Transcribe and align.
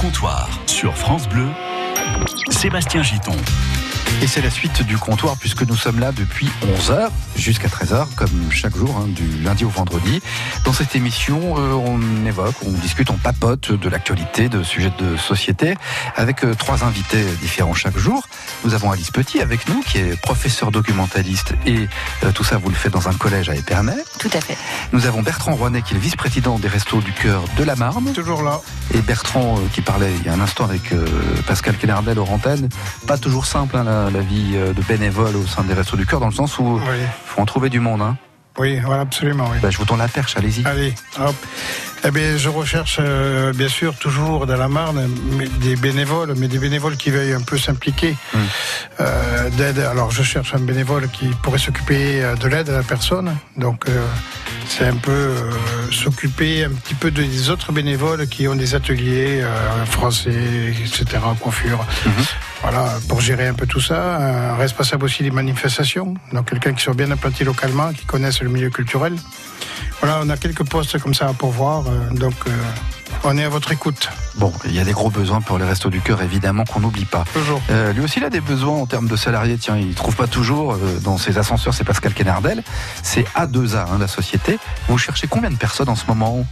comptoir 0.00 0.48
sur 0.66 0.96
France 0.96 1.28
Bleu, 1.28 1.48
Sébastien 2.50 3.02
Giton. 3.02 3.36
Et 4.22 4.26
c'est 4.26 4.42
la 4.42 4.50
suite 4.50 4.82
du 4.82 4.98
comptoir 4.98 5.36
puisque 5.38 5.62
nous 5.62 5.76
sommes 5.76 5.98
là 5.98 6.12
depuis 6.12 6.48
11h 6.62 7.08
jusqu'à 7.36 7.68
13h 7.68 8.06
comme 8.16 8.50
chaque 8.50 8.76
jour 8.76 8.96
hein, 8.98 9.08
du 9.08 9.42
lundi 9.42 9.64
au 9.64 9.70
vendredi. 9.70 10.20
Dans 10.64 10.72
cette 10.72 10.94
émission, 10.94 11.56
euh, 11.56 11.72
on 11.72 12.26
évoque, 12.26 12.54
on 12.66 12.72
discute, 12.72 13.10
on 13.10 13.16
papote 13.16 13.72
de 13.72 13.88
l'actualité, 13.88 14.48
de 14.48 14.62
sujets 14.62 14.92
de 14.98 15.16
société 15.16 15.74
avec 16.16 16.44
euh, 16.44 16.54
trois 16.54 16.84
invités 16.84 17.24
différents 17.40 17.74
chaque 17.74 17.96
jour. 17.96 18.28
Nous 18.64 18.74
avons 18.74 18.90
Alice 18.90 19.10
Petit 19.10 19.40
avec 19.40 19.68
nous 19.68 19.80
qui 19.80 19.98
est 19.98 20.20
professeur 20.20 20.70
documentaliste 20.70 21.54
et 21.66 21.88
euh, 22.24 22.32
tout 22.32 22.44
ça 22.44 22.58
vous 22.58 22.68
le 22.68 22.74
faites 22.74 22.92
dans 22.92 23.08
un 23.08 23.14
collège 23.14 23.48
à 23.48 23.54
Épernay. 23.54 23.96
Tout 24.18 24.30
à 24.34 24.40
fait. 24.40 24.56
Nous 24.92 25.06
avons 25.06 25.22
Bertrand 25.22 25.54
Rouanet 25.54 25.82
qui 25.82 25.94
est 25.94 25.96
le 25.96 26.02
vice-président 26.02 26.58
des 26.58 26.68
Restos 26.68 27.00
du 27.00 27.12
Cœur 27.12 27.42
de 27.56 27.64
la 27.64 27.76
Marne. 27.76 28.12
Toujours 28.12 28.42
là. 28.42 28.60
Et 28.92 29.00
Bertrand 29.00 29.56
euh, 29.56 29.60
qui 29.72 29.80
parlait 29.80 30.12
il 30.20 30.26
y 30.26 30.28
a 30.28 30.34
un 30.34 30.40
instant 30.40 30.64
avec 30.64 30.92
euh, 30.92 31.06
Pascal 31.46 31.76
Kenardel 31.76 32.18
au. 32.18 32.26
Pas 33.06 33.18
toujours 33.18 33.46
simple 33.46 33.76
hein, 33.76 33.84
la, 34.04 34.10
la 34.10 34.20
vie 34.20 34.52
euh, 34.54 34.72
de 34.72 34.82
bénévole 34.82 35.36
au 35.36 35.46
sein 35.46 35.62
des 35.64 35.74
Restos 35.74 35.96
du 35.96 36.06
Cœur 36.06 36.20
dans 36.20 36.28
le 36.28 36.34
sens 36.34 36.58
où 36.58 36.76
Oui, 36.78 36.96
faut 37.26 37.40
en 37.40 37.46
trouver 37.46 37.68
du 37.70 37.80
monde. 37.80 38.02
Hein. 38.02 38.16
oui, 38.58 38.78
voilà, 38.84 39.02
absolument. 39.02 39.48
Oui. 39.52 39.58
Bah, 39.62 39.70
je 39.70 39.78
vous 39.78 39.84
tends 39.84 39.96
la 39.96 40.08
perche, 40.08 40.36
allez-y. 40.36 40.66
Allez, 40.66 40.94
hop. 41.18 41.34
Eh 42.02 42.10
bien, 42.10 42.38
je 42.38 42.48
recherche, 42.48 42.96
euh, 42.98 43.52
bien 43.52 43.68
sûr, 43.68 43.94
toujours 43.94 44.46
dans 44.46 44.56
la 44.56 44.68
Marne, 44.68 45.06
des 45.60 45.76
bénévoles, 45.76 46.32
mais 46.38 46.48
des 46.48 46.58
bénévoles 46.58 46.96
qui 46.96 47.10
veuillent 47.10 47.34
un 47.34 47.42
peu 47.42 47.58
s'impliquer 47.58 48.16
Mm. 48.32 48.38
euh, 49.00 49.50
d'aide. 49.50 49.78
Alors, 49.80 50.10
je 50.10 50.22
cherche 50.22 50.54
un 50.54 50.60
bénévole 50.60 51.08
qui 51.10 51.26
pourrait 51.42 51.58
s'occuper 51.58 52.22
de 52.40 52.48
l'aide 52.48 52.70
à 52.70 52.72
la 52.72 52.82
personne. 52.82 53.36
Donc, 53.58 53.84
euh, 53.88 54.02
c'est 54.66 54.86
un 54.86 54.96
peu 54.96 55.34
s'occuper 55.90 56.64
un 56.64 56.70
petit 56.70 56.94
peu 56.94 57.10
des 57.10 57.50
autres 57.50 57.70
bénévoles 57.72 58.26
qui 58.28 58.48
ont 58.48 58.54
des 58.54 58.74
ateliers 58.74 59.42
français, 59.86 60.32
etc., 60.84 61.04
coiffure. 61.40 61.84
Mhm. 62.06 62.12
Voilà, 62.62 62.86
pour 63.08 63.20
gérer 63.20 63.48
un 63.48 63.54
peu 63.54 63.66
tout 63.66 63.80
ça. 63.80 64.16
Un 64.16 64.56
responsable 64.56 65.04
aussi 65.04 65.22
des 65.22 65.30
manifestations. 65.30 66.14
Donc, 66.32 66.50
quelqu'un 66.50 66.72
qui 66.74 66.82
soit 66.82 66.94
bien 66.94 67.10
implanté 67.10 67.44
localement, 67.44 67.92
qui 67.92 68.04
connaisse 68.04 68.42
le 68.42 68.50
milieu 68.50 68.70
culturel. 68.70 69.16
Voilà, 70.00 70.20
on 70.22 70.28
a 70.28 70.36
quelques 70.36 70.64
postes 70.68 70.98
comme 70.98 71.14
ça 71.14 71.28
à 71.28 71.32
pourvoir, 71.32 71.84
euh, 71.86 72.10
donc 72.14 72.34
euh, 72.46 72.50
on 73.24 73.36
est 73.36 73.44
à 73.44 73.48
votre 73.50 73.70
écoute. 73.72 74.08
Bon, 74.36 74.50
il 74.64 74.74
y 74.74 74.78
a 74.78 74.84
des 74.84 74.92
gros 74.92 75.10
besoins 75.10 75.40
pour 75.42 75.58
les 75.58 75.64
Restos 75.64 75.90
du 75.90 76.00
Cœur, 76.00 76.22
évidemment, 76.22 76.64
qu'on 76.64 76.80
n'oublie 76.80 77.04
pas. 77.04 77.24
Toujours. 77.34 77.60
Euh, 77.70 77.92
lui 77.92 78.02
aussi, 78.02 78.18
il 78.18 78.24
a 78.24 78.30
des 78.30 78.40
besoins 78.40 78.76
en 78.76 78.86
termes 78.86 79.08
de 79.08 79.16
salariés. 79.16 79.58
Tiens, 79.58 79.76
il 79.76 79.94
trouve 79.94 80.16
pas 80.16 80.26
toujours 80.26 80.72
euh, 80.74 80.98
dans 81.02 81.18
ses 81.18 81.36
ascenseurs. 81.38 81.74
C'est 81.74 81.84
Pascal 81.84 82.14
Kenardel. 82.14 82.62
C'est 83.02 83.24
A2A, 83.36 83.76
hein, 83.92 83.98
la 83.98 84.08
société. 84.08 84.58
Vous 84.88 84.96
cherchez 84.98 85.26
combien 85.26 85.50
de 85.50 85.56
personnes 85.56 85.88
en 85.90 85.96
ce 85.96 86.06
moment? 86.06 86.46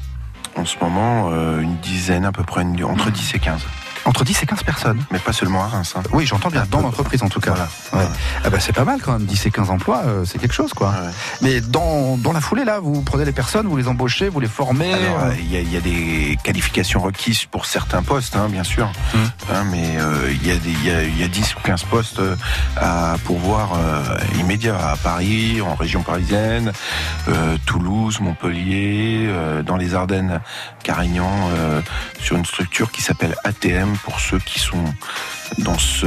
En 0.57 0.65
ce 0.67 0.77
moment, 0.83 1.31
euh, 1.33 1.61
une 1.61 1.77
dizaine 1.79 2.25
à 2.27 2.33
peu 2.33 2.43
près, 2.45 2.63
une- 2.63 2.83
entre 2.85 3.11
10 3.11 3.35
et 3.35 3.39
15. 3.39 3.61
Entre 4.09 4.25
10 4.25 4.43
et 4.43 4.47
15 4.47 4.63
personnes. 4.63 5.05
Mais 5.11 5.19
pas 5.19 5.35
seulement 5.35 5.63
à 5.63 5.67
Reims. 5.69 5.93
hein. 5.95 6.03
Oui, 6.13 6.25
j'entends 6.25 6.49
bien, 6.49 6.65
dans 6.71 6.81
l'entreprise 6.81 7.23
en 7.23 7.29
tout 7.29 7.41
cas. 7.41 7.53
Voilà. 7.93 8.07
Ouais. 8.07 8.11
Ah 8.43 8.49
bah, 8.49 8.59
c'est 8.59 8.73
pas 8.73 8.85
mal 8.85 9.01
quand 9.03 9.13
même, 9.13 9.27
10 9.27 9.45
et 9.47 9.51
15 9.51 9.69
emplois, 9.71 10.01
euh, 10.07 10.25
c'est 10.25 10.39
quelque 10.39 10.55
chose 10.55 10.73
quoi. 10.73 10.89
Ouais, 10.89 11.07
ouais. 11.07 11.13
Mais 11.43 11.61
dans, 11.61 12.17
dans 12.17 12.33
la 12.33 12.41
foulée 12.41 12.65
là, 12.65 12.81
vous 12.81 13.03
prenez 13.03 13.27
les 13.27 13.33
personnes, 13.33 13.67
vous 13.67 13.77
les 13.77 13.87
embauchez, 13.87 14.31
vous 14.31 14.41
les 14.41 14.49
formez. 14.49 14.95
Alors, 14.95 15.25
euh, 15.25 15.35
il 15.39 15.53
y, 15.53 15.57
a- 15.57 15.61
il 15.61 15.71
y 15.71 15.77
a 15.77 15.81
des 15.81 16.39
qualifications 16.43 17.01
requises 17.01 17.45
pour 17.45 17.67
certains 17.67 18.03
postes, 18.03 18.35
hein, 18.35 18.49
bien 18.49 18.65
sûr. 18.65 18.91
Mhm. 19.15 19.21
Hein, 19.53 19.65
mais 19.71 19.99
euh, 19.99 20.33
il 20.33 20.43
y, 20.43 20.49
y, 20.49 20.91
a, 20.91 21.03
il 21.05 21.19
y 21.21 21.23
a 21.23 21.29
10 21.29 21.55
ou 21.57 21.61
15 21.61 21.83
postes 21.85 22.21
à 22.79 23.17
pourvoir 23.25 23.73
immédiats 24.39 24.79
à 24.93 24.97
Paris, 24.97 25.61
en 25.61 25.75
région 25.75 26.03
parisienne, 26.03 26.73
Toulouse, 27.67 28.21
Montpellier, 28.21 29.29
dans 29.67 29.77
les 29.77 29.95
Ardennes, 29.95 30.41
Carignan, 30.83 31.51
sur 32.21 32.37
une 32.37 32.47
structure 32.47 32.91
qui 32.91 33.03
s'appelle 33.03 33.35
ATM 33.45 33.97
pour 34.05 34.21
ceux 34.21 34.39
qui 34.39 34.59
sont 34.59 34.85
dans 35.59 35.79
ce 35.79 36.07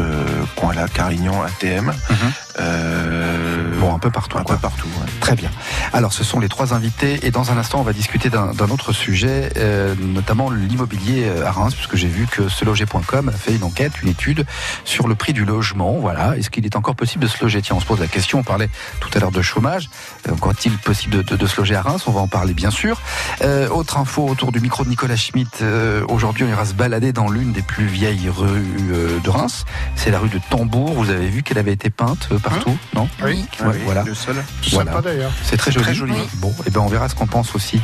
coin-là, 0.55 0.87
Carignan, 0.93 1.41
ATM. 1.43 1.87
Mhm. 2.09 2.15
Euh, 2.59 3.79
Bon, 3.79 3.95
un 3.95 3.99
peu 3.99 4.11
partout. 4.11 4.37
un 4.37 4.43
quoi. 4.43 4.55
peu 4.55 4.61
partout. 4.61 4.87
ouais. 4.99 5.07
Très 5.21 5.35
bien. 5.35 5.49
Alors, 5.91 6.13
ce 6.13 6.23
sont 6.23 6.39
les 6.39 6.49
trois 6.49 6.73
invités 6.75 7.19
et 7.25 7.31
dans 7.31 7.51
un 7.51 7.57
instant, 7.57 7.79
on 7.79 7.83
va 7.83 7.93
discuter 7.93 8.29
d'un 8.29 8.51
autre 8.69 8.93
sujet, 8.93 9.49
euh, 9.57 9.95
notamment 9.99 10.51
l'immobilier 10.51 11.23
euh, 11.25 11.47
à 11.47 11.51
Reims, 11.51 11.73
puisque 11.73 11.95
j'ai 11.95 12.07
vu 12.07 12.27
que 12.27 12.47
seloger.com 12.47 13.29
a 13.29 13.31
fait 13.31 13.55
une 13.55 13.63
enquête, 13.63 13.93
une 14.03 14.09
étude 14.09 14.45
sur 14.85 15.07
le 15.07 15.15
prix 15.15 15.33
du 15.33 15.45
logement. 15.45 15.93
Voilà. 15.99 16.37
Est-ce 16.37 16.51
qu'il 16.51 16.63
est 16.65 16.75
encore 16.75 16.95
possible 16.95 17.23
de 17.23 17.29
se 17.29 17.41
loger? 17.43 17.61
Tiens, 17.63 17.75
on 17.75 17.79
se 17.79 17.85
pose 17.85 17.99
la 17.99 18.07
question. 18.07 18.39
On 18.39 18.43
parlait 18.43 18.69
tout 18.99 19.09
à 19.15 19.19
l'heure 19.19 19.31
de 19.31 19.41
chômage. 19.41 19.89
Encore 20.31 20.51
est-il 20.51 20.77
possible 20.77 21.17
de, 21.17 21.21
de- 21.23 21.35
de 21.35 21.47
se 21.47 21.57
loger 21.57 21.75
à 21.75 21.81
Reims? 21.81 22.03
On 22.05 22.11
va 22.11 22.21
en 22.21 22.27
parler, 22.27 22.53
bien 22.53 22.69
sûr. 22.71 23.01
Euh, 23.41 23.67
autre 23.69 23.97
info 23.97 24.27
autour 24.27 24.51
du 24.51 24.59
micro 24.59 24.83
de 24.83 24.89
Nicolas 24.89 25.15
Schmitt. 25.15 25.63
Aujourd'hui, 26.07 26.43
on 26.45 26.49
ira 26.49 26.65
se 26.65 26.73
balader 26.75 27.13
dans 27.13 27.29
l'une 27.29 27.51
des 27.51 27.63
plus 27.63 27.85
vieilles 27.87 28.29
rues 28.29 28.77
de 29.23 29.29
Reims. 29.31 29.65
C'est 29.95 30.11
la 30.11 30.19
rue 30.19 30.29
de 30.29 30.39
Tambour. 30.49 30.93
Vous 30.93 31.09
avez 31.09 31.27
vu 31.27 31.43
qu'elle 31.43 31.57
avait 31.57 31.73
été 31.73 31.89
peinte 31.89 32.29
euh, 32.31 32.39
partout, 32.39 32.77
non 32.95 33.07
Oui, 33.23 33.45
Ouais, 33.61 33.67
Oui, 33.67 33.77
voilà. 33.85 34.03
Le 34.03 34.13
sol. 34.13 34.35
c'est 34.61 34.71
Voilà. 34.71 34.91
sympa 34.91 35.09
d'ailleurs. 35.09 35.31
C'est 35.43 35.57
très 35.57 35.71
joli. 35.71 35.83
très 35.85 35.93
joli. 35.93 36.13
Oui. 36.13 36.29
Bon, 36.35 36.53
et 36.65 36.69
ben 36.69 36.81
on 36.81 36.87
verra 36.87 37.09
ce 37.09 37.15
qu'en 37.15 37.27
pense 37.27 37.55
aussi 37.55 37.81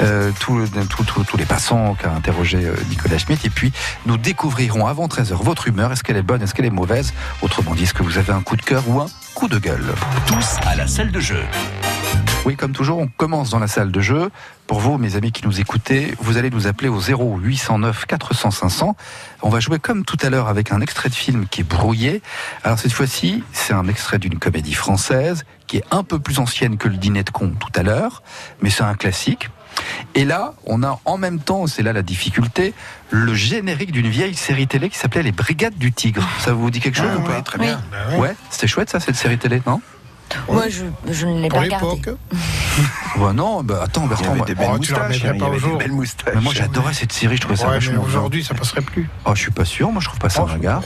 euh, 0.00 0.30
tous 0.40 1.36
les 1.38 1.44
passants 1.44 1.94
qu'a 1.94 2.10
interrogé 2.12 2.58
euh, 2.64 2.74
Nicolas 2.88 3.18
Schmitt. 3.18 3.44
Et 3.44 3.50
puis 3.50 3.72
nous 4.06 4.16
découvrirons 4.16 4.86
avant 4.86 5.06
13h 5.06 5.34
votre 5.42 5.68
humeur. 5.68 5.92
Est-ce 5.92 6.02
qu'elle 6.04 6.16
est 6.16 6.22
bonne? 6.22 6.42
Est-ce 6.42 6.54
qu'elle 6.54 6.66
est 6.66 6.70
mauvaise? 6.70 7.12
Autrement 7.42 7.74
dit, 7.74 7.84
est-ce 7.84 7.94
que 7.94 8.02
vous 8.02 8.18
avez 8.18 8.32
un 8.32 8.42
coup 8.42 8.56
de 8.56 8.62
cœur 8.62 8.82
ou 8.88 9.00
un 9.00 9.06
coup 9.40 9.48
de 9.48 9.58
gueule 9.58 9.94
Tous 10.26 10.58
à 10.66 10.76
la 10.76 10.86
salle 10.86 11.10
de 11.10 11.18
jeu. 11.18 11.42
Oui, 12.44 12.56
comme 12.56 12.72
toujours, 12.72 12.98
on 12.98 13.06
commence 13.06 13.48
dans 13.48 13.58
la 13.58 13.68
salle 13.68 13.90
de 13.90 14.00
jeu. 14.02 14.30
Pour 14.66 14.80
vous, 14.80 14.98
mes 14.98 15.16
amis 15.16 15.32
qui 15.32 15.46
nous 15.46 15.60
écoutez, 15.60 16.14
vous 16.20 16.36
allez 16.36 16.50
nous 16.50 16.66
appeler 16.66 16.90
au 16.90 17.00
0809 17.00 18.04
400 18.04 18.50
500. 18.50 18.96
On 19.40 19.48
va 19.48 19.58
jouer 19.60 19.78
comme 19.78 20.04
tout 20.04 20.18
à 20.20 20.28
l'heure 20.28 20.48
avec 20.48 20.72
un 20.72 20.82
extrait 20.82 21.08
de 21.08 21.14
film 21.14 21.46
qui 21.46 21.62
est 21.62 21.64
brouillé. 21.64 22.20
Alors 22.64 22.78
cette 22.78 22.92
fois-ci, 22.92 23.42
c'est 23.54 23.72
un 23.72 23.88
extrait 23.88 24.18
d'une 24.18 24.38
comédie 24.38 24.74
française 24.74 25.46
qui 25.66 25.78
est 25.78 25.84
un 25.90 26.02
peu 26.02 26.18
plus 26.18 26.38
ancienne 26.38 26.76
que 26.76 26.88
le 26.88 26.98
dîner 26.98 27.22
de 27.22 27.30
con 27.30 27.54
tout 27.58 27.72
à 27.74 27.82
l'heure, 27.82 28.22
mais 28.60 28.68
c'est 28.68 28.82
un 28.82 28.94
classique. 28.94 29.48
Et 30.14 30.24
là, 30.24 30.54
on 30.66 30.82
a 30.82 30.98
en 31.04 31.18
même 31.18 31.38
temps, 31.38 31.66
c'est 31.66 31.82
là 31.82 31.92
la 31.92 32.02
difficulté, 32.02 32.74
le 33.10 33.34
générique 33.34 33.92
d'une 33.92 34.08
vieille 34.08 34.34
série 34.34 34.66
télé 34.66 34.88
qui 34.90 34.98
s'appelait 34.98 35.22
Les 35.22 35.32
Brigades 35.32 35.76
du 35.78 35.92
Tigre. 35.92 36.26
Ça 36.40 36.52
vous 36.52 36.70
dit 36.70 36.80
quelque 36.80 36.96
chose 36.98 37.10
Ah, 37.14 37.18
ou 37.18 37.22
pas 37.22 37.32
ouais, 37.36 37.42
très 37.42 37.58
Oui. 37.58 37.66
bien. 37.66 37.80
Ben 37.90 38.14
ouais. 38.14 38.20
Ouais, 38.28 38.36
c'était 38.50 38.66
chouette 38.66 38.90
ça, 38.90 39.00
cette 39.00 39.16
série 39.16 39.38
télé, 39.38 39.62
non? 39.66 39.80
Moi, 40.48 40.68
je, 40.68 40.84
je 41.12 41.26
ne 41.26 41.40
l'ai 41.42 41.48
pas 41.48 41.60
regardé. 41.60 41.96
l'époque, 41.96 42.16
Ouais, 43.16 43.32
non, 43.32 43.62
bah 43.64 43.80
attends, 43.84 44.02
Il 44.02 44.06
y 44.06 44.08
Bertrand, 44.10 44.28
avait 44.30 44.36
moi- 44.38 44.46
des 44.46 44.54
belles 44.54 44.68
Oh, 44.72 44.76
moustaches. 44.76 45.24
hein, 45.24 45.38
pas 45.38 45.46
avait 45.46 45.54
des 45.56 45.58
jour. 45.60 45.78
belles 45.78 45.90
moustaches. 45.92 46.34
mais 46.36 46.40
moi 46.40 46.52
j'adorais 46.54 46.94
cette 46.94 47.12
série, 47.12 47.34
je 47.36 47.40
trouvais 47.40 47.56
ça 47.56 47.64
ouais, 47.64 47.70
mais 47.72 47.78
vachement 47.78 47.98
bien. 48.00 48.08
aujourd'hui 48.08 48.44
ça 48.44 48.54
passerait 48.54 48.80
plus. 48.82 49.08
Oh, 49.24 49.32
je 49.34 49.40
suis 49.40 49.50
pas 49.50 49.64
sûr, 49.64 49.90
moi 49.90 50.00
je 50.00 50.06
trouve 50.06 50.20
pas 50.20 50.30
ça 50.30 50.44
Oh, 50.44 50.48
un 50.48 50.52
regard. 50.54 50.82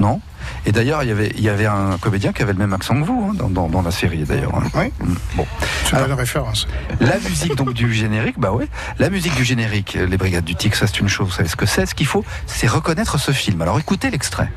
Non? 0.00 0.20
Et 0.64 0.70
d'ailleurs, 0.72 1.02
il 1.02 1.08
y 1.08 1.12
avait, 1.12 1.32
il 1.36 1.42
y 1.42 1.48
avait 1.48 1.66
un 1.66 1.98
comédien 2.00 2.32
qui 2.32 2.42
avait 2.42 2.52
le 2.52 2.58
même 2.58 2.72
accent 2.72 2.94
que 3.00 3.04
vous 3.04 3.28
hein, 3.30 3.34
dans, 3.34 3.48
dans- 3.48 3.68
dans 3.68 3.82
la 3.82 3.90
série 3.90 4.22
d'ailleurs. 4.24 4.54
hein. 4.54 4.62
Oui, 4.74 4.92
Mm, 5.00 5.14
Bon. 5.36 5.46
c'est 5.86 5.96
une 5.96 6.12
référence. 6.12 6.68
La 7.00 7.18
musique 7.18 7.56
donc 7.56 7.72
du 7.72 7.92
générique, 7.92 8.38
bah 8.38 8.52
ouais. 8.52 8.68
La 8.98 9.10
musique 9.10 9.34
du 9.34 9.44
générique, 9.44 9.94
les 9.94 10.16
Brigades 10.16 10.44
du 10.44 10.54
Tic, 10.54 10.74
ça 10.76 10.86
c'est 10.86 11.00
une 11.00 11.08
chose. 11.08 11.26
Vous 11.28 11.32
savez 11.34 11.48
ce 11.48 11.56
que 11.56 11.66
c'est 11.66 11.86
Ce 11.86 11.94
qu'il 11.94 12.06
faut, 12.06 12.24
c'est 12.46 12.68
reconnaître 12.68 13.18
ce 13.18 13.32
film. 13.32 13.60
Alors 13.62 13.78
écoutez 13.80 14.08
l'extrait. 14.10 14.50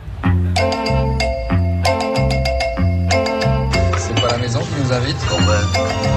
C'est 3.97 4.21
pas 4.21 4.27
la 4.31 4.37
maison 4.37 4.59
qui 4.59 4.83
nous 4.83 4.93
invite? 4.93 5.17
Bon 5.29 5.37
ben, 5.39 5.61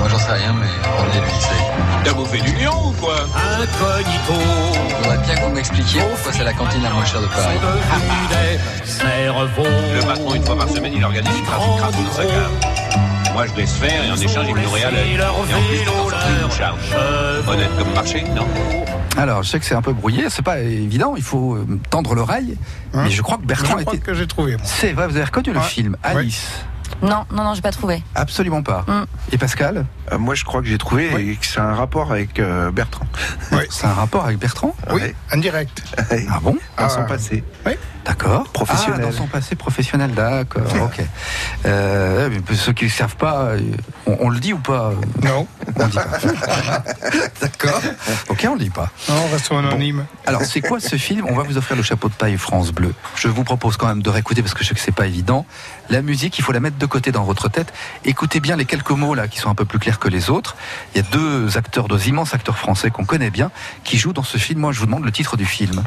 moi 0.00 0.09
j'en 0.10 0.19
sais 0.19 0.32
rien, 0.32 0.53
mais 0.53 0.66
on 0.99 1.16
est 1.16 1.20
lui, 1.20 1.32
c'est. 1.41 1.68
T'as 2.08 2.14
bouffé 2.14 2.41
du 2.41 2.52
lion 2.54 2.72
ou 2.88 2.92
quoi 2.92 3.16
Incognito 3.60 4.32
Faudrait 5.02 5.19
bien 5.19 5.34
que 5.34 5.41
vous 5.42 5.50
m'expliquiez 5.50 6.00
pourquoi 6.00 6.32
c'est 6.32 6.42
la 6.44 6.54
cantine 6.54 6.82
la 6.82 6.88
moins 6.88 7.04
chère 7.04 7.20
de 7.20 7.26
Paris. 7.26 7.58
Le 9.94 10.06
patron, 10.06 10.34
une 10.34 10.42
fois 10.42 10.56
par 10.56 10.70
semaine, 10.70 10.94
il 10.96 11.04
organise 11.04 11.36
une 11.38 11.44
trafic 11.44 11.76
crapaud 11.76 12.02
dans 12.02 12.12
sa 12.12 12.22
cave. 12.24 12.50
Moi, 13.34 13.46
je 13.48 13.54
laisse 13.60 13.74
faire 13.74 14.04
et 14.06 14.10
en 14.10 14.16
échange, 14.16 14.46
il 14.48 14.54
me 14.54 14.62
nourrit 14.62 14.84
à 14.84 14.91
l'œil. 14.91 15.16
Et 15.16 15.22
en 15.22 15.34
plus, 15.44 15.84
de 15.84 16.46
me 16.46 16.50
charge. 16.50 16.80
Honnête 17.46 17.70
comme 17.78 17.92
marché, 17.92 18.25
non 18.34 18.46
Alors, 19.19 19.43
je 19.43 19.50
sais 19.50 19.58
que 19.58 19.66
c'est 19.66 19.75
un 19.75 19.82
peu 19.82 19.93
brouillé, 19.93 20.31
c'est 20.31 20.40
pas 20.40 20.61
évident, 20.61 21.12
il 21.14 21.22
faut 21.22 21.56
euh, 21.56 21.66
tendre 21.90 22.14
l'oreille. 22.14 22.56
Hein 22.94 23.02
mais 23.04 23.11
je 23.11 23.20
crois 23.20 23.37
que 23.37 23.43
Je 23.43 23.49
Bertrand 23.49 23.76
crois 23.81 23.93
était. 23.94 23.99
que 23.99 24.14
j'ai 24.14 24.26
trouvé. 24.26 24.56
C'est 24.64 24.94
vrai, 24.94 25.08
vous 25.08 25.16
avez 25.16 25.26
reconnu 25.26 25.52
le 25.52 25.61
film 25.61 25.94
Alice 26.02 26.49
Non, 27.03 27.25
non, 27.33 27.45
non, 27.45 27.55
j'ai 27.55 27.62
pas 27.62 27.71
trouvé. 27.73 28.03
Absolument 28.15 28.62
pas. 28.62 28.85
Mm. 28.89 29.05
Et 29.33 29.39
Pascal? 29.39 29.87
Euh, 30.12 30.19
moi, 30.19 30.35
je 30.35 30.45
crois 30.45 30.61
que 30.62 30.67
j'ai 30.69 30.79
trouvé 30.79 31.11
Oui. 31.15 31.31
et 31.31 31.37
que 31.37 31.47
c'est 31.47 31.61
un 31.61 31.75
rapport 31.75 32.11
avec 32.11 32.39
euh, 32.41 32.71
Bertrand. 32.71 33.06
C'est 33.71 33.87
un 33.87 33.93
rapport 33.93 34.25
avec 34.25 34.39
Bertrand? 34.39 34.75
Oui, 34.91 35.00
Ouais. 35.03 35.15
indirect. 35.33 35.83
Ah 36.31 36.39
bon? 36.43 36.56
Dans 36.79 36.89
son 36.89 37.00
Ah. 37.03 37.05
passé. 37.05 37.45
D'accord. 38.05 38.45
Professionnel. 38.55 39.00
Ah, 39.03 39.06
dans 39.06 39.12
son 39.12 39.27
passé 39.27 39.55
professionnel, 39.55 40.12
d'accord. 40.12 40.62
Ok. 40.83 41.03
Euh, 41.67 42.29
mais 42.33 42.41
pour 42.41 42.56
ceux 42.56 42.73
qui 42.73 42.87
ne 42.87 42.91
savent 42.91 43.17
pas, 43.17 43.41
euh, 43.43 43.61
on, 44.06 44.17
on 44.21 44.29
le 44.31 44.41
dit 44.41 44.53
ou 44.55 44.59
pas? 44.59 44.93
Non. 45.23 45.47
On 45.77 45.87
dit 45.87 45.97
pas. 45.97 46.19
D'accord. 47.41 47.83
Ok, 48.31 48.47
on 48.49 48.55
lit 48.56 48.71
pas. 48.71 48.91
Non, 49.09 49.27
restons 49.31 49.59
anonymes. 49.59 50.06
Alors, 50.27 50.43
c'est 50.43 50.61
quoi 50.62 50.81
ce 50.81 50.97
film? 50.97 51.27
On 51.29 51.35
va 51.35 51.43
vous 51.43 51.59
offrir 51.59 51.77
le 51.77 51.83
chapeau 51.83 52.09
de 52.09 52.15
paille 52.15 52.39
France 52.39 52.73
Bleu. 52.73 52.95
Je 53.17 53.29
vous 53.29 53.45
propose 53.45 53.77
quand 53.77 53.87
même 53.89 54.03
de 54.03 54.11
réécouter 54.11 54.41
parce 54.43 54.55
que 54.55 54.62
je 54.65 54.69
sais 54.71 54.75
que 54.75 54.81
c'est 54.81 54.93
pas 54.95 55.06
évident. 55.06 55.45
La 55.91 56.00
musique, 56.03 56.39
il 56.39 56.43
faut 56.43 56.53
la 56.53 56.61
mettre 56.61 56.79
de 56.79 56.87
côté 56.88 57.12
dans 57.12 57.25
votre 57.25 57.49
tête. 57.49 57.73
Écoutez 58.05 58.40
bien 58.40 58.56
les 58.56 58.64
quelques 58.64 58.90
mots 58.90 59.14
là 59.14 59.29
qui 59.29 59.38
sont 59.38 59.50
un 59.50 59.55
peu 59.55 59.64
plus 59.64 59.79
clairs 59.79 59.99
que 59.99 60.08
les 60.08 60.31
autres. 60.31 60.56
Il 60.94 61.02
y 61.02 61.06
a 61.06 61.08
deux 61.11 61.56
acteurs, 61.56 61.88
deux 61.88 62.08
immenses 62.08 62.35
acteurs 62.35 62.58
français 62.58 62.90
qu'on 62.90 63.05
connaît 63.05 63.31
bien, 63.31 63.50
qui 63.85 63.99
jouent 63.99 64.12
dans 64.12 64.23
ce 64.23 64.38
film. 64.38 64.61
Moi, 64.61 64.73
je 64.73 64.81
vous 64.81 64.87
demande 64.87 65.05
le 65.05 65.12
titre 65.12 65.37
du 65.37 65.46
film. 65.46 65.82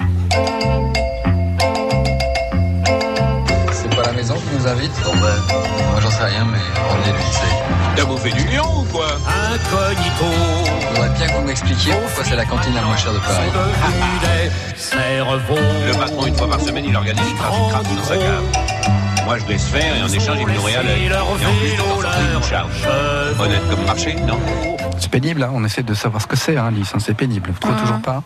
C'est 3.71 3.95
pas 3.95 4.03
la 4.03 4.13
maison 4.13 4.36
qui 4.36 4.56
nous 4.57 4.68
invite? 4.68 4.92
Bon 5.03 5.13
ben, 5.13 5.36
moi 5.92 6.00
j'en 6.01 6.12
sais 6.12 6.24
rien, 6.24 6.45
mais 6.45 6.59
on 6.89 7.09
est 7.09 7.13
lui, 7.13 7.24
T'as 7.95 8.06
bouffé 8.06 8.31
du 8.31 8.44
lion 8.48 8.81
ou 8.81 8.83
quoi? 8.86 9.07
Incognito, 9.27 10.25
Faudrait 10.94 11.09
bien 11.09 11.27
que 11.27 11.33
vous 11.33 11.42
m'expliquiez 11.42 11.94
pourquoi 11.94 12.24
c'est 12.24 12.36
la 12.36 12.45
cantine 12.45 12.74
la 12.74 12.81
moins 12.83 12.95
chère 12.95 13.13
de 13.13 13.19
Paris. 13.19 13.50
Le 15.88 15.98
patron, 15.98 16.25
une 16.25 16.36
fois 16.36 16.50
par 16.50 16.62
semaine, 16.62 16.86
il 16.88 16.95
organise 16.95 17.30
une 17.30 17.38
trafic 17.38 17.95
dans 17.95 18.03
sa 18.03 18.18
cave. 18.18 19.11
Moi, 19.31 19.39
je 19.39 19.45
laisse 19.48 19.63
faire 19.69 19.95
et 19.95 20.04
en 20.04 20.10
échange, 20.10 20.39
il 20.42 20.45
me 20.45 20.54
nourrit 20.56 20.75
à 20.75 20.83
l'œil. 20.83 21.06
Et 21.06 21.16
en 21.16 21.36
plus, 21.38 22.38
me 22.38 22.42
charge. 22.44 22.74
Honnête 23.39 23.62
comme 23.69 23.86
marché, 23.86 24.13
non? 24.28 24.38
C'est 25.00 25.10
pénible, 25.10 25.44
hein 25.44 25.51
on 25.54 25.63
essaie 25.63 25.83
de 25.83 25.94
savoir 25.94 26.22
ce 26.22 26.28
que 26.28 26.36
c'est, 26.36 26.57
hein, 26.57 26.69
Lys, 26.69 26.92
hein, 26.94 26.98
c'est 27.00 27.13
pénible. 27.13 27.50
Vous 27.51 27.57
trouvez 27.60 27.75
Mhm. 27.75 27.80
toujours 27.81 28.01
pas 28.01 28.24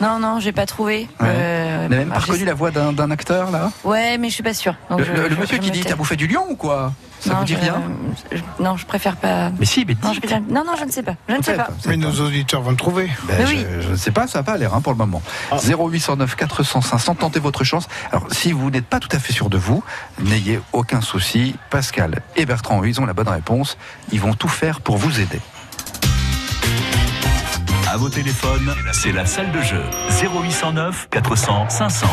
Non, 0.00 0.18
non, 0.18 0.40
j'ai 0.40 0.52
pas 0.52 0.66
trouvé. 0.66 1.08
Ouais. 1.20 1.26
Euh, 1.28 1.78
Vous 1.84 1.88
n'avez 1.88 1.96
même 2.04 2.08
pas 2.08 2.16
alors, 2.16 2.26
reconnu 2.28 2.44
la 2.44 2.54
voix 2.54 2.70
d'un 2.70 2.92
d'un 2.92 3.10
acteur 3.10 3.50
là 3.50 3.70
Ouais, 3.84 4.18
mais 4.18 4.28
je 4.28 4.34
suis 4.34 4.42
pas 4.42 4.54
sûre. 4.54 4.74
Donc 4.90 4.98
Le, 5.00 5.04
je- 5.04 5.12
le- 5.12 5.28
le 5.28 5.34
je- 5.36 5.40
monsieur 5.40 5.56
je 5.56 5.62
qui 5.62 5.70
dit. 5.70 5.80
T'as 5.82 5.94
bouffé 5.94 6.16
du 6.16 6.26
lion 6.26 6.44
ou 6.50 6.56
quoi? 6.56 6.92
Ça 7.20 7.30
Non, 7.30 7.38
vous 7.38 7.44
dit 7.44 7.54
je- 7.54 7.58
rien? 7.60 7.80
je- 8.32 8.62
Non, 8.62 8.76
je 8.76 8.84
préfère 8.84 9.16
pas. 9.16 9.50
Mais 9.58 9.64
si, 9.64 9.84
mais 9.86 9.96
Non, 10.02 10.12
je 10.12 10.18
préfère- 10.20 10.42
non, 10.42 10.62
non, 10.66 10.72
je 10.78 10.84
ne 10.84 10.90
sais 10.90 11.02
pas. 11.02 11.14
Je 11.28 11.34
ne 11.36 11.42
sais 11.42 11.54
pas. 11.54 11.68
Mais 11.86 11.96
nos 11.96 12.10
auditeurs 12.20 12.60
vont 12.60 12.72
le 12.72 12.76
trouver. 12.76 13.08
Ben, 13.26 13.36
Mais 13.38 13.46
je, 13.46 13.52
oui. 13.54 13.66
je 13.80 13.88
ne 13.92 13.96
sais 13.96 14.10
pas, 14.10 14.26
ça 14.26 14.40
n'a 14.40 14.42
pas 14.42 14.58
l'air 14.58 14.74
hein, 14.74 14.80
pour 14.82 14.92
le 14.92 14.98
moment. 14.98 15.22
0809 15.62 16.34
400 16.36 16.80
500, 16.82 17.14
tentez 17.14 17.40
votre 17.40 17.64
chance. 17.64 17.86
Alors, 18.10 18.26
si 18.30 18.52
vous 18.52 18.70
n'êtes 18.70 18.86
pas 18.86 19.00
tout 19.00 19.08
à 19.12 19.18
fait 19.18 19.32
sûr 19.32 19.48
de 19.48 19.56
vous, 19.56 19.82
n'ayez 20.18 20.60
aucun 20.72 21.00
souci. 21.00 21.54
Pascal 21.70 22.20
et 22.36 22.44
Bertrand, 22.44 22.82
ils 22.84 23.00
ont 23.00 23.06
la 23.06 23.14
bonne 23.14 23.28
réponse. 23.28 23.78
Ils 24.12 24.20
vont 24.20 24.34
tout 24.34 24.48
faire 24.48 24.80
pour 24.80 24.96
vous 24.98 25.20
aider. 25.20 25.40
À 27.94 27.96
vos 27.96 28.08
téléphones, 28.08 28.74
c'est 28.90 29.12
la 29.12 29.24
salle 29.24 29.52
de 29.52 29.60
jeu. 29.60 29.80
0809 30.20 31.06
400 31.12 31.68
500. 31.68 32.06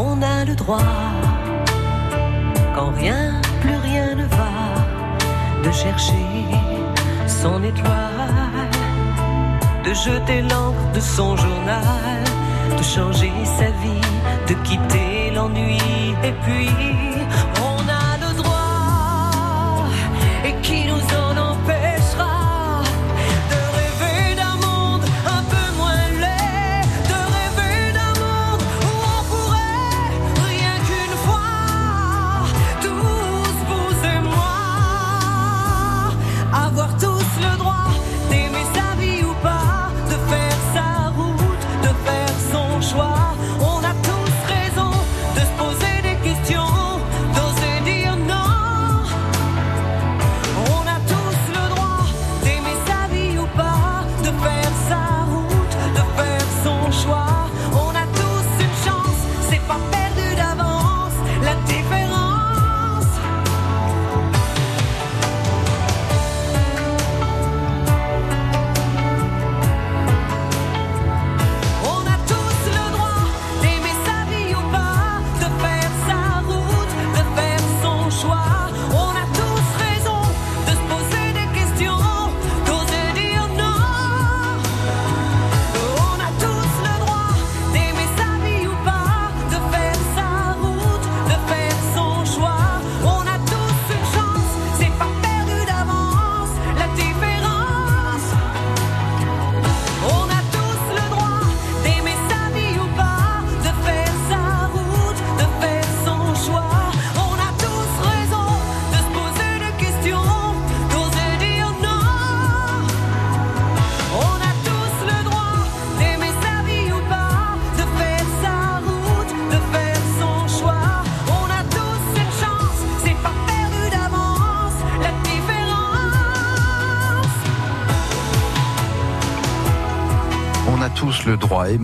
On 0.00 0.22
a 0.22 0.44
le 0.44 0.54
droit, 0.54 0.94
quand 2.74 2.92
rien, 3.00 3.40
plus 3.62 3.78
rien 3.88 4.14
ne 4.14 4.26
va, 4.40 4.54
de 5.64 5.70
chercher 5.72 6.26
son 7.26 7.62
étoile 7.64 8.08
de 9.88 9.94
jeter 9.94 10.42
l'encre 10.42 10.84
de 10.94 11.00
son 11.00 11.36
journal, 11.36 12.22
de 12.76 12.82
changer 12.82 13.32
sa 13.58 13.70
vie, 13.82 14.08
de 14.48 14.54
quitter 14.66 15.30
l'ennui. 15.34 15.78
Et 16.22 16.34
puis, 16.44 16.68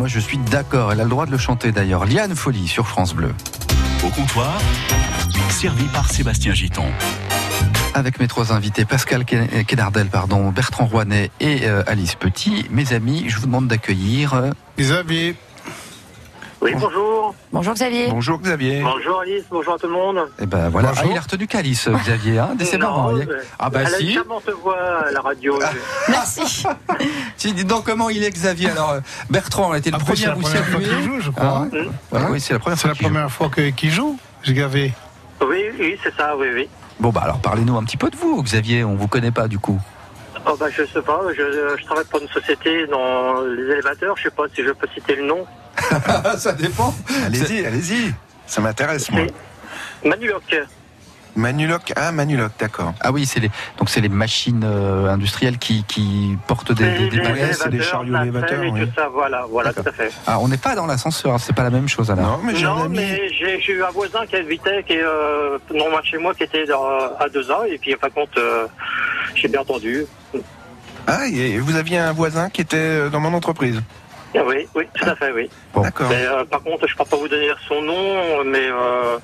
moi 0.04 0.10
je 0.10 0.20
suis 0.20 0.36
d'accord, 0.36 0.92
elle 0.92 1.00
a 1.00 1.04
le 1.04 1.08
droit 1.08 1.24
de 1.24 1.30
le 1.30 1.38
chanter 1.38 1.72
d'ailleurs. 1.72 2.04
Liane 2.04 2.36
Folie 2.36 2.68
sur 2.68 2.86
France 2.86 3.14
Bleu. 3.14 3.32
Au 4.04 4.10
comptoir, 4.10 4.60
servi 5.48 5.84
par 5.84 6.10
Sébastien 6.10 6.52
Giton. 6.52 6.84
Avec 7.94 8.20
mes 8.20 8.28
trois 8.28 8.52
invités, 8.52 8.84
Pascal 8.84 9.24
Ken- 9.24 9.64
Kenardel, 9.64 10.08
pardon, 10.08 10.50
Bertrand 10.50 10.84
Rouanet 10.84 11.30
et 11.40 11.60
euh, 11.66 11.82
Alice 11.86 12.16
Petit. 12.16 12.66
Mes 12.70 12.92
amis, 12.92 13.24
je 13.28 13.36
vous 13.38 13.46
demande 13.46 13.66
d'accueillir. 13.66 14.34
euh, 14.34 14.50
Xavier, 14.78 15.36
Oui, 16.60 16.72
bonjour. 16.78 17.13
Bonjour 17.64 17.76
Xavier. 17.76 18.08
Bonjour 18.10 18.38
Xavier. 18.42 18.82
Bonjour 18.82 19.20
Alice, 19.20 19.44
bonjour 19.50 19.72
à 19.72 19.78
tout 19.78 19.86
le 19.86 19.94
monde. 19.94 20.18
Eh 20.38 20.44
ben 20.44 20.68
voilà. 20.68 20.92
Ah, 20.98 21.02
il 21.10 21.16
a 21.16 21.20
retenu 21.22 21.46
qu'Alice, 21.46 21.88
Xavier. 21.88 22.38
Hein 22.38 22.50
c'est 22.60 22.76
mais- 22.76 22.84
Ah 23.58 23.70
bah 23.70 23.80
Elle 23.86 23.94
a 23.94 24.00
une 24.00 24.06
si. 24.06 24.12
charmante 24.12 24.50
voix 24.62 24.76
à 25.08 25.10
la 25.10 25.20
radio. 25.22 25.58
Merci. 26.10 26.66
Si, 27.38 27.54
dis 27.54 27.64
donc 27.64 27.84
comment 27.86 28.10
il 28.10 28.22
est, 28.22 28.30
Xavier? 28.30 28.68
Alors, 28.68 28.90
euh, 28.90 29.00
Bertrand 29.30 29.72
a 29.72 29.78
été 29.78 29.88
le 29.90 29.96
Après, 29.96 30.12
premier 30.12 30.18
c'est 30.20 30.26
à 30.26 30.28
la 30.28 30.34
vous 30.34 30.42
première 30.42 30.64
fois 30.66 30.80
saluer. 30.82 30.94
qu'il 30.94 31.04
joue, 31.04 31.20
je 31.20 31.30
crois. 31.30 31.66
Ah, 31.72 31.74
hein. 31.74 31.86
ouais, 32.12 32.20
oui, 32.32 32.40
c'est 32.40 32.52
la 32.52 32.58
première 32.58 32.76
C'est 32.76 32.82
fois 32.82 32.90
la 32.90 32.94
qu'il 32.96 33.06
joue. 33.06 33.12
première 33.14 33.30
fois 33.32 33.48
que- 33.48 33.70
qu'il 33.70 33.90
joue, 33.90 34.18
Xavier. 34.46 34.92
Oui, 35.40 35.64
oui, 35.80 35.98
c'est 36.02 36.14
ça, 36.14 36.36
oui, 36.36 36.48
oui. 36.54 36.68
Bon, 37.00 37.08
bah 37.08 37.22
alors 37.24 37.38
parlez-nous 37.40 37.78
un 37.78 37.84
petit 37.84 37.96
peu 37.96 38.10
de 38.10 38.16
vous, 38.16 38.42
Xavier. 38.42 38.84
On 38.84 38.94
vous 38.94 39.08
connaît 39.08 39.30
pas 39.32 39.48
du 39.48 39.58
coup. 39.58 39.80
Oh, 40.46 40.54
bah, 40.60 40.66
je 40.70 40.84
sais 40.84 41.00
pas, 41.00 41.18
je, 41.34 41.76
je 41.80 41.84
travaille 41.86 42.04
pour 42.10 42.20
une 42.20 42.28
société 42.28 42.86
dans 42.88 43.40
les 43.40 43.72
élévateurs, 43.72 44.14
je 44.18 44.24
sais 44.24 44.30
pas 44.30 44.42
si 44.54 44.62
je 44.62 44.70
peux 44.72 44.86
citer 44.94 45.16
le 45.16 45.24
nom. 45.24 45.46
Ça 46.38 46.52
dépend. 46.52 46.94
Allez-y, 47.26 47.64
allez-y. 47.64 48.14
Ça 48.46 48.60
m'intéresse, 48.60 49.10
moi. 49.10 49.22
Manuloc. 50.04 50.42
Manuloc, 51.36 51.92
ah 51.96 52.12
Manuloc, 52.12 52.52
d'accord. 52.60 52.94
Ah 53.00 53.10
oui, 53.10 53.26
c'est 53.26 53.40
les 53.40 53.50
donc 53.76 53.90
c'est 53.90 54.00
les 54.00 54.08
machines 54.08 54.62
euh, 54.64 55.08
industrielles 55.08 55.58
qui, 55.58 55.82
qui 55.84 56.38
portent 56.46 56.70
des, 56.72 56.84
des, 56.96 57.08
des 57.08 57.52
c'est 57.52 57.70
des 57.70 57.82
chariots 57.82 58.16
élévateurs, 58.22 58.62
et 58.62 58.70
oui. 58.70 58.86
tout 58.86 58.92
ça, 58.94 59.08
voilà, 59.08 59.44
voilà, 59.50 59.72
tout 59.72 59.82
à 59.84 59.90
fait. 59.90 60.12
Ah, 60.28 60.38
on 60.38 60.46
n'est 60.46 60.58
pas 60.58 60.76
dans 60.76 60.86
l'ascenseur, 60.86 61.40
c'est 61.40 61.52
pas 61.52 61.64
la 61.64 61.70
même 61.70 61.88
chose 61.88 62.08
alors. 62.10 62.38
Non, 62.38 62.40
mais 62.44 62.54
j'ai 62.54 62.66
un 62.66 62.82
ami. 62.82 63.00
eu 63.68 63.82
un 63.82 63.90
voisin 63.90 64.26
qui 64.26 64.36
habitait, 64.36 64.84
qui 64.86 64.92
est 64.92 65.02
euh, 65.02 65.58
non 65.74 65.90
loin 65.90 66.00
de 66.02 66.06
chez 66.06 66.18
moi, 66.18 66.34
qui 66.34 66.44
était 66.44 66.66
dans- 66.66 67.16
à 67.18 67.28
deux 67.28 67.50
ans, 67.50 67.64
et 67.68 67.78
puis, 67.78 67.96
par 67.96 68.10
contre, 68.12 68.38
euh, 68.38 68.66
j'ai 69.34 69.48
bien 69.48 69.60
entendu. 69.62 70.06
Ah, 71.06 71.26
et 71.26 71.58
vous 71.58 71.74
aviez 71.76 71.98
un 71.98 72.12
voisin 72.12 72.48
qui 72.48 72.60
était 72.60 72.76
euh, 72.76 73.08
dans 73.10 73.20
mon 73.20 73.34
entreprise. 73.34 73.82
Ah 74.36 74.42
Oui, 74.46 74.66
oui, 74.74 74.84
tout 74.94 75.08
à 75.08 75.14
fait, 75.14 75.32
oui. 75.32 75.48
Bon. 75.72 75.82
D'accord. 75.82 76.08
Mais, 76.10 76.24
euh, 76.26 76.44
par 76.44 76.62
contre, 76.62 76.86
je 76.86 76.92
ne 76.92 76.98
peux 76.98 77.04
pas 77.04 77.16
vous 77.16 77.28
donner 77.28 77.50
son 77.68 77.80
nom, 77.82 78.44
mais, 78.44 78.68
euh, 78.68 79.18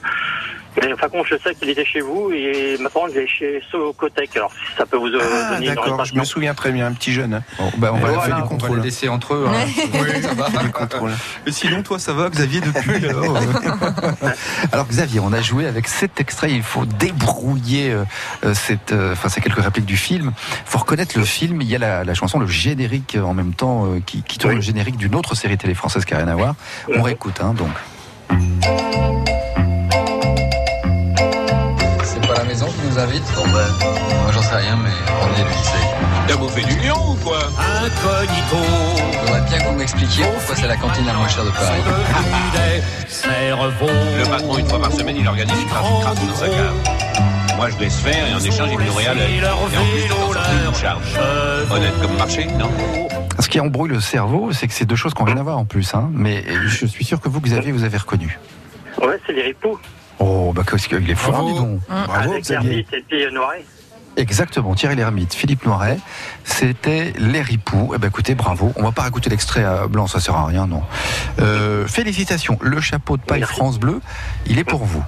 mais 0.81 0.95
par 0.95 1.11
contre, 1.11 1.29
je 1.29 1.37
sais 1.43 1.55
qu'il 1.55 1.69
était 1.69 1.85
chez 1.85 2.00
vous 2.00 2.31
et 2.33 2.77
maintenant 2.81 3.03
il 3.11 3.17
est 3.19 3.27
chez 3.27 3.62
Socotec. 3.71 4.37
Alors, 4.37 4.53
si 4.53 4.77
ça 4.77 4.87
peut 4.87 4.97
vous 4.97 5.09
euh, 5.09 5.21
Ah, 5.21 5.55
donner 5.55 5.67
une 5.69 5.75
d'accord, 5.75 6.05
je 6.05 6.15
me 6.15 6.25
souviens 6.25 6.55
très 6.55 6.71
bien, 6.73 6.87
un 6.87 6.93
petit 6.93 7.12
jeune. 7.12 7.35
hein. 7.35 7.43
Bon, 7.59 7.71
bah, 7.79 7.91
on 7.93 7.97
va, 7.99 8.09
on 8.09 8.12
voilà, 8.15 8.19
va 8.19 8.27
du 8.27 8.33
on 8.33 8.37
va 8.37 8.43
contrôle. 8.49 8.77
les 8.79 8.85
laisser 8.85 9.09
entre 9.09 9.35
eux. 9.35 9.47
hein. 9.49 9.53
Oui. 9.93 10.23
Ça 10.23 10.35
va. 10.35 10.49
Le 10.62 10.71
contrôle. 10.71 11.11
Et 11.47 11.53
sinon, 11.53 11.83
toi, 11.83 11.99
ça 11.99 12.12
va, 12.12 12.29
Xavier, 12.31 12.61
depuis 12.61 13.07
alors, 13.09 13.37
euh 13.37 13.41
Alors, 14.73 14.87
Xavier, 14.87 15.21
on 15.21 15.33
a 15.33 15.41
joué 15.41 15.67
avec 15.67 15.89
cet 15.89 16.21
extrait. 16.21 16.50
Il 16.53 16.62
faut 16.62 16.85
débrouiller 16.87 17.91
euh, 17.91 18.05
euh, 18.45 18.55
cette, 18.55 18.93
euh, 18.93 19.12
enfin, 19.12 19.29
ces 19.29 19.41
quelques 19.41 19.62
répliques 19.62 19.87
du 19.87 19.97
film. 19.97 20.33
Il 20.67 20.71
faut 20.71 20.79
reconnaître 20.79 21.19
le 21.19 21.25
film. 21.25 21.61
Il 21.62 21.69
y 21.69 21.75
a 21.75 21.79
la, 21.79 22.05
la 22.05 22.15
chanson, 22.15 22.39
le 22.39 22.47
générique 22.47 23.17
en 23.23 23.35
même 23.35 23.55
temps, 23.55 23.87
euh, 23.87 24.00
qui, 24.05 24.23
qui 24.23 24.39
tourne 24.39 24.53
Oui. 24.53 24.57
le 24.57 24.62
générique 24.62 24.97
d'une 24.97 25.15
autre 25.15 25.35
série 25.35 25.59
télé 25.59 25.75
française 25.75 26.05
qui 26.05 26.12
n'a 26.12 26.19
rien 26.21 26.29
à 26.29 26.37
voir. 26.37 26.55
On 26.95 27.03
réécoute, 27.03 27.41
hein, 27.43 27.55
donc. 27.55 27.71
Invite 33.00 33.23
Bon 33.35 33.45
ben, 33.45 33.66
moi 34.23 34.33
j'en 34.33 34.42
sais 34.42 34.57
rien, 34.57 34.76
mais 34.76 34.90
on 35.23 35.40
est 35.40 35.45
lui, 35.45 35.54
T'as 36.28 36.37
bouffé 36.37 36.62
du 36.62 36.76
lion 36.76 37.12
ou 37.12 37.14
quoi? 37.25 37.38
Incognito. 37.83 38.57
Faudrait 39.25 39.40
bien 39.49 39.59
que 39.59 39.64
vous 39.64 39.75
m'expliquiez 39.78 40.25
pourquoi 40.25 40.57
c'est 40.57 40.69
la 40.69 40.76
cantine 40.76 41.07
la 41.07 41.14
moins 41.14 41.28
chère 41.28 41.45
de 41.45 41.50
Paris. 41.50 41.83
Le 44.19 44.28
patron, 44.28 44.59
une 44.59 44.69
fois 44.69 44.80
par 44.80 44.92
semaine, 44.92 45.16
il 45.16 45.26
organise 45.26 45.61
une 45.61 45.69
crasse 45.69 45.85
crasse 46.02 46.26
dans 46.26 46.35
sa 46.35 46.49
cave. 46.49 46.75
Moi, 47.57 47.71
je 47.71 47.78
laisse 47.78 47.97
faire 47.97 48.26
et 48.26 48.35
en 48.35 48.38
échange, 48.38 48.69
il 48.73 48.78
me 48.78 48.85
nourrit 48.85 49.07
à 49.07 49.14
l'œil. 49.14 49.38
Et 49.38 49.47
en 49.47 49.66
plus, 49.66 50.64
de 50.64 50.69
me 50.69 50.75
charge. 50.75 51.19
Honnête 51.71 51.95
comme 52.00 52.16
marché, 52.16 52.47
non? 52.59 52.71
Ce 53.38 53.49
qui 53.49 53.61
embrouille 53.61 53.90
le 53.90 54.00
cerveau, 54.00 54.52
c'est 54.52 54.66
que 54.69 54.75
c'est 54.75 54.85
deux 54.85 54.97
choses 54.97 55.14
qui 55.14 55.21
n'ont 55.21 55.26
rien 55.26 55.38
à 55.38 55.42
voir 55.42 55.59
en 55.59 55.64
plus. 55.64 55.95
Hein. 55.95 56.11
Mais 56.12 56.45
je 56.66 56.87
suis 56.87 57.04
sûr 57.04 57.21
que 57.21 57.28
vous, 57.28 57.40
Xavier, 57.40 57.73
vous 57.73 57.85
avez 57.85 57.99
reconnu. 57.99 58.38
Ouais, 59.00 59.19
c'est 59.26 59.33
les 59.33 59.42
ripoux. 59.42 59.78
Oh, 60.21 60.53
bah, 60.55 60.62
qu'est-ce 60.69 60.89
qu'il 60.89 61.11
est 61.11 61.15
fort, 61.15 61.33
Bravo. 61.33 61.50
dis 61.53 61.59
donc. 61.59 61.81
Bravo, 61.89 62.31
avec 62.31 62.49
l'ermite 62.49 62.93
et 62.93 63.05
puis 63.09 63.25
euh, 63.25 63.31
Noiret. 63.31 63.65
Exactement, 64.17 64.75
Thierry 64.75 64.97
Lhermitte, 64.97 65.33
Philippe 65.35 65.65
Noiret, 65.65 65.99
c'était 66.45 67.12
Les 67.17 67.41
Ripoux. 67.41 67.93
Eh 67.95 67.99
ben 67.99 68.09
écoutez, 68.09 68.35
bravo. 68.35 68.73
On 68.77 68.83
va 68.83 68.93
pas 68.93 69.07
écouter 69.09 69.31
l'extrait 69.31 69.65
à 69.65 69.87
blanc, 69.87 70.07
ça 70.09 70.21
sert 70.21 70.35
à 70.35 70.47
rien, 70.47 70.67
non. 70.67 70.83
Euh, 71.39 71.87
félicitations, 71.87 72.59
le 72.61 72.81
chapeau 72.81 73.17
de 73.17 73.23
paille 73.23 73.41
Merci. 73.41 73.55
France 73.55 73.79
Bleu, 73.79 74.00
il 74.47 74.59
est 74.59 74.65
pour 74.65 74.85
vous. 74.85 75.03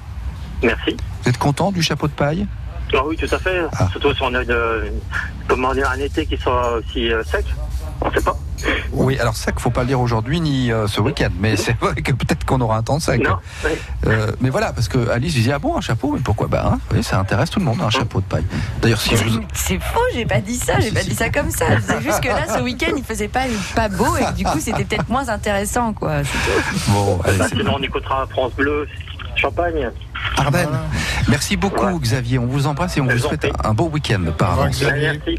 Merci. 0.63 0.97
Vous 1.23 1.29
êtes 1.29 1.37
content 1.39 1.73
du 1.73 1.83
chapeau 1.83 2.07
de 2.07 2.13
paille? 2.13 2.47
Ah 2.95 3.03
oui, 3.05 3.17
tout 3.17 3.35
à 3.35 3.39
fait. 3.39 3.63
Ah. 3.77 3.89
Surtout 3.91 4.15
si 4.15 4.23
on 4.23 4.33
a 4.35 4.45
de, 4.45 4.93
comment 5.49 5.75
dire, 5.75 5.91
un 5.91 5.99
été 5.99 6.25
qui 6.25 6.37
soit 6.37 6.77
aussi 6.77 7.13
euh, 7.13 7.23
sec. 7.25 7.45
On 8.01 8.11
sait 8.13 8.23
pas. 8.23 8.37
Oui, 8.93 9.19
alors 9.19 9.35
sec, 9.37 9.55
faut 9.59 9.71
pas 9.71 9.83
le 9.83 9.89
dire 9.89 10.01
aujourd'hui 10.01 10.41
ni 10.41 10.71
euh, 10.71 10.87
ce 10.87 11.01
week-end, 11.01 11.31
mais 11.41 11.57
c'est 11.57 11.77
vrai 11.81 11.95
que 11.95 12.13
peut-être 12.13 12.45
qu'on 12.45 12.61
aura 12.61 12.77
un 12.77 12.83
temps 12.83 13.01
sec. 13.01 13.23
Non. 13.23 13.37
ouais. 13.65 13.79
Euh, 14.07 14.33
mais 14.41 14.51
voilà, 14.51 14.73
parce 14.73 14.89
que 14.89 15.09
Alice 15.11 15.35
disait 15.35 15.53
ah 15.53 15.59
bon 15.59 15.77
un 15.77 15.81
chapeau, 15.81 16.13
mais 16.15 16.21
pourquoi? 16.21 16.47
Bah 16.49 16.71
hein, 16.75 16.79
oui, 16.93 17.03
ça 17.03 17.19
intéresse 17.19 17.51
tout 17.51 17.59
le 17.59 17.65
monde 17.65 17.81
un 17.83 17.91
chapeau 17.91 18.21
de 18.21 18.27
paille. 18.27 18.45
D'ailleurs, 18.81 19.01
si 19.01 19.15
vous 19.15 19.41
C'est 19.55 19.81
faux, 19.81 20.01
j'ai 20.15 20.27
pas 20.27 20.41
dit 20.41 20.57
ça, 20.57 20.79
j'ai 20.81 20.91
pas 20.93 21.03
dit 21.03 21.15
ça 21.15 21.31
comme 21.31 21.51
ça. 21.51 21.67
C'est 21.87 22.03
juste 22.03 22.21
que 22.21 22.29
là, 22.29 22.47
ce 22.57 22.63
week-end, 22.63 22.93
il 22.97 23.05
faisait 23.05 23.29
pas, 23.29 23.45
pas 23.75 23.89
beau 23.89 24.17
et 24.17 24.33
du 24.37 24.45
coup, 24.45 24.59
c'était 24.61 24.85
peut-être 24.85 25.09
moins 25.09 25.29
intéressant, 25.29 25.93
quoi. 25.93 26.23
C'est 26.25 26.31
tout. 26.33 26.91
bon, 26.93 27.21
allez, 27.25 27.39
Bah, 27.39 27.47
sinon, 27.49 27.75
on 27.79 27.83
écoutera 27.83 28.27
France 28.31 28.53
Bleu, 28.55 28.87
Champagne. 29.37 29.91
Ardennes. 30.37 30.69
Merci 31.29 31.57
beaucoup 31.57 31.87
Ouais. 31.87 31.99
Xavier, 32.01 32.39
on 32.39 32.47
vous 32.47 32.67
embrasse 32.67 32.97
et 32.97 33.01
on 33.01 33.09
Je 33.09 33.17
vous 33.17 33.29
souhaite 33.29 33.41
prie. 33.41 33.53
un 33.65 33.75
beau 33.75 33.89
week-end 33.89 34.21
par. 34.37 34.57
Merci, 34.57 34.85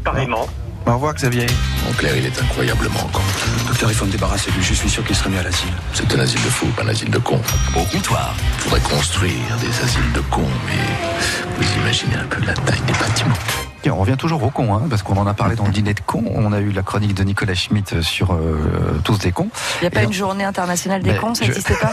pareillement. 0.02 0.46
Au 0.86 0.92
revoir, 0.94 1.14
Xavier. 1.14 1.46
Mon 1.86 1.92
père, 1.94 2.14
il 2.14 2.26
est 2.26 2.42
incroyablement 2.42 3.08
con. 3.12 3.22
Docteur, 3.66 3.90
il 3.90 3.94
faut 3.94 4.04
me 4.04 4.10
débarrasser 4.10 4.50
de 4.50 4.56
lui. 4.56 4.62
Je 4.62 4.74
suis 4.74 4.90
sûr 4.90 5.02
qu'il 5.04 5.16
serait 5.16 5.30
mis 5.30 5.38
à 5.38 5.42
l'asile. 5.42 5.72
C'est 5.94 6.14
un 6.14 6.18
asile 6.20 6.42
de 6.42 6.48
fous, 6.48 6.66
pas 6.76 6.82
un 6.82 6.88
asile 6.88 7.10
de 7.10 7.18
cons. 7.18 7.40
Au 7.74 7.84
comptoir. 7.84 8.34
Il 8.58 8.62
faudrait 8.64 8.80
construire 8.80 9.56
des 9.60 9.82
asiles 9.82 10.12
de 10.14 10.20
cons, 10.20 10.42
mais 10.66 11.56
vous 11.56 11.80
imaginez 11.80 12.16
un 12.16 12.26
peu 12.26 12.44
la 12.44 12.52
taille 12.52 12.82
des 12.86 12.92
bâtiments. 12.92 13.73
On 13.90 13.96
revient 13.98 14.16
toujours 14.16 14.42
au 14.42 14.50
con, 14.50 14.74
hein, 14.74 14.82
parce 14.88 15.02
qu'on 15.02 15.16
en 15.16 15.26
a 15.26 15.34
parlé 15.34 15.56
dans 15.56 15.64
le 15.66 15.72
dîner 15.72 15.94
de 15.94 16.00
cons. 16.00 16.24
On 16.34 16.52
a 16.52 16.60
eu 16.60 16.70
la 16.72 16.82
chronique 16.82 17.14
de 17.14 17.22
Nicolas 17.22 17.54
Schmitt 17.54 18.00
sur 18.02 18.32
euh, 18.32 19.00
tous 19.04 19.18
des 19.18 19.30
cons. 19.32 19.48
Il 19.80 19.84
n'y 19.84 19.88
a 19.88 19.90
pas 19.90 20.00
Et 20.00 20.04
une 20.04 20.10
on- 20.10 20.12
journée 20.12 20.44
internationale 20.44 21.02
des 21.02 21.12
Mais 21.12 21.18
cons, 21.18 21.34
ça 21.34 21.44
je- 21.44 21.50
n'existait 21.50 21.76
pas 21.76 21.92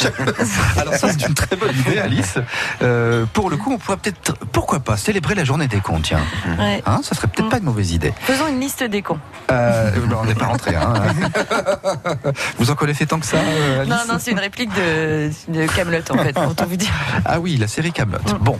Alors 0.80 0.94
ça, 0.94 1.08
c'est 1.12 1.26
une 1.28 1.34
très 1.34 1.56
bonne 1.56 1.74
idée, 1.76 1.98
Alice. 1.98 2.34
Euh, 2.82 3.26
pour 3.32 3.50
le 3.50 3.56
coup, 3.56 3.72
on 3.72 3.78
pourrait 3.78 3.96
peut-être, 3.98 4.36
pourquoi 4.52 4.80
pas, 4.80 4.96
célébrer 4.96 5.34
la 5.34 5.44
journée 5.44 5.68
des 5.68 5.80
cons, 5.80 6.00
tiens. 6.02 6.20
Ouais. 6.58 6.82
Hein, 6.86 7.00
ça 7.02 7.14
serait 7.14 7.28
peut-être 7.28 7.48
pas 7.48 7.58
une 7.58 7.64
mauvaise 7.64 7.92
idée. 7.92 8.12
Faisons 8.20 8.46
une 8.48 8.60
liste 8.60 8.82
des 8.84 9.02
cons. 9.02 9.18
Euh, 9.50 9.90
ben, 10.08 10.16
on 10.20 10.24
n'est 10.24 10.34
pas 10.34 10.46
rentré. 10.46 10.74
Hein. 10.76 10.94
Vous 12.58 12.70
en 12.70 12.74
connaissez 12.74 13.06
tant 13.06 13.18
que 13.18 13.26
ça, 13.26 13.36
euh, 13.38 13.80
Alice 13.82 13.90
Non, 13.92 14.14
non, 14.14 14.18
c'est 14.20 14.30
une 14.32 14.38
réplique 14.38 14.70
de, 14.74 15.30
de 15.48 15.66
Camelot 15.66 15.98
en 16.10 16.18
fait, 16.18 16.32
pour 16.32 16.54
tout 16.54 16.64
vous 16.68 16.76
dire. 16.76 16.90
Ah 17.24 17.40
oui, 17.40 17.56
la 17.56 17.68
série 17.68 17.92
Camelot. 17.92 18.18
Bon, 18.40 18.58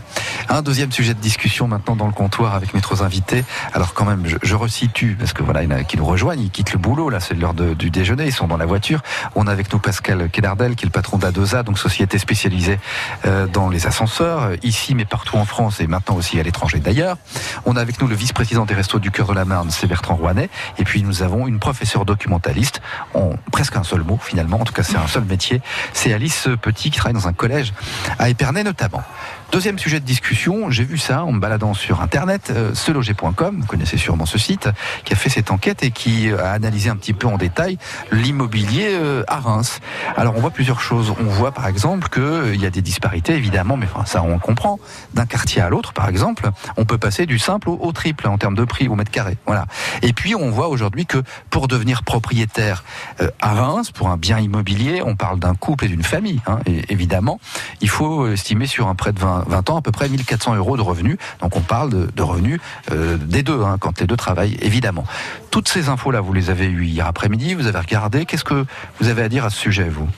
un 0.48 0.62
deuxième 0.62 0.92
sujet 0.92 1.14
de 1.14 1.20
discussion 1.20 1.68
maintenant 1.68 1.96
dans 1.96 2.06
le 2.06 2.12
comptoir 2.12 2.54
avec 2.54 2.69
mes 2.74 2.80
trois 2.80 3.02
invités. 3.02 3.44
Alors 3.72 3.94
quand 3.94 4.04
même, 4.04 4.24
je, 4.42 4.54
resitue 4.54 5.16
parce 5.18 5.32
que 5.32 5.42
voilà, 5.42 5.62
il 5.62 5.70
y 5.70 5.74
en 5.74 5.76
a 5.76 5.84
qui 5.84 5.96
nous 5.96 6.04
rejoignent, 6.04 6.42
ils 6.42 6.50
quittent 6.50 6.72
le 6.72 6.78
boulot. 6.78 7.08
Là, 7.08 7.20
c'est 7.20 7.34
l'heure 7.34 7.54
du 7.54 7.90
déjeuner. 7.90 8.26
Ils 8.26 8.32
sont 8.32 8.46
dans 8.46 8.56
la 8.56 8.66
voiture. 8.66 9.00
On 9.34 9.46
a 9.46 9.52
avec 9.52 9.72
nous 9.72 9.78
Pascal 9.78 10.28
Kenardel, 10.30 10.74
qui 10.74 10.84
est 10.84 10.88
le 10.88 10.92
patron 10.92 11.18
d'Adosa, 11.18 11.62
donc 11.62 11.78
société 11.78 12.18
spécialisée 12.18 12.78
euh, 13.26 13.46
dans 13.46 13.68
les 13.68 13.86
ascenseurs 13.86 14.42
euh, 14.42 14.56
ici, 14.62 14.94
mais 14.94 15.04
partout 15.04 15.36
en 15.36 15.44
France 15.44 15.80
et 15.80 15.86
maintenant 15.86 16.16
aussi 16.16 16.38
à 16.38 16.42
l'étranger 16.42 16.78
d'ailleurs. 16.78 17.16
On 17.64 17.76
a 17.76 17.80
avec 17.80 18.00
nous 18.00 18.06
le 18.06 18.14
vice-président 18.14 18.66
des 18.66 18.74
Restos 18.74 18.98
du 18.98 19.10
Cœur 19.10 19.28
de 19.28 19.34
la 19.34 19.44
Marne, 19.44 19.70
c'est 19.70 19.86
Bertrand 19.86 20.14
Rouanet. 20.14 20.50
Et 20.78 20.84
puis 20.84 21.02
nous 21.02 21.22
avons 21.22 21.46
une 21.46 21.58
professeure 21.58 22.04
documentaliste 22.04 22.80
en 23.14 23.32
presque 23.52 23.76
un 23.76 23.84
seul 23.84 24.02
mot 24.02 24.18
finalement. 24.20 24.60
En 24.60 24.64
tout 24.64 24.72
cas, 24.72 24.82
c'est 24.82 24.96
un 24.96 25.06
seul 25.06 25.24
métier. 25.24 25.60
C'est 25.92 26.12
Alice 26.12 26.48
Petit 26.60 26.90
qui 26.90 26.98
travaille 26.98 27.20
dans 27.20 27.28
un 27.28 27.32
collège 27.32 27.72
à 28.18 28.28
Épernay 28.28 28.64
notamment. 28.64 29.02
Deuxième 29.52 29.80
sujet 29.80 29.98
de 29.98 30.04
discussion, 30.04 30.70
j'ai 30.70 30.84
vu 30.84 30.96
ça 30.96 31.24
en 31.24 31.32
me 31.32 31.40
baladant 31.40 31.74
sur 31.74 32.02
Internet, 32.02 32.52
euh, 32.54 32.72
seloger.com, 32.72 33.56
vous 33.58 33.66
connaissez 33.66 33.96
sûrement 33.96 34.24
ce 34.24 34.38
site, 34.38 34.68
qui 35.04 35.12
a 35.12 35.16
fait 35.16 35.28
cette 35.28 35.50
enquête 35.50 35.82
et 35.82 35.90
qui 35.90 36.30
a 36.30 36.52
analysé 36.52 36.88
un 36.88 36.94
petit 36.94 37.12
peu 37.12 37.26
en 37.26 37.36
détail 37.36 37.76
l'immobilier 38.12 38.90
euh, 38.92 39.24
à 39.26 39.40
Reims. 39.40 39.80
Alors 40.16 40.36
on 40.36 40.40
voit 40.40 40.52
plusieurs 40.52 40.80
choses. 40.80 41.12
On 41.20 41.24
voit 41.24 41.50
par 41.50 41.66
exemple 41.66 42.08
qu'il 42.10 42.60
y 42.60 42.64
a 42.64 42.70
des 42.70 42.80
disparités, 42.80 43.34
évidemment, 43.34 43.76
mais 43.76 43.86
enfin, 43.92 44.04
ça 44.06 44.22
on 44.22 44.38
comprend. 44.38 44.78
D'un 45.14 45.26
quartier 45.26 45.60
à 45.60 45.68
l'autre, 45.68 45.94
par 45.94 46.08
exemple, 46.08 46.48
on 46.76 46.84
peut 46.84 46.98
passer 46.98 47.26
du 47.26 47.40
simple 47.40 47.70
au, 47.70 47.90
triple 47.90 48.28
en 48.28 48.38
termes 48.38 48.54
de 48.54 48.64
prix 48.64 48.86
au 48.86 48.94
mètre 48.94 49.10
carré. 49.10 49.36
Voilà. 49.46 49.66
Et 50.02 50.12
puis 50.12 50.36
on 50.36 50.50
voit 50.50 50.68
aujourd'hui 50.68 51.06
que 51.06 51.24
pour 51.50 51.66
devenir 51.66 52.04
propriétaire 52.04 52.84
euh, 53.20 53.28
à 53.40 53.54
Reims, 53.54 53.90
pour 53.90 54.10
un 54.10 54.16
bien 54.16 54.38
immobilier, 54.38 55.02
on 55.04 55.16
parle 55.16 55.40
d'un 55.40 55.56
couple 55.56 55.86
et 55.86 55.88
d'une 55.88 56.04
famille, 56.04 56.40
hein, 56.46 56.60
évidemment. 56.88 57.40
Il 57.80 57.88
faut 57.88 58.28
estimer 58.28 58.68
sur 58.68 58.86
un 58.86 58.94
prêt 58.94 59.12
de 59.12 59.18
20, 59.18 59.39
20 59.46 59.70
ans 59.70 59.76
à 59.76 59.82
peu 59.82 59.92
près 59.92 60.08
1400 60.08 60.54
euros 60.56 60.76
de 60.76 60.82
revenus. 60.82 61.16
Donc 61.40 61.56
on 61.56 61.60
parle 61.60 61.90
de, 61.90 62.10
de 62.14 62.22
revenus 62.22 62.60
euh, 62.92 63.16
des 63.16 63.42
deux, 63.42 63.62
hein, 63.62 63.76
quand 63.80 64.00
les 64.00 64.06
deux 64.06 64.16
travaillent, 64.16 64.56
évidemment. 64.60 65.04
Toutes 65.50 65.68
ces 65.68 65.88
infos-là, 65.88 66.20
vous 66.20 66.32
les 66.32 66.50
avez 66.50 66.66
eues 66.66 66.84
hier 66.86 67.06
après-midi, 67.06 67.54
vous 67.54 67.66
avez 67.66 67.78
regardé. 67.78 68.26
Qu'est-ce 68.26 68.44
que 68.44 68.64
vous 69.00 69.08
avez 69.08 69.22
à 69.22 69.28
dire 69.28 69.44
à 69.44 69.50
ce 69.50 69.56
sujet, 69.58 69.88
vous? 69.88 70.08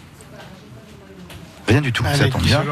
Rien 1.68 1.80
du 1.80 1.92
tout, 1.92 2.04
ça 2.16 2.28
tombe 2.28 2.42
bien. 2.42 2.64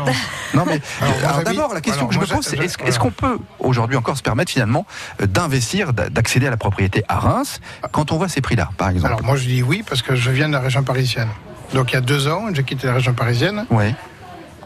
Non 0.52 0.64
mais 0.66 0.80
Alors, 1.23 1.45
d'abord 1.45 1.73
la 1.75 1.80
question 1.80 2.09
alors, 2.09 2.21
que 2.21 2.26
je 2.26 2.33
me 2.33 2.37
pose, 2.37 2.45
c'est 2.45 2.59
est-ce 2.59 2.99
qu'on 2.99 3.12
peut 3.12 3.38
aujourd'hui 3.61 3.97
encore 3.97 4.16
se 4.16 4.23
permettre 4.23 4.50
finalement 4.50 4.85
euh, 5.23 5.26
d'investir, 5.26 5.92
d'a- 5.92 6.11
d'accéder 6.11 6.49
à 6.49 6.50
la 6.50 6.57
propriété 6.57 7.04
à 7.09 7.21
Reims 7.21 7.61
quand 7.92 8.11
on 8.11 8.16
voit 8.19 8.28
ces 8.28 8.40
prix-là, 8.40 8.69
par 8.76 8.88
exemple? 8.90 9.07
Alors 9.07 9.23
moi 9.23 9.37
je 9.37 9.47
dis 9.47 9.62
oui 9.62 9.85
parce 9.88 10.02
que 10.02 10.16
je 10.16 10.30
viens 10.30 10.49
de 10.49 10.54
la 10.54 10.61
région 10.61 10.83
parisienne. 10.83 11.28
Donc 11.73 11.92
il 11.92 11.95
y 11.95 11.99
a 11.99 12.00
deux 12.00 12.26
ans, 12.26 12.47
j'ai 12.52 12.64
quitté 12.64 12.88
la 12.88 12.95
région 12.95 13.14
parisienne 13.14 13.64
Ouais. 13.71 13.95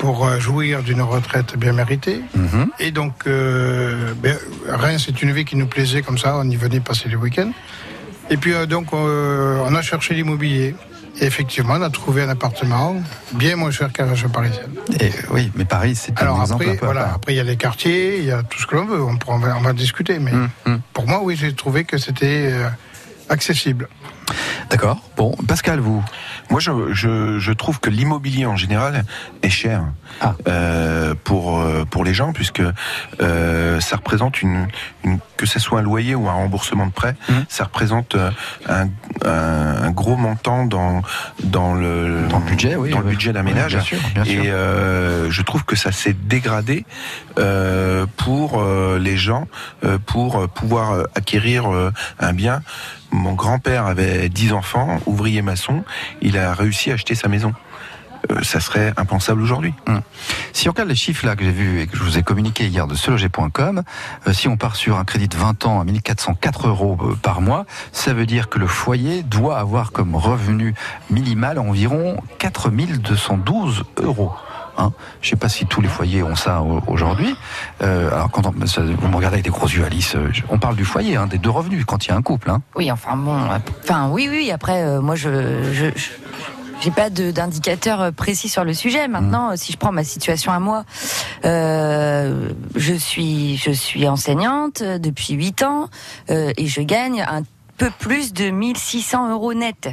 Pour 0.04 0.26
euh, 0.26 0.38
jouir 0.38 0.82
d'une 0.82 1.00
retraite 1.00 1.56
bien 1.56 1.72
méritée. 1.72 2.20
Mhm. 2.34 2.70
Et 2.78 2.90
donc 2.90 3.14
euh, 3.26 4.12
ben, 4.22 4.36
Reims 4.68 5.04
c'est 5.06 5.22
une 5.22 5.32
ville 5.32 5.46
qui 5.46 5.56
nous 5.56 5.66
plaisait 5.66 6.02
comme 6.02 6.18
ça, 6.18 6.36
on 6.36 6.48
y 6.50 6.56
venait 6.56 6.80
passer 6.80 7.08
les 7.08 7.16
week-ends. 7.16 7.52
Et 8.28 8.36
puis 8.36 8.52
euh, 8.52 8.66
donc 8.66 8.88
euh, 8.92 9.64
on 9.66 9.74
a 9.74 9.80
cherché 9.80 10.14
l'immobilier. 10.14 10.74
Et 11.20 11.26
effectivement, 11.26 11.74
on 11.74 11.82
a 11.82 11.90
trouvé 11.90 12.22
un 12.22 12.28
appartement 12.28 12.96
bien 13.34 13.54
moins 13.54 13.70
cher 13.70 13.92
qu'à 13.92 14.04
la 14.04 14.10
région 14.10 14.28
parisienne. 14.30 14.74
Et, 14.98 15.12
oui, 15.30 15.52
mais 15.54 15.64
Paris, 15.64 15.94
c'est 15.94 16.10
un 16.18 16.22
Alors 16.22 16.40
exemple 16.42 16.64
après, 16.64 16.74
un 16.74 16.76
peu 16.76 16.86
à 16.86 16.92
voilà, 16.92 17.12
après 17.14 17.34
il 17.34 17.36
y 17.36 17.40
a 17.40 17.44
les 17.44 17.56
quartiers, 17.56 18.18
il 18.18 18.24
y 18.24 18.32
a 18.32 18.42
tout 18.42 18.58
ce 18.60 18.66
que 18.66 18.74
l'on 18.74 18.84
veut. 18.84 19.00
On, 19.00 19.38
va, 19.38 19.56
on 19.56 19.60
va 19.60 19.72
discuter, 19.72 20.18
mais 20.18 20.32
hum. 20.66 20.80
pour 20.92 21.06
moi, 21.06 21.20
oui, 21.22 21.36
j'ai 21.36 21.54
trouvé 21.54 21.84
que 21.84 21.98
c'était 21.98 22.52
accessible. 23.28 23.88
D'accord. 24.70 24.98
Bon, 25.16 25.36
Pascal, 25.46 25.78
vous 25.78 26.02
Moi, 26.50 26.60
je, 26.60 26.70
je, 26.92 27.38
je 27.38 27.52
trouve 27.52 27.80
que 27.80 27.90
l'immobilier 27.90 28.46
en 28.46 28.56
général 28.56 29.04
est 29.42 29.48
cher 29.50 29.82
Ah. 30.20 30.34
euh, 30.46 31.14
pour 31.24 31.58
euh, 31.58 31.84
pour 31.90 32.04
les 32.04 32.14
gens, 32.14 32.32
puisque 32.32 32.62
euh, 33.20 33.80
ça 33.80 33.96
représente 33.96 34.42
une, 34.42 34.68
une 35.04 35.18
que 35.36 35.46
ce 35.46 35.58
soit 35.58 35.80
un 35.80 35.82
loyer 35.82 36.14
ou 36.14 36.28
un 36.28 36.32
remboursement 36.34 36.86
de 36.86 36.92
prêt, 36.92 37.16
Mhm. 37.28 37.44
ça 37.48 37.64
représente 37.64 38.14
un, 38.68 38.88
un, 39.24 39.84
un 39.86 39.90
gros 39.90 40.16
montant 40.16 40.66
dans 40.66 41.02
dans 41.42 41.74
le 41.74 42.28
Dans 42.28 42.38
le 42.38 42.44
budget, 42.44 42.76
oui, 42.76 42.90
dans 42.90 43.00
le 43.00 43.06
budget 43.10 43.32
d'un 43.32 43.44
Oui, 43.44 43.52
ménage. 43.54 43.72
bien 43.74 43.80
sûr, 43.82 43.98
bien 44.14 44.24
sûr. 44.24 44.44
Et 44.44 44.50
euh, 44.50 45.30
je 45.30 45.42
trouve 45.42 45.64
que 45.64 45.74
ça 45.76 45.90
s'est 45.92 46.14
dégradé 46.14 46.84
pour 48.16 48.62
les 48.98 49.16
gens 49.16 49.48
pour 50.06 50.48
pouvoir 50.48 51.04
acquérir 51.14 51.64
un 52.20 52.32
bien. 52.32 52.62
Mon 53.14 53.34
grand-père 53.34 53.86
avait 53.86 54.28
10 54.28 54.54
enfants, 54.54 54.98
ouvrier 55.06 55.40
maçon, 55.40 55.84
il 56.20 56.36
a 56.36 56.52
réussi 56.52 56.90
à 56.90 56.94
acheter 56.94 57.14
sa 57.14 57.28
maison. 57.28 57.54
Euh, 58.32 58.42
ça 58.42 58.58
serait 58.58 58.92
impensable 58.96 59.40
aujourd'hui. 59.40 59.72
Si 60.52 60.68
on 60.68 60.72
regarde 60.72 60.88
les 60.88 60.96
chiffres 60.96 61.24
là 61.24 61.36
que 61.36 61.44
j'ai 61.44 61.52
vus 61.52 61.80
et 61.80 61.86
que 61.86 61.96
je 61.96 62.02
vous 62.02 62.18
ai 62.18 62.24
communiqué 62.24 62.66
hier 62.66 62.88
de 62.88 62.96
seloger.com, 62.96 63.84
euh, 64.26 64.32
si 64.32 64.48
on 64.48 64.56
part 64.56 64.74
sur 64.74 64.98
un 64.98 65.04
crédit 65.04 65.28
de 65.28 65.36
20 65.36 65.64
ans 65.64 65.80
à 65.80 65.84
1404 65.84 66.66
euros 66.66 66.98
euh, 67.02 67.14
par 67.14 67.40
mois, 67.40 67.66
ça 67.92 68.14
veut 68.14 68.26
dire 68.26 68.48
que 68.48 68.58
le 68.58 68.66
foyer 68.66 69.22
doit 69.22 69.58
avoir 69.58 69.92
comme 69.92 70.16
revenu 70.16 70.74
minimal 71.08 71.60
environ 71.60 72.16
4212 72.38 73.84
euros. 73.98 74.32
Hein 74.76 74.92
je 75.22 75.30
sais 75.30 75.36
pas 75.36 75.48
si 75.48 75.66
tous 75.66 75.80
les 75.80 75.88
foyers 75.88 76.22
ont 76.22 76.34
ça 76.36 76.62
au- 76.62 76.82
aujourd'hui. 76.88 77.34
Euh, 77.82 78.10
alors 78.12 78.30
quand 78.30 78.46
on, 78.46 78.50
vous 78.50 79.08
me 79.08 79.16
regardez 79.16 79.36
avec 79.36 79.44
des 79.44 79.50
gros 79.50 79.66
yeux, 79.68 79.84
Alice, 79.84 80.16
euh, 80.16 80.30
on 80.48 80.58
parle 80.58 80.76
du 80.76 80.84
foyer, 80.84 81.16
hein, 81.16 81.26
des 81.26 81.38
deux 81.38 81.50
revenus 81.50 81.84
quand 81.84 82.04
il 82.06 82.08
y 82.08 82.12
a 82.12 82.16
un 82.16 82.22
couple. 82.22 82.50
Hein. 82.50 82.60
Oui, 82.76 82.90
enfin 82.90 83.16
bon, 83.16 83.34
euh, 83.36 83.58
enfin 83.82 84.08
oui, 84.10 84.28
oui. 84.30 84.50
Après, 84.50 85.00
moi, 85.00 85.14
je, 85.14 85.72
je, 85.72 85.86
j'ai 86.80 86.90
pas 86.90 87.08
d'indicateur 87.10 88.12
précis 88.12 88.48
sur 88.48 88.64
le 88.64 88.74
sujet. 88.74 89.06
Maintenant, 89.08 89.56
si 89.56 89.72
je 89.72 89.76
prends 89.78 89.92
ma 89.92 90.04
situation 90.04 90.52
à 90.52 90.58
moi, 90.58 90.84
je 91.44 92.94
suis, 92.98 93.56
je 93.56 93.70
suis 93.70 94.08
enseignante 94.08 94.82
depuis 94.82 95.34
8 95.34 95.62
ans 95.62 95.88
et 96.28 96.66
je 96.66 96.80
gagne 96.82 97.22
un 97.22 97.42
peu 97.78 97.90
plus 97.98 98.32
de 98.32 98.50
1600 98.50 99.30
euros 99.30 99.54
net. 99.54 99.88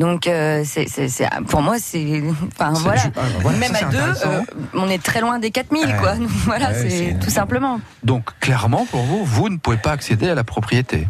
Donc, 0.00 0.26
euh, 0.26 0.62
c'est, 0.64 0.88
c'est, 0.88 1.08
c'est- 1.10 1.28
pour 1.46 1.60
moi, 1.60 1.76
c'est, 1.78 2.22
enfin 2.58 2.72
voilà. 2.72 3.02
ah, 3.16 3.20
voilà, 3.42 3.58
Même 3.58 3.74
ça, 3.74 3.86
à 3.86 3.90
deux, 3.90 3.98
euh, 3.98 4.40
on 4.74 4.88
est 4.88 5.00
très 5.02 5.20
loin 5.20 5.38
des 5.38 5.50
4000, 5.50 5.86
Ouais. 5.86 5.94
quoi. 6.00 6.14
Donc, 6.16 6.28
voilà, 6.46 6.72
c'est 6.74 7.16
tout 7.20 7.28
simplement. 7.30 7.80
Donc 8.02 8.30
clairement 8.40 8.86
pour 8.90 9.02
vous, 9.02 9.24
vous 9.26 9.50
ne 9.50 9.58
pouvez 9.58 9.76
pas 9.76 9.92
accéder 9.92 10.30
à 10.30 10.34
la 10.34 10.42
propriété. 10.42 11.06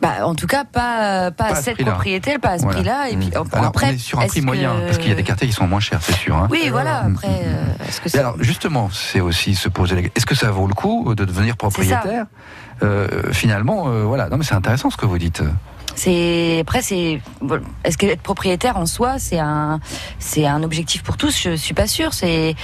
Bah, 0.00 0.24
en 0.24 0.36
tout 0.36 0.46
cas, 0.46 0.62
pas, 0.62 1.32
pas, 1.32 1.32
Pas 1.32 1.44
à 1.46 1.52
à 1.54 1.54
ce 1.56 1.62
cette 1.64 1.78
propriété, 1.84 2.38
pas 2.38 2.50
à 2.50 2.58
ce 2.58 2.62
Voilà. 2.62 2.76
prix-là. 2.78 3.08
Et 3.10 3.16
puis, 3.16 3.30
Alors 3.34 3.48
après, 3.66 3.86
on 3.86 3.90
est 3.94 3.98
sur 3.98 4.20
un 4.20 4.26
prix 4.28 4.40
moyen, 4.42 4.72
que- 4.76 4.84
parce 4.86 4.98
qu'il 4.98 5.08
y 5.08 5.12
a 5.12 5.16
des 5.16 5.24
quartiers 5.24 5.48
qui 5.48 5.52
sont 5.52 5.66
moins 5.66 5.80
chers, 5.80 6.00
c'est 6.00 6.14
sûr. 6.14 6.36
hein. 6.36 6.46
Oui, 6.48 6.68
voilà. 6.70 7.02
Mm, 7.02 7.12
Après, 7.16 7.26
mm, 7.26 7.32
euh, 7.44 7.88
est-ce 7.88 8.00
que 8.00 8.06
Et 8.06 8.10
c'est 8.10 8.18
alors 8.20 8.36
justement, 8.38 8.88
c'est 8.92 9.20
aussi 9.20 9.56
se 9.56 9.68
poser 9.68 9.96
la 9.96 10.02
est-ce 10.02 10.24
que 10.26 10.36
ça 10.36 10.52
vaut 10.52 10.68
le 10.68 10.74
coup 10.74 11.12
de 11.16 11.24
devenir 11.24 11.56
propriétaire? 11.56 12.26
Euh, 12.84 13.32
Finalement, 13.32 13.88
euh, 13.88 14.04
voilà. 14.04 14.28
Non, 14.28 14.36
mais 14.38 14.44
c'est 14.44 14.54
intéressant 14.54 14.90
ce 14.90 14.96
que 14.96 15.06
vous 15.06 15.18
dites. 15.18 15.42
C'est 15.98 16.60
après 16.60 16.82
c'est 16.82 17.20
est-ce 17.84 17.98
que 17.98 18.06
être 18.06 18.22
propriétaire 18.22 18.76
en 18.76 18.86
soi 18.86 19.18
c'est 19.18 19.40
un 19.40 19.80
c'est 20.18 20.46
un 20.46 20.62
objectif 20.62 21.02
pour 21.02 21.16
tous? 21.16 21.34
Je 21.42 21.56
suis 21.56 21.74
pas 21.74 21.86
sûre. 21.86 22.14
C'est 22.14 22.54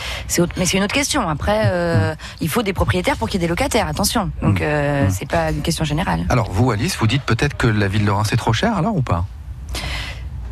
mais 0.57 0.65
c'est 0.67 0.77
une 0.79 0.85
autre 0.85 0.95
question. 0.95 1.29
Après 1.29 1.63
euh, 1.67 2.15
il 2.41 2.49
faut 2.49 2.63
des 2.63 2.73
propriétaires 2.73 3.17
pour 3.17 3.29
qu'il 3.29 3.41
y 3.41 3.45
ait 3.45 3.47
des 3.47 3.51
locataires. 3.51 3.89
Attention. 3.89 4.31
Donc 4.41 4.61
euh, 4.61 5.09
c'est 5.11 5.29
pas 5.29 5.51
une 5.51 5.63
question 5.63 5.85
générale. 5.85 6.25
Alors 6.29 6.51
vous, 6.51 6.71
Alice, 6.71 6.97
vous 6.97 7.07
dites 7.07 7.25
peut-être 7.25 7.57
que 7.57 7.67
la 7.67 7.89
ville 7.89 8.05
de 8.05 8.11
Reims 8.11 8.33
est 8.33 8.37
trop 8.37 8.53
chère, 8.53 8.77
alors 8.77 8.97
ou 8.97 9.03
pas? 9.03 9.25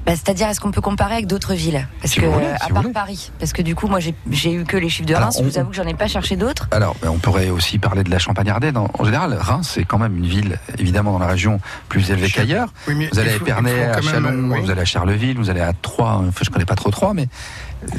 Bah, 0.05 0.13
c'est-à-dire 0.17 0.49
est-ce 0.49 0.61
qu'on 0.61 0.73
peut 0.73 0.81
comparer 0.81 1.15
avec 1.15 1.27
d'autres 1.29 1.55
villes? 1.55 1.87
Parce 2.01 2.13
Si 2.15 2.21
que 2.21 2.27
vous 2.27 2.33
voulez, 2.33 2.47
euh, 2.47 2.57
si 2.61 2.65
à 2.71 2.75
part 2.75 2.83
voulez. 2.83 2.93
Paris 2.93 3.31
parce 3.39 3.53
que 3.53 3.63
du 3.63 3.77
coup 3.77 3.87
moi 3.87 4.01
j'ai 4.01 4.53
eu 4.53 4.65
que 4.65 4.77
les 4.77 4.89
chiffres 4.89 5.07
de 5.09 5.15
Alors, 5.15 5.27
Reims 5.29 5.37
on- 5.41 5.45
je 5.45 5.49
vous 5.51 5.59
avoue 5.59 5.71
que 5.71 5.77
j'en 5.77 5.87
ai 5.87 5.95
pas 5.95 6.09
cherché 6.09 6.35
d'autres 6.37 6.67
Alors, 6.73 6.97
on 7.07 7.19
pourrait 7.19 7.51
aussi 7.51 7.79
parler 7.79 8.03
de 8.03 8.11
la 8.11 8.19
Champagne-Ardenne. 8.19 8.77
En, 8.77 8.91
en 8.99 9.05
général, 9.05 9.33
Reims, 9.35 9.71
c'est 9.75 9.85
quand 9.85 9.99
même 9.99 10.17
une 10.17 10.27
ville, 10.27 10.59
évidemment, 10.79 11.13
dans 11.13 11.19
la 11.21 11.29
région 11.29 11.61
plus 11.89 12.11
élevée 12.11 12.31
qu'ailleurs. 12.31 12.73
Oui, 12.89 13.09
Vous 13.13 13.19
allez 13.21 13.31
à 13.31 13.33
faut- 13.35 13.45
Épernay, 13.45 13.71
faut 13.71 13.83
à 13.83 13.87
même, 13.97 14.03
Chalon, 14.27 14.51
oui. 14.51 14.61
vous 14.61 14.71
allez 14.71 14.81
à 14.81 14.85
Charleville, 14.85 15.37
vous 15.39 15.51
allez 15.51 15.61
à 15.61 15.73
Troyes. 15.73 16.21
Enfin, 16.29 16.41
je 16.45 16.51
connais 16.51 16.65
pas 16.65 16.75
trop 16.75 16.91
Troyes, 16.91 17.15
mais 17.15 17.29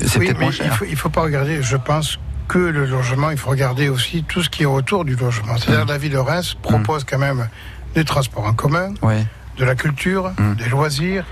c'est 0.06 0.20
Oui, 0.20 0.26
peut-être 0.26 0.40
moins 0.42 0.50
il 0.50 0.54
cher. 0.54 0.76
faut, 0.78 0.86
il 0.86 0.96
faut 0.98 1.10
pas 1.10 1.22
regarder, 1.22 1.62
je 1.64 1.78
pense 1.78 2.20
que 2.50 2.58
le 2.60 2.86
logement, 2.86 3.30
il 3.32 3.38
faut 3.38 3.50
regarder 3.50 3.88
aussi 3.88 4.24
tout 4.28 4.44
ce 4.44 4.50
qui 4.50 4.64
est 4.64 4.68
autour 4.68 5.06
du 5.06 5.16
logement. 5.16 5.56
C'est-à-dire 5.58 5.86
Mm. 5.86 5.90
la 5.90 5.98
ville 5.98 6.12
de 6.12 6.18
Reims 6.18 6.56
propose 6.62 7.06
quand 7.06 7.18
même 7.18 7.48
des 7.96 8.04
transports 8.04 8.46
en 8.46 8.54
commun, 8.54 8.94
Oui. 9.02 9.26
de 9.58 9.64
la 9.66 9.76
culture, 9.76 10.34
Mm. 10.38 10.56
des 10.56 10.68
loisirs, 10.70 11.26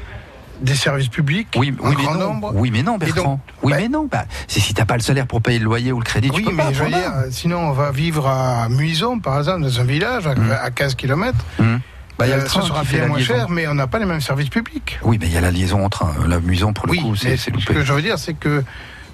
des 0.62 0.76
services 0.76 1.08
publics, 1.10 1.48
Oui, 1.58 1.74
mais 1.84 1.94
grand 1.96 2.14
non. 2.16 2.20
nombre. 2.34 2.52
Oui, 2.56 2.70
mais 2.72 2.84
non, 2.84 2.98
Bertrand. 2.98 3.24
donc, 3.32 3.40
oui, 3.64 3.72
bah- 3.74 3.78
mais 3.82 3.90
non. 3.90 4.08
Bah, 4.12 4.26
c'est 4.48 4.60
si 4.60 4.74
t'as 4.74 4.86
pas 4.86 4.96
le 4.96 5.02
salaire 5.02 5.28
pour 5.28 5.42
payer 5.42 5.60
le 5.60 5.66
loyer 5.66 5.92
ou 5.92 6.00
le 6.00 6.04
crédit, 6.06 6.30
tu 6.30 6.36
Oui, 6.38 6.44
peux 6.44 6.52
mais 6.52 6.64
pas. 6.64 6.74
je 6.74 6.84
veux 6.84 6.90
dire, 6.90 7.12
sinon 7.32 7.58
on 7.60 7.72
va 7.72 7.92
vivre 7.92 8.28
à 8.28 8.70
Muison, 8.70 9.20
par 9.20 9.38
exemple, 9.40 9.62
dans 9.64 9.80
un 9.80 9.84
village 9.84 10.28
à, 10.28 10.36
Mm. 10.36 10.52
à 10.64 10.72
15 10.72 10.96
km. 10.96 11.38
Bah, 12.20 12.28
il 12.28 12.30
y 12.30 12.34
a 12.34 12.38
le 12.38 12.44
train 12.44 12.62
ce 12.62 12.68
sera 12.68 12.84
bien 12.84 13.00
la 13.02 13.08
moins 13.08 13.18
liaison. 13.18 13.34
cher, 13.34 13.50
mais 13.50 13.68
on 13.68 13.74
n'a 13.74 13.88
pas 13.88 13.98
les 13.98 14.06
mêmes 14.06 14.22
services 14.22 14.50
publics. 14.50 15.00
Oui, 15.04 15.18
mais 15.20 15.26
il 15.28 15.34
y 15.34 15.38
a 15.38 15.42
la 15.42 15.50
liaison 15.50 15.84
en 15.84 15.90
train. 15.90 16.14
L'amusant, 16.28 16.72
pour 16.72 16.86
le 16.86 16.92
oui, 16.92 17.00
coup, 17.02 17.16
c'est 17.16 17.32
c'est 17.32 17.38
ce 17.38 17.50
loupé. 17.50 17.74
que 17.74 17.84
je 17.84 17.92
veux 17.94 18.02
dire, 18.04 18.20
c'est 18.20 18.36
que 18.36 18.64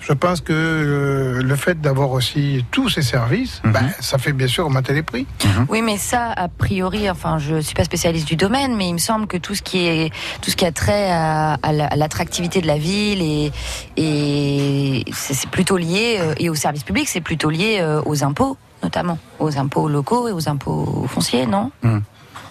je 0.08 0.14
pense 0.14 0.40
que 0.42 0.54
euh, 0.54 1.42
le 1.44 1.56
fait 1.58 1.82
d'avoir 1.82 2.12
aussi 2.12 2.64
tous 2.72 2.88
ces 2.90 3.02
services, 3.02 3.62
Mhm. 3.66 3.72
ben, 3.74 3.90
ça 4.00 4.18
fait 4.18 4.32
bien 4.32 4.48
sûr 4.48 4.66
augmenter 4.66 4.94
les 4.94 5.04
prix. 5.04 5.26
Oui, 5.70 5.82
mais 5.82 5.98
ça, 5.98 6.32
a 6.32 6.48
priori, 6.48 7.10
enfin, 7.10 7.40
je 7.40 7.60
suis 7.60 7.76
pas 7.76 7.84
spécialiste 7.84 8.26
du 8.28 8.36
domaine, 8.38 8.76
mais 8.78 8.88
il 8.88 8.94
me 8.94 9.00
semble 9.00 9.28
que 9.28 9.36
tout 9.38 9.54
ce 9.56 9.62
qui 9.62 9.86
est, 9.86 10.12
tout 10.42 10.50
ce 10.50 10.56
qui 10.56 10.66
a 10.66 10.72
trait 10.72 11.12
à, 11.12 11.56
à 11.62 11.72
la- 11.74 11.88
à 11.88 11.96
l'attractivité 11.98 12.62
de 12.62 12.68
la 12.68 12.78
ville 12.78 13.22
et, 13.22 13.52
et 13.98 15.04
c'est 15.14 15.50
plutôt 15.50 15.78
lié, 15.78 16.18
euh, 16.20 16.34
et 16.38 16.50
au 16.50 16.56
service 16.56 16.84
public, 16.84 17.08
c'est 17.10 17.22
plutôt 17.22 17.50
lié 17.50 17.80
euh, 17.82 18.02
aux 18.06 18.24
impôts, 18.24 18.58
notamment. 18.84 19.18
Aux 19.40 19.58
impôts 19.58 19.90
locaux 19.90 20.28
et 20.30 20.32
aux 20.32 20.48
impôts 20.48 21.06
fonciers, 21.10 21.46
non? 21.46 21.72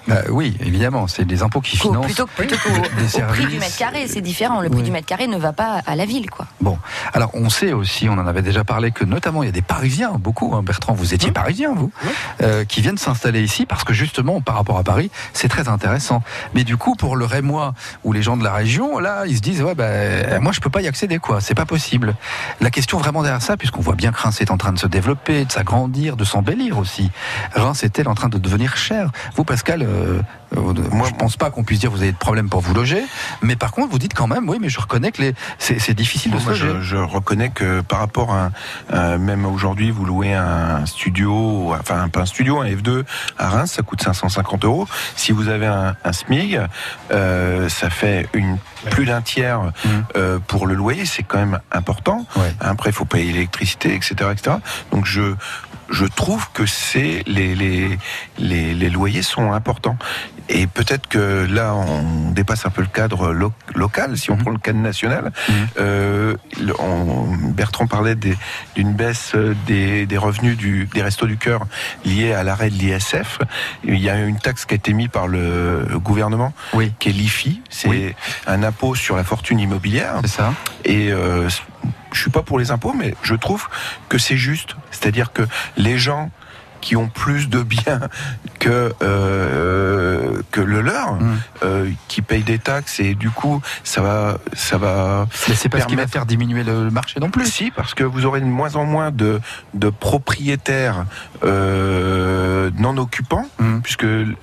Bah, 0.08 0.22
oui, 0.28 0.56
évidemment, 0.60 1.06
c'est 1.08 1.24
des 1.24 1.42
impôts 1.42 1.60
qui 1.60 1.76
financent 1.76 2.06
plutôt 2.06 2.26
plutôt 2.26 2.56
qu'au 2.58 2.70
des 2.70 2.78
au 2.78 2.82
prix 2.82 3.08
services. 3.08 3.48
du 3.48 3.58
mètre 3.58 3.76
carré, 3.76 4.06
c'est 4.08 4.20
différent. 4.20 4.60
Le 4.60 4.68
prix 4.68 4.78
Oui. 4.78 4.84
du 4.84 4.90
mètre 4.92 5.06
carré 5.06 5.26
ne 5.26 5.36
va 5.36 5.52
pas 5.52 5.82
à 5.86 5.96
la 5.96 6.04
ville, 6.04 6.30
quoi. 6.30 6.46
Bon, 6.60 6.78
alors 7.12 7.30
on 7.34 7.48
sait 7.50 7.72
aussi, 7.72 8.08
on 8.08 8.12
en 8.14 8.26
avait 8.26 8.42
déjà 8.42 8.62
parlé, 8.64 8.92
que 8.92 9.04
notamment 9.04 9.42
il 9.42 9.46
y 9.46 9.48
a 9.48 9.52
des 9.52 9.62
Parisiens, 9.62 10.12
beaucoup, 10.18 10.54
hein, 10.54 10.62
Bertrand, 10.62 10.92
vous 10.94 11.12
étiez 11.14 11.32
Parisien, 11.32 11.74
vous, 11.74 11.90
euh, 12.42 12.64
qui 12.64 12.80
viennent 12.82 12.98
s'installer 12.98 13.42
ici 13.42 13.66
parce 13.66 13.82
que 13.84 13.92
justement, 13.92 14.40
par 14.40 14.54
rapport 14.54 14.78
à 14.78 14.84
Paris, 14.84 15.10
c'est 15.32 15.48
très 15.48 15.68
intéressant. 15.68 16.22
Mais 16.54 16.62
du 16.64 16.76
coup, 16.76 16.94
pour 16.94 17.16
le 17.16 17.24
Rémois 17.24 17.74
ou 18.04 18.12
les 18.12 18.22
gens 18.22 18.36
de 18.36 18.44
la 18.44 18.52
région, 18.52 18.98
là, 18.98 19.24
ils 19.26 19.36
se 19.36 19.42
disent, 19.42 19.62
ouais, 19.62 19.74
ben, 19.74 20.40
moi 20.40 20.52
je 20.52 20.60
peux 20.60 20.70
pas 20.70 20.82
y 20.82 20.86
accéder, 20.86 21.18
quoi, 21.18 21.40
c'est 21.40 21.54
pas 21.54 21.66
possible. 21.66 22.14
La 22.60 22.70
question 22.70 22.98
vraiment 22.98 23.22
derrière 23.22 23.42
ça, 23.42 23.56
puisqu'on 23.56 23.80
voit 23.82 23.96
bien 23.96 24.12
que 24.12 24.20
Reims 24.20 24.40
est 24.40 24.50
en 24.50 24.56
train 24.56 24.72
de 24.72 24.78
se 24.78 24.86
développer, 24.86 25.44
de 25.44 25.52
s'agrandir, 25.52 26.16
de 26.16 26.24
s'embellir 26.24 26.78
aussi. 26.78 27.10
Reims 27.54 27.82
est-elle 27.82 28.08
en 28.08 28.14
train 28.14 28.28
de 28.28 28.38
devenir 28.38 28.76
cher 28.76 29.10
Vous, 29.34 29.44
Pascal, 29.44 29.82
euh, 29.96 30.20
moi 30.92 31.08
je 31.10 31.14
pense 31.18 31.36
pas 31.36 31.50
qu'on 31.50 31.64
puisse 31.64 31.80
dire 31.80 31.90
que 31.90 31.96
vous 31.96 32.02
avez 32.02 32.12
de 32.12 32.16
problème 32.16 32.48
pour 32.48 32.60
vous 32.60 32.72
loger, 32.72 33.02
mais 33.42 33.56
par 33.56 33.72
contre, 33.72 33.90
vous 33.90 33.98
dites 33.98 34.14
quand 34.14 34.26
même, 34.28 34.48
oui, 34.48 34.58
mais 34.60 34.68
je 34.68 34.78
reconnais 34.80 35.10
que 35.12 35.20
les, 35.22 35.34
c'est, 35.58 35.92
difficile 35.94 36.32
de 36.32 36.38
se 36.38 36.44
Moi, 36.44 36.52
loger. 36.52 36.68
je, 36.78 36.82
je 36.82 36.96
reconnais 36.96 37.50
que 37.50 37.80
par 37.80 37.98
rapport 37.98 38.32
à, 38.32 38.50
un- 38.92 39.18
même 39.18 39.44
aujourd'hui, 39.44 39.90
vous 39.90 40.04
louez 40.04 40.32
un 40.34 40.86
studio, 40.86 41.74
enfin 41.78 42.08
pas 42.08 42.20
un 42.20 42.26
studio, 42.26 42.60
un 42.60 42.66
F2 42.66 43.04
à 43.38 43.48
Reims, 43.50 43.72
ça 43.72 43.82
coûte 43.82 44.02
550 44.02 44.64
euros. 44.64 44.86
Si 45.16 45.32
vous 45.32 45.48
avez 45.48 45.66
un, 45.66 45.96
un 46.04 46.12
SMIG, 46.12 46.60
euh, 47.10 47.68
ça 47.68 47.90
fait 47.90 48.28
une 48.32 48.58
plus 48.90 49.04
d'un 49.04 49.20
tiers 49.20 49.72
euh, 50.16 50.38
pour 50.46 50.66
le 50.68 50.74
loyer, 50.74 51.06
c'est 51.06 51.24
quand 51.24 51.38
même 51.38 51.58
important. 51.72 52.24
Ouais. 52.36 52.54
Après, 52.60 52.90
il 52.90 52.92
faut 52.92 53.04
payer 53.04 53.32
l'électricité, 53.32 53.94
etc., 53.94 54.14
etc. 54.32 54.56
Donc 54.92 55.06
je 55.06 55.34
je 55.90 56.04
trouve 56.04 56.48
que 56.52 56.66
c'est 56.66 57.22
les, 57.26 57.54
les, 57.54 57.98
les, 58.38 58.74
les 58.74 58.90
loyers 58.90 59.22
sont 59.22 59.52
importants. 59.52 59.96
Et 60.48 60.66
peut-être 60.68 61.08
que 61.08 61.44
là, 61.50 61.74
on 61.74 62.30
dépasse 62.30 62.66
un 62.66 62.70
peu 62.70 62.80
le 62.80 62.86
cadre 62.88 63.32
lo- 63.32 63.52
local, 63.74 64.16
si 64.16 64.30
on 64.30 64.36
prend 64.36 64.50
le 64.52 64.58
cadre 64.58 64.78
national. 64.78 65.32
Euh, 65.78 66.36
le- 66.60 66.80
on- 66.80 67.26
Bertrand 67.36 67.86
parlait 67.86 68.14
d'une 68.74 68.92
baisse 68.92 69.34
des, 69.66 70.06
des 70.06 70.18
revenus 70.18 70.56
du, 70.56 70.86
des 70.92 71.02
restos 71.02 71.26
du 71.26 71.36
cœur 71.36 71.66
liés 72.04 72.32
à 72.32 72.42
l'arrêt 72.44 72.70
de 72.70 72.74
l'ISF. 72.76 73.38
Il 73.84 73.98
y 73.98 74.08
a 74.10 74.18
une 74.20 74.38
taxe 74.38 74.64
qui 74.66 74.74
a 74.74 74.76
été 74.76 74.92
mise 74.92 75.08
par 75.08 75.26
le 75.26 75.86
gouvernement, 75.96 76.52
Oui. 76.74 76.92
qui 76.98 77.08
est 77.08 77.12
l'IFI. 77.12 77.62
C'est 77.70 77.88
Oui. 77.88 78.14
un 78.46 78.62
impôt 78.62 78.94
sur 78.94 79.16
la 79.16 79.24
fortune 79.24 79.58
immobilière. 79.58 80.14
C'est 80.22 80.28
ça. 80.28 80.52
Et 80.84 81.10
euh, 81.12 81.48
je 82.12 82.20
suis 82.20 82.30
pas 82.30 82.42
pour 82.42 82.58
les 82.58 82.70
impôts, 82.70 82.94
mais 82.96 83.14
je 83.22 83.34
trouve 83.34 83.66
que 84.08 84.18
c'est 84.18 84.36
juste. 84.36 84.76
C'est-à-dire 85.00 85.32
que 85.32 85.42
les 85.76 85.98
gens 85.98 86.30
qui 86.82 86.94
ont 86.94 87.08
plus 87.08 87.48
de 87.48 87.62
biens 87.62 88.00
que 88.60 88.92
euh, 89.02 90.42
que 90.52 90.60
le 90.60 90.80
leur, 90.82 91.14
Mm. 91.14 91.36
euh, 91.62 91.90
qui 92.08 92.20
payent 92.22 92.42
des 92.42 92.58
taxes 92.58 93.00
et 93.00 93.14
du 93.14 93.30
coup 93.30 93.60
ça 93.82 94.02
va 94.02 94.38
ça 94.52 94.76
va 94.76 95.26
Mais 95.48 95.54
c'est 95.54 95.68
pas 95.68 95.80
ce 95.80 95.86
qui 95.86 95.96
va 95.96 96.06
faire 96.06 96.26
diminuer 96.26 96.62
le 96.64 96.90
marché 96.90 97.18
non 97.18 97.30
plus. 97.30 97.46
si, 97.46 97.70
parce 97.70 97.94
que 97.94 98.04
vous 98.04 98.26
aurez 98.26 98.40
de 98.40 98.44
moins 98.46 98.76
en 98.76 98.84
moins 98.84 99.10
de, 99.10 99.40
de 99.74 99.88
propriétaires 99.90 101.06
euh, 101.44 102.70
non 102.78 102.96
occupants, 102.98 103.46
Mhm. 103.58 103.80
puisque 103.82 104.02
le, 104.02 104.34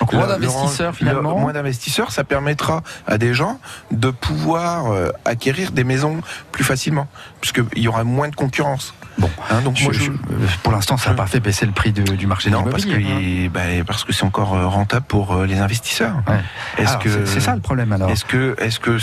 Donc, 0.00 0.12
moins 0.12 0.26
d'investisseurs, 0.26 0.92
le- 0.92 0.96
finalement. 0.96 1.38
moins 1.38 1.52
d'investisseurs, 1.52 2.10
ça 2.12 2.24
permettra 2.24 2.82
à 3.06 3.18
des 3.18 3.34
gens 3.34 3.58
de 3.90 4.10
pouvoir 4.10 4.92
acquérir 5.24 5.72
des 5.72 5.84
maisons 5.84 6.20
plus 6.52 6.64
facilement, 6.64 7.08
puisqu'il 7.40 7.82
y 7.82 7.88
aura 7.88 8.04
moins 8.04 8.28
de 8.28 8.36
concurrence. 8.36 8.94
Bon. 9.18 9.28
Hein, 9.50 9.60
donc 9.62 9.80
moi, 9.82 9.92
Je- 9.92 10.10
pour 10.62 10.72
l'instant, 10.72 10.96
ça 10.96 11.10
n'a 11.10 11.16
pas 11.16 11.26
fait 11.26 11.40
baisser 11.40 11.66
le 11.66 11.72
prix 11.72 11.92
de- 11.92 12.14
du 12.14 12.26
marché 12.26 12.50
de 12.50 12.54
non, 12.54 12.64
parce 12.64 12.84
que 12.84 12.98
il- 12.98 13.48
bah, 13.50 13.60
parce 13.86 14.04
que 14.04 14.12
c'est 14.12 14.24
encore 14.24 14.54
euh, 14.54 14.66
rentable 14.66 15.06
pour 15.06 15.34
euh, 15.34 15.46
les 15.46 15.58
investisseurs. 15.58 16.16
Ouais. 16.28 16.40
Est-ce 16.82 16.96
que 16.98 17.08
c'est- 17.10 17.26
c'est 17.26 17.40
ça 17.40 17.54
le 17.54 17.60
problème 17.60 17.92
alors 17.92 18.10
Est-ce 18.10 18.24
que 18.24 18.54
est-ce 18.58 18.78
que 18.78 18.98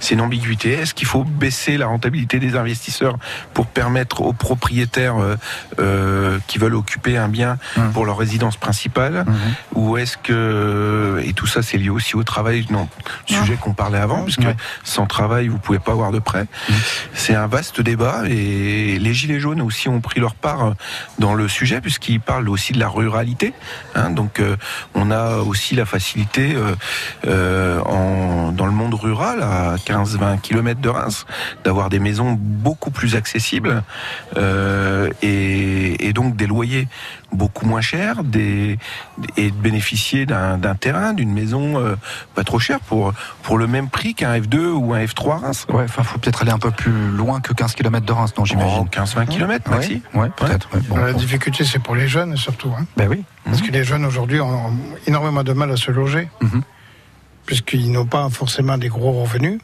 c'est 0.00 0.14
une 0.14 0.20
ambiguïté 0.22 0.72
Est-ce 0.72 0.94
qu'il 0.94 1.06
faut 1.06 1.24
baisser 1.24 1.76
la 1.76 1.86
rentabilité 1.86 2.38
des 2.40 2.56
investisseurs 2.56 3.16
pour 3.54 3.66
permettre 3.66 4.22
aux 4.22 4.32
propriétaires 4.32 5.18
euh, 5.18 5.36
euh, 5.78 6.38
qui 6.46 6.58
veulent 6.58 6.74
occuper 6.74 7.16
un 7.16 7.28
bien 7.28 7.58
Hum. 7.76 7.92
pour 7.92 8.04
leur 8.06 8.18
résidence 8.18 8.56
principale 8.56 9.24
Mhm. 9.26 9.36
Ou 9.76 9.96
est-ce 9.98 10.16
que 10.16 11.20
et 11.24 11.32
tout 11.32 11.46
ça 11.46 11.62
c'est 11.62 11.76
lié 11.78 11.90
aussi 11.90 12.16
au 12.16 12.22
travail, 12.24 12.66
non 12.70 12.88
sujet 13.26 13.56
qu'on 13.60 13.74
parlait 13.74 13.98
avant, 13.98 14.22
puisque 14.24 14.40
Ouais. 14.40 14.56
sans 14.84 15.06
travail 15.06 15.48
vous 15.48 15.58
pouvez 15.58 15.78
pas 15.78 15.92
avoir 15.92 16.10
de 16.12 16.18
prêt. 16.18 16.46
C'est 17.14 17.34
un 17.34 17.46
vaste 17.46 17.80
débat 17.80 18.22
et 18.28 18.98
les 18.98 19.14
gilets 19.14 19.40
jaunes 19.40 19.60
aussi 19.62 19.88
ont 19.88 20.00
pris 20.00 20.20
leur 20.20 20.34
part 20.34 20.74
dans 21.18 21.34
le 21.34 21.48
sujet 21.48 21.80
puisqu'ils 21.80 22.20
parlent 22.20 22.48
aussi 22.48 22.72
de 22.72 22.78
la 22.78 22.88
ruralité. 22.88 23.52
hein. 23.94 24.10
donc 24.10 24.40
euh, 24.40 24.56
on 24.94 25.10
a 25.10 25.36
aussi 25.38 25.74
la 25.74 25.84
facilité 25.86 26.54
euh, 26.54 26.74
euh, 27.26 27.80
en, 27.82 28.52
dans 28.52 28.66
le 28.66 28.72
monde 28.72 28.94
rural 28.94 29.42
à 29.42 29.76
15-20 29.92 30.40
km 30.40 30.80
de 30.80 30.88
Reims 30.88 31.26
d'avoir 31.64 31.88
des 31.90 31.98
maisons 31.98 32.36
beaucoup 32.38 32.90
plus 32.90 33.16
accessibles 33.16 33.82
euh, 34.36 35.10
et, 35.22 36.06
et 36.08 36.12
donc 36.12 36.36
des 36.36 36.46
loyers 36.46 36.88
beaucoup 37.32 37.64
moins 37.64 37.80
chers 37.80 38.24
des, 38.24 38.76
et 39.36 39.50
de 39.52 39.56
bénéficier 39.56 40.26
d'un 40.26 40.58
terrain, 40.74 41.12
d'une 41.12 41.32
maison 41.32 41.78
euh, 41.78 41.94
pas 42.34 42.42
trop 42.42 42.58
chère 42.58 42.80
pour, 42.80 43.12
pour 43.44 43.56
le 43.56 43.68
même 43.68 43.88
prix 43.88 44.14
qu'un 44.14 44.36
F2 44.36 44.58
ou 44.72 44.94
un 44.94 45.04
F3 45.04 45.32
à 45.32 45.36
Reims. 45.36 45.66
Ouais, 45.68 45.84
enfin, 45.84 46.02
faut 46.02 46.18
peut-être 46.18 46.42
aller 46.42 46.50
un 46.50 46.58
peu 46.58 46.72
plus 46.72 46.90
loin 47.12 47.40
que 47.40 47.52
15 47.52 47.74
km 47.74 48.04
de 48.04 48.12
Reims, 48.12 48.32
non, 48.36 48.42
Oh, 48.42 48.46
j'imagine. 48.46 48.86
15-20 48.88 49.26
km 49.28 49.70
maxi. 49.70 50.02
Ouais, 50.12 50.22
ouais, 50.22 50.30
peut-être. 50.36 50.68
ouais. 50.74 50.80
Bon, 50.88 50.96
La 50.96 51.12
bon. 51.12 51.18
difficulté, 51.18 51.64
c'est 51.64 51.78
pour 51.78 51.94
les 51.94 52.08
jeunes 52.08 52.36
surtout. 52.36 52.72
Hein, 52.76 52.84
Ben 52.96 53.08
oui. 53.08 53.22
parce 53.44 53.62
que 53.62 53.70
les 53.70 53.84
jeunes 53.84 54.04
aujourd'hui 54.04 54.40
ont 54.40 54.72
énormément 55.06 55.44
de 55.44 55.52
mal 55.52 55.70
à 55.70 55.76
se 55.76 55.92
loger, 55.92 56.28
Mhm. 56.40 56.62
puisqu'ils 57.46 57.92
n'ont 57.92 58.06
pas 58.06 58.28
forcément 58.28 58.76
des 58.76 58.88
gros 58.88 59.12
revenus. 59.22 59.60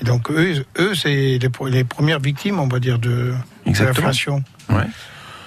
Et 0.00 0.04
donc, 0.04 0.30
eux, 0.30 0.64
eux 0.78 0.94
c'est 0.94 1.38
les, 1.38 1.84
premières 1.84 2.18
victimes, 2.20 2.58
on 2.58 2.68
va 2.68 2.78
dire, 2.80 2.98
de, 2.98 3.34
l'inflation. 3.66 4.42
Ouais. 4.70 4.84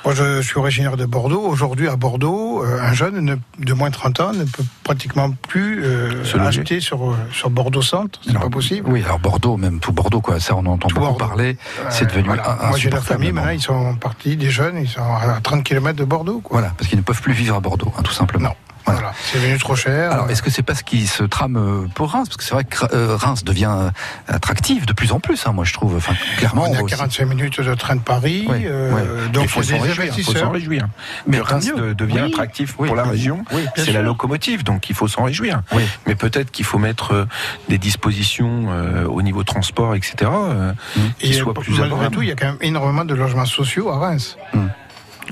Moi, 0.06 0.14
je 0.16 0.42
suis 0.42 0.58
originaire 0.58 0.96
de 0.96 1.06
Bordeaux. 1.06 1.42
Aujourd'hui, 1.42 1.90
à 1.90 1.98
Bordeaux, 1.98 2.64
euh, 2.64 2.80
un 2.82 2.94
jeune 2.94 3.20
ne- 3.20 3.36
de 3.66 3.74
moins 3.74 3.90
de 3.90 3.94
30 3.94 4.20
ans 4.22 4.32
ne 4.32 4.46
peut 4.46 4.64
pratiquement 4.84 5.32
plus 5.50 5.84
euh, 5.84 6.24
Se 6.24 6.38
acheter 6.38 6.80
sur, 6.80 7.14
sur 7.34 7.50
Bordeaux 7.50 7.82
Centre. 7.82 8.18
C'est 8.26 8.34
pas 8.40 8.50
possible. 8.50 8.90
Oui, 8.90 9.04
alors 9.04 9.20
Bordeaux, 9.20 9.58
même 9.58 9.82
tout 9.82 9.92
Bordeaux, 9.92 10.22
quoi. 10.22 10.40
Ça, 10.40 10.56
on 10.56 10.60
en 10.60 10.68
entend 10.68 10.88
Tout 10.88 10.96
beaucoup 10.96 11.08
Bordeaux. 11.08 11.26
parler. 11.26 11.58
C'est 11.90 12.06
Euh, 12.06 12.08
devenu 12.08 12.28
voilà. 12.28 12.44
un- 12.44 12.56
Moi, 12.56 12.78
j'ai 12.78 12.88
insupportable, 12.88 13.06
famille, 13.06 13.32
maintenant, 13.34 13.52
ils 13.52 13.60
sont 13.62 13.96
partis, 13.96 14.38
des 14.38 14.50
jeunes, 14.50 14.78
ils 14.80 14.88
sont 14.88 15.02
à 15.02 15.42
30 15.44 15.66
km 15.66 15.98
de 15.98 16.06
Bordeaux. 16.06 16.40
Quoi. 16.40 16.60
Voilà, 16.60 16.74
parce 16.78 16.88
qu'ils 16.90 17.00
ne 17.00 17.04
peuvent 17.04 17.22
plus 17.22 17.34
vivre 17.34 17.56
à 17.58 17.60
Bordeaux, 17.60 17.92
hein, 17.98 18.02
tout 18.02 18.14
simplement. 18.14 18.50
Non. 18.50 18.56
Voilà. 18.88 19.00
Voilà. 19.02 19.13
C'est 19.32 19.39
devenu 19.39 19.58
trop 19.60 19.76
cher. 19.76 20.12
Alors, 20.12 20.30
est-ce 20.30 20.41
que 20.41 20.50
c'est 20.50 20.63
pas 20.63 20.73
ce 20.76 20.84
qui 20.84 21.06
se 21.08 21.23
trame 21.23 21.58
euh, 21.58 21.88
pour 21.93 22.12
Reims? 22.12 22.28
Parce 22.30 22.38
que 22.38 22.43
c'est 22.43 22.54
vrai 22.54 22.63
que 22.63 22.78
euh, 22.95 23.15
Reims 23.15 23.43
devient 23.43 23.69
euh, 23.71 23.89
attractif 24.28 24.86
de 24.86 24.93
plus 24.93 25.12
en 25.12 25.19
plus, 25.19 25.45
hein, 25.45 25.52
moi 25.52 25.65
je 25.65 25.73
trouve. 25.73 25.95
Enfin, 25.97 26.13
clairement. 26.38 26.63
on 26.69 26.73
est 26.73 26.78
à 26.78 26.84
aussi. 26.84 26.95
45 26.95 27.26
minutes 27.26 27.62
de 27.62 27.76
train 27.76 27.95
de 27.95 28.02
Paris, 28.02 28.45
Oui, 28.50 28.63
euh, 28.65 28.91
oui. 29.26 29.32
donc 29.32 29.43
il 29.43 29.50
faut 29.50 29.62
s'en 29.63 30.50
réjouir. 30.52 30.88
Mais 31.28 31.39
Reims 31.39 31.71
de- 31.76 31.93
devient 31.93 32.21
Oui. 32.23 32.32
attractif 32.32 32.73
pour 32.76 32.95
la 32.95 33.04
région. 33.04 33.43
C'est 33.76 33.91
la 33.91 34.02
locomotive, 34.02 34.63
donc 34.63 34.89
il 34.89 34.95
faut 34.95 35.08
s'en 35.08 35.23
réjouir. 35.23 35.62
Oui. 35.73 35.84
Mais 36.08 36.15
peut-être 36.15 36.50
qu'il 36.52 36.65
faut 36.65 36.80
mettre 36.80 37.28
des 37.69 37.78
dispositions 37.78 38.67
euh, 38.69 39.06
au 39.06 39.21
niveau 39.21 39.43
transport, 39.43 39.95
etc., 39.95 40.15
euh, 40.32 40.73
qui 41.19 41.32
Et 41.32 41.34
soient 41.34 41.54
plus 41.54 41.82
abordables. 41.82 42.15
tout, 42.15 42.21
il 42.21 42.30
y 42.30 42.32
a 42.32 42.36
quand 42.36 42.47
même 42.47 42.58
énormément 42.62 43.06
de 43.06 43.13
logements 43.13 43.45
sociaux 43.45 43.89
à 43.89 44.00
Reims. 44.00 44.38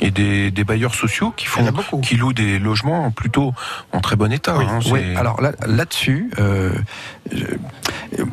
Et 0.02 0.12
des, 0.12 0.52
des 0.52 0.64
bailleurs 0.66 0.94
sociaux 0.94 1.34
qui 1.36 1.46
font, 1.46 1.64
qui 2.02 2.16
louent 2.18 2.34
des 2.34 2.60
logements 2.60 3.12
plutôt 3.12 3.54
en 3.94 4.02
très 4.02 4.16
bon 4.18 4.32
état. 4.32 4.58
Oui, 4.58 4.66
hein, 4.70 4.80
Oui, 4.92 5.16
alors 5.16 5.42
là- 5.42 5.54
là-dessus, 5.66 6.30
euh, 6.40 6.72
je- 7.32 7.46
euh, 8.20 8.26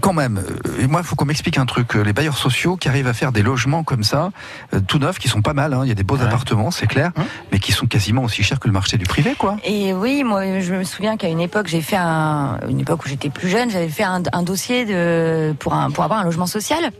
quand 0.00 0.12
même, 0.12 0.38
euh, 0.38 0.88
moi, 0.88 1.00
il 1.02 1.06
faut 1.06 1.14
qu'on 1.16 1.24
m'explique 1.24 1.56
un 1.58 1.66
truc. 1.66 1.94
Les 1.94 2.12
bailleurs 2.12 2.36
sociaux 2.36 2.76
qui 2.76 2.88
arrivent 2.88 3.06
à 3.06 3.12
faire 3.14 3.30
des 3.32 3.42
logements 3.42 3.84
comme 3.84 4.02
ça, 4.02 4.30
euh, 4.74 4.80
tout 4.86 4.98
neufs, 4.98 5.18
qui 5.18 5.28
sont 5.28 5.40
pas 5.42 5.52
mal, 5.54 5.72
hein, 5.72 5.80
il 5.84 5.88
y 5.88 5.92
a 5.92 5.94
des 5.94 6.02
beaux 6.02 6.16
Ouais. 6.16 6.24
appartements, 6.24 6.70
c'est 6.72 6.86
clair, 6.88 7.12
Hein 7.16 7.24
mais 7.52 7.58
qui 7.60 7.70
sont 7.72 7.86
quasiment 7.86 8.22
aussi 8.24 8.42
chers 8.42 8.58
que 8.58 8.66
le 8.66 8.72
marché 8.72 8.96
du 8.96 9.04
privé, 9.06 9.34
quoi. 9.38 9.56
Et 9.64 9.92
oui, 9.92 10.24
moi, 10.24 10.60
je 10.60 10.74
me 10.74 10.82
souviens 10.84 11.16
qu'à 11.16 11.28
une 11.28 11.40
époque, 11.40 11.68
j'ai 11.68 11.80
fait 11.80 11.96
un, 11.96 12.58
une 12.68 12.80
époque 12.80 13.04
où 13.04 13.08
j'étais 13.08 13.30
plus 13.30 13.48
jeune, 13.48 13.70
j'avais 13.70 13.88
fait 13.88 14.02
un, 14.04 14.22
un 14.32 14.42
dossier 14.42 14.84
de 14.84 15.54
pour 15.60 15.74
un 15.74 15.90
pour 15.92 16.02
avoir 16.02 16.20
un 16.20 16.24
logement 16.24 16.46
social. 16.46 16.90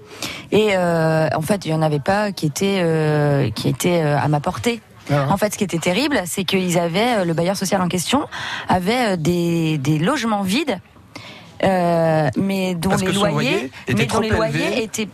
Et 0.52 0.68
euh, 0.76 1.28
en 1.34 1.40
fait, 1.42 1.64
il 1.66 1.72
y 1.72 1.74
en 1.74 1.82
avait 1.82 1.98
pas 2.00 2.30
qui 2.30 2.46
était 2.46 2.78
euh, 2.82 3.50
qui 3.50 3.68
était 3.68 4.02
euh, 4.02 4.03
à 4.04 4.28
ma 4.28 4.40
portée. 4.40 4.80
Voilà. 5.08 5.30
En 5.30 5.36
fait, 5.36 5.52
ce 5.52 5.58
qui 5.58 5.64
était 5.64 5.78
terrible, 5.78 6.22
c'est 6.26 6.44
qu'ils 6.44 6.78
avaient 6.78 7.18
euh, 7.18 7.24
le 7.24 7.34
bailleur 7.34 7.56
social 7.56 7.80
en 7.82 7.88
question 7.88 8.24
avait 8.68 9.12
euh, 9.12 9.16
des 9.16 9.76
des 9.78 9.98
logements 9.98 10.42
vides. 10.42 10.78
euh, 11.62 12.28
mais 12.36 12.74
dont 12.74 12.90
Parce 12.90 13.02
les 13.02 13.12
loyers, 13.12 13.70
mais 13.96 14.06
dont 14.06 14.20
les 14.20 14.28
loyers 14.30 14.82
étaient, 14.82 15.08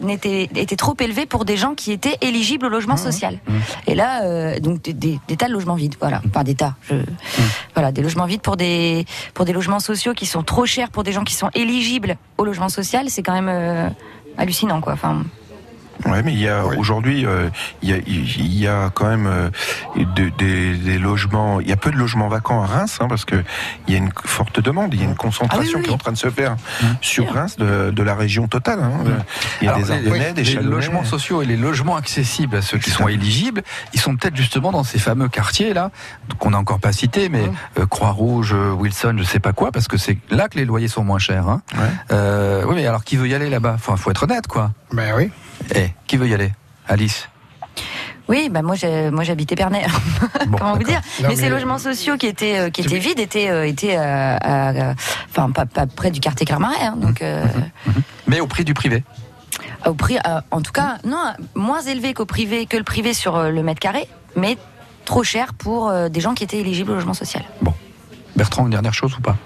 étaient 0.56 0.76
trop 0.76 0.96
élevés 0.98 1.26
pour 1.26 1.44
des 1.44 1.56
gens 1.56 1.74
qui 1.74 1.92
étaient 1.92 2.16
éligibles 2.22 2.66
au 2.66 2.68
logement 2.70 2.96
social. 2.96 3.38
Et 3.86 3.94
là, 3.94 4.24
euh, 4.24 4.58
donc 4.58 4.82
des, 4.82 4.92
des- 4.92 5.20
des 5.28 5.36
tas 5.36 5.46
de 5.48 5.52
logements 5.52 5.74
vides, 5.76 5.94
voilà, 6.00 6.20
enfin 6.28 6.42
des 6.42 6.54
tas. 6.54 6.74
Je, 6.88 6.94
Voilà, 7.74 7.92
des 7.92 8.02
logements 8.02 8.26
vides 8.26 8.40
pour 8.42 8.56
des 8.56 9.04
pour 9.34 9.44
des 9.44 9.52
logements 9.52 9.80
sociaux 9.80 10.14
qui 10.14 10.26
sont 10.26 10.42
trop 10.42 10.66
chers 10.66 10.90
pour 10.90 11.02
des 11.04 11.12
gens 11.12 11.24
qui 11.24 11.34
sont 11.34 11.50
éligibles 11.54 12.16
au 12.38 12.44
logement 12.44 12.68
social, 12.68 13.10
c'est 13.10 13.22
quand 13.22 13.34
même 13.34 13.48
euh, 13.50 13.88
hallucinant, 14.38 14.80
quoi. 14.80 14.94
Enfin, 14.94 15.22
Ouais, 16.06 16.22
mais 16.22 16.32
il 16.32 16.38
y 16.40 16.48
a 16.48 16.64
aujourd'hui, 16.64 17.26
euh, 17.26 17.48
il 17.82 17.90
y, 17.90 17.92
a, 17.92 17.96
il 18.06 18.54
y 18.58 18.66
a 18.66 18.90
quand 18.94 19.06
même 19.08 19.26
euh, 19.26 19.50
de- 19.96 20.30
des, 20.38 20.74
des 20.74 20.98
logements. 20.98 21.60
Il 21.60 21.68
y 21.68 21.72
a 21.72 21.76
peu 21.76 21.90
de 21.90 21.96
logements 21.96 22.28
vacants 22.28 22.62
à 22.62 22.66
Reims, 22.66 22.98
hein, 23.00 23.06
parce 23.08 23.24
que 23.24 23.36
il 23.86 23.92
y 23.92 23.96
a 23.96 23.98
une 23.98 24.10
forte 24.24 24.60
demande. 24.60 24.94
Il 24.94 25.00
y 25.00 25.04
a 25.04 25.06
une 25.06 25.14
concentration 25.16 25.60
Ah 25.60 25.64
oui, 25.66 25.72
oui, 25.76 25.82
qui 25.84 25.90
est 25.90 25.94
en 25.94 25.98
train 25.98 26.12
de 26.12 26.16
se 26.16 26.30
faire 26.30 26.56
sur 27.00 27.32
Reims 27.32 27.56
de, 27.58 27.90
de 27.90 28.02
la 28.02 28.14
région 28.14 28.48
totale. 28.48 28.80
hein. 28.80 28.90
Il 29.60 29.66
y 29.66 29.68
a 29.68 29.74
Alors, 29.74 29.86
des 29.86 29.92
les- 30.00 30.06
Ardennais, 30.08 30.32
des 30.32 30.42
les 30.44 30.50
Chalonnais. 30.50 30.70
logements 30.74 31.04
sociaux 31.04 31.42
et 31.42 31.46
les 31.46 31.56
logements 31.56 31.96
accessibles 31.96 32.56
à 32.56 32.62
ceux 32.62 32.78
qui 32.78 32.90
sont 32.90 33.08
éligibles, 33.08 33.62
ils 33.92 34.00
sont 34.00 34.16
peut-être 34.16 34.36
justement 34.36 34.72
dans 34.72 34.84
ces 34.84 34.98
fameux 34.98 35.28
quartiers 35.28 35.74
là 35.74 35.90
qu'on 36.38 36.50
n'a 36.50 36.58
encore 36.58 36.80
pas 36.80 36.92
cités, 36.92 37.28
mais 37.28 37.44
euh, 37.78 37.86
Croix-Rouge, 37.86 38.52
euh, 38.54 38.72
Wilson, 38.72 39.16
je 39.18 39.24
sais 39.24 39.40
pas 39.40 39.52
quoi, 39.52 39.70
parce 39.72 39.88
que 39.88 39.96
c'est 39.96 40.16
là 40.30 40.48
que 40.48 40.56
les 40.56 40.64
loyers 40.64 40.88
sont 40.88 41.04
moins 41.04 41.18
chers. 41.18 41.48
Hein. 41.48 41.62
Ouais. 41.74 41.80
Euh, 42.12 42.64
oui, 42.66 42.74
mais 42.76 42.86
alors 42.86 43.04
qui 43.04 43.16
veut 43.16 43.28
y 43.28 43.34
aller 43.34 43.50
là-bas? 43.50 43.72
Enfin, 43.74 43.96
faut 43.96 44.10
être 44.10 44.22
honnête, 44.24 44.46
quoi. 44.46 44.70
Ben 44.92 45.12
oui. 45.16 45.30
Eh, 45.74 45.90
qui 46.06 46.16
veut 46.16 46.28
y 46.28 46.34
aller? 46.34 46.52
Alice. 46.88 47.28
oui, 48.28 48.48
bah 48.50 48.62
moi 48.62 48.74
j'ai 48.74 49.10
moi 49.10 49.22
j'habitais 49.24 49.54
Pernay. 49.56 49.84
Bon, 50.46 50.58
Comment 50.58 50.74
vous 50.76 50.82
dire? 50.82 51.00
Non, 51.22 51.28
Mais 51.28 51.36
ces 51.36 51.48
logements 51.48 51.78
sociaux 51.78 52.16
qui 52.16 52.26
étaient 52.26 52.58
euh, 52.58 52.70
qui 52.70 52.80
étaient 52.80 52.98
vides 52.98 53.20
étaient 53.20 53.48
euh, 53.50 53.66
étaient 53.66 53.96
euh, 53.96 54.36
à- 54.40 54.90
à- 54.90 54.94
enfin 55.28 55.50
pas, 55.50 55.66
pas 55.66 55.86
près 55.86 56.10
du 56.10 56.20
quartier 56.20 56.44
Carmaret, 56.46 56.80
hein, 56.82 56.96
donc 56.96 57.22
euh, 57.22 57.44
Mais 58.26 58.40
au 58.40 58.46
prix 58.46 58.64
du 58.64 58.74
privé? 58.74 59.04
au 59.86 59.94
prix, 59.94 60.18
euh, 60.26 60.40
en 60.50 60.60
tout 60.60 60.72
cas, 60.72 60.98
non 61.04 61.32
moins 61.54 61.80
élevé 61.82 62.12
qu'au 62.14 62.26
privé 62.26 62.66
que 62.66 62.76
le 62.76 62.84
privé 62.84 63.14
sur 63.14 63.42
le 63.42 63.62
mètre 63.62 63.80
carré, 63.80 64.08
mais 64.36 64.56
trop 65.04 65.22
cher 65.24 65.54
pour 65.54 65.88
euh, 65.88 66.08
des 66.08 66.20
gens 66.20 66.34
qui 66.34 66.44
étaient 66.44 66.58
éligibles 66.58 66.90
au 66.92 66.94
logement 66.94 67.14
social. 67.14 67.44
Bertrand, 68.36 68.64
une 68.64 68.70
dernière 68.70 68.94
chose 68.94 69.14
ou 69.16 69.20
pas? 69.20 69.36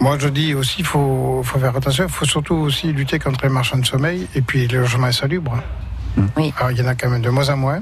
Moi, 0.00 0.16
je 0.18 0.28
dis 0.28 0.54
aussi, 0.54 0.76
il 0.80 0.86
faut, 0.86 1.42
faut 1.44 1.58
faire 1.58 1.76
attention. 1.76 2.04
Il 2.06 2.10
faut 2.12 2.24
surtout 2.24 2.54
aussi 2.54 2.92
lutter 2.92 3.18
contre 3.18 3.40
les 3.44 3.50
marchands 3.50 3.76
de 3.78 3.84
sommeil 3.86 4.26
et 4.34 4.40
puis 4.40 4.66
les 4.66 4.78
logements 4.78 5.06
insalubres. 5.08 5.62
Mm. 6.16 6.22
Oui. 6.36 6.54
Alors, 6.58 6.70
il 6.70 6.78
y 6.78 6.82
en 6.82 6.86
a 6.86 6.94
quand 6.94 7.10
même 7.10 7.20
de 7.22 7.28
moins 7.30 7.48
en 7.50 7.56
moins. 7.56 7.80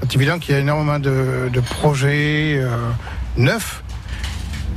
C'est 0.00 0.16
évident 0.16 0.38
qu'il 0.38 0.54
y 0.54 0.58
a 0.58 0.60
énormément 0.60 0.98
de, 0.98 1.50
de 1.52 1.60
projets 1.60 2.56
euh, 2.58 2.76
neufs. 3.36 3.82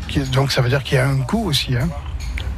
qui- 0.07 0.19
donc 0.19 0.51
ça 0.51 0.61
veut 0.61 0.69
dire 0.69 0.83
qu'il 0.83 0.97
y 0.97 0.99
a 1.01 1.07
un 1.07 1.17
coût 1.21 1.45
aussi. 1.47 1.75
Hein. 1.75 1.87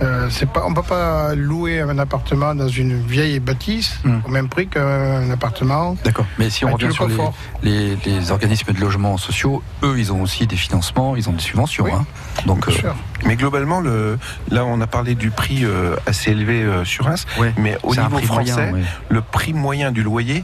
Euh, 0.01 0.27
c'est 0.29 0.47
pas, 0.49 0.63
on 0.65 0.69
ne 0.69 0.75
peut 0.75 0.83
pas 0.83 1.33
louer 1.33 1.81
un 1.81 1.97
appartement 1.97 2.53
dans 2.53 2.67
une 2.67 3.01
vieille 3.01 3.39
bâtisse 3.39 3.97
Hmm. 4.03 4.19
au 4.25 4.29
même 4.29 4.47
prix 4.47 4.67
qu'un 4.67 5.29
appartement. 5.31 5.95
D'accord. 6.03 6.25
Mais 6.37 6.49
si 6.49 6.65
on 6.65 6.67
Avec 6.69 6.81
revient 6.81 6.87
le 6.87 6.93
sur 6.93 7.33
les, 7.63 7.95
les, 7.95 7.97
les 8.19 8.31
organismes 8.31 8.73
de 8.73 8.79
logement 8.79 9.17
sociaux, 9.17 9.63
eux, 9.83 9.95
ils 9.97 10.11
ont 10.13 10.21
aussi 10.21 10.45
des 10.45 10.55
financements, 10.55 11.15
ils 11.15 11.27
ont 11.29 11.33
des 11.33 11.39
subventions. 11.41 11.85
Oui. 11.85 11.91
hein. 11.93 12.05
Donc, 12.45 12.67
Bien 12.67 12.75
euh, 12.75 12.79
sûr. 12.79 12.95
Mais 13.25 13.35
globalement, 13.35 13.79
le, 13.81 14.19
là, 14.51 14.63
on 14.65 14.79
a 14.81 14.87
parlé 14.87 15.15
du 15.15 15.31
prix 15.31 15.65
euh, 15.65 15.95
assez 16.05 16.31
élevé 16.31 16.61
euh, 16.61 16.85
sur 16.85 17.05
Reims, 17.05 17.25
ouais, 17.39 17.51
mais 17.57 17.77
au 17.83 17.95
niveau 17.95 18.19
français, 18.19 18.53
moyen, 18.53 18.73
ouais. 18.73 18.81
le 19.09 19.21
prix 19.21 19.53
moyen 19.53 19.91
du 19.91 20.03
loyer 20.03 20.43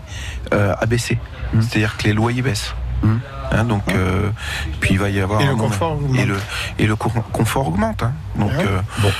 euh, 0.54 0.74
a 0.80 0.86
baissé. 0.88 1.20
Mm. 1.54 1.62
C'est-à-dire 1.62 1.98
que 1.98 2.04
les 2.06 2.14
loyers 2.14 2.42
baissent. 2.42 2.74
Hein, 3.52 3.64
donc, 3.66 3.84
euh, 3.90 4.30
puis 4.80 4.94
il 4.96 5.00
va 5.00 5.10
y 5.10 5.20
avoir 5.20 5.42
Et 5.42 5.46
le 5.46 5.56
confort 5.56 5.92
augmente. 5.94 6.18
et 6.18 6.26
le 6.26 6.38
et 6.80 6.88
le 6.88 6.96
cour- 6.96 7.14
confort 7.32 7.68
augmente. 7.68 8.02
hein. 8.04 8.14
Donc, 8.36 8.50
Ouais. 8.52 8.66
euh, 8.66 8.80
Bon. 9.00 9.12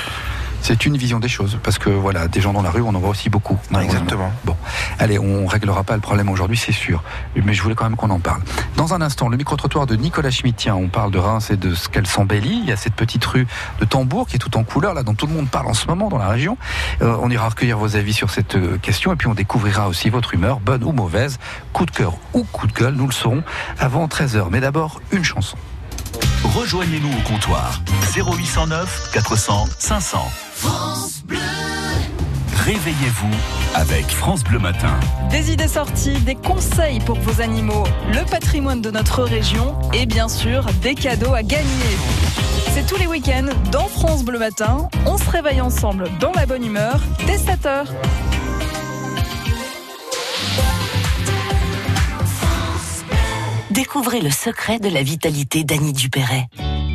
C'est 0.64 0.86
une 0.86 0.96
vision 0.96 1.20
des 1.20 1.28
choses, 1.28 1.60
parce 1.62 1.78
que 1.78 1.90
voilà, 1.90 2.30
des 2.30 2.40
gens 2.40 2.54
dans 2.54 2.62
la 2.62 2.72
rue, 2.72 2.82
on 2.82 2.96
en 2.96 3.00
voit 3.00 3.10
aussi 3.10 3.30
beaucoup. 3.30 3.60
exactement. 3.82 4.32
Bon, 4.46 4.56
allez, 4.98 5.20
on 5.20 5.46
réglera 5.46 5.84
pas 5.84 5.96
le 5.96 6.00
problème 6.00 6.30
aujourd'hui, 6.30 6.56
c'est 6.56 6.72
sûr. 6.72 7.04
Mais 7.36 7.54
je 7.54 7.62
voulais 7.62 7.76
quand 7.76 7.84
même 7.84 7.98
qu'on 7.98 8.10
en 8.10 8.22
parle. 8.22 8.42
Dans 8.78 8.94
un 8.94 9.02
instant, 9.02 9.28
le 9.28 9.36
micro-trottoir 9.36 9.88
de 9.88 9.98
Nicolas 9.98 10.32
Schmittien, 10.32 10.74
on 10.74 10.88
parle 10.88 11.12
de 11.12 11.20
Reims 11.20 11.52
et 11.52 11.58
de 11.58 11.76
ce 11.76 11.90
qu'elle 11.90 12.08
s'embellit. 12.08 12.62
Il 12.64 12.70
y 12.70 12.72
a 12.72 12.78
cette 12.78 12.94
petite 12.96 13.26
rue 13.26 13.46
de 13.82 13.86
Tambour 13.86 14.26
qui 14.26 14.38
est 14.38 14.40
tout 14.40 14.56
en 14.56 14.64
couleur, 14.64 14.94
là, 14.94 15.04
dont 15.04 15.16
tout 15.16 15.28
le 15.28 15.34
monde 15.34 15.50
parle 15.50 15.68
en 15.68 15.74
ce 15.74 15.86
moment 15.88 16.08
dans 16.08 16.18
la 16.18 16.30
région. 16.30 16.58
Euh, 17.02 17.18
on 17.22 17.30
ira 17.30 17.50
recueillir 17.50 17.78
vos 17.78 17.98
avis 17.98 18.14
sur 18.14 18.30
cette 18.30 18.56
euh, 18.56 18.78
question 18.78 19.12
et 19.12 19.18
puis 19.18 19.28
on 19.28 19.34
découvrira 19.34 19.90
aussi 19.90 20.10
votre 20.10 20.34
humeur, 20.34 20.62
bonne 20.62 20.86
ou 20.86 20.94
mauvaise, 20.94 21.40
coup 21.74 21.86
de 21.86 21.92
cœur 21.92 22.14
ou 22.34 22.46
coup 22.46 22.68
de 22.68 22.74
gueule, 22.74 22.94
nous 22.94 23.08
le 23.08 23.12
saurons 23.12 23.44
avant 23.80 24.08
13h. 24.08 24.46
Mais 24.50 24.62
d'abord, 24.62 25.02
une 25.12 25.26
chanson. 25.26 25.58
Rejoignez-nous 26.44 27.10
au 27.10 27.22
comptoir 27.22 27.82
0809 28.16 29.12
400 29.14 29.66
500. 29.80 30.18
Réveillez-vous 32.66 33.30
avec 33.76 34.06
France 34.08 34.44
Bleu 34.44 34.60
Matin. 34.60 35.00
Des 35.32 35.52
idées 35.52 35.70
sorties, 35.70 36.20
des 36.20 36.36
conseils 36.36 37.00
pour 37.00 37.18
vos 37.20 37.42
animaux, 37.42 37.86
le 38.12 38.30
patrimoine 38.30 38.82
de 38.82 38.92
notre 38.92 39.24
région 39.24 39.76
et 39.94 40.06
bien 40.06 40.28
sûr 40.28 40.66
des 40.82 40.96
cadeaux 40.96 41.34
à 41.34 41.44
gagner. 41.44 41.98
C'est 42.74 42.86
tous 42.86 42.98
les 42.98 43.08
week-ends 43.08 43.50
dans 43.72 43.88
France 43.88 44.24
Bleu 44.26 44.40
Matin. 44.40 44.90
On 45.06 45.18
se 45.18 45.30
réveille 45.30 45.62
ensemble 45.62 46.10
dans 46.20 46.34
la 46.34 46.46
bonne 46.46 46.66
humeur 46.66 47.00
dès 47.26 47.38
7h. 47.38 47.86
Découvrez 53.74 54.22
le 54.22 54.30
secret 54.30 54.78
de 54.78 54.88
la 54.88 55.02
vitalité 55.02 55.64
d'Annie 55.64 55.94
Dupéret. 55.94 56.48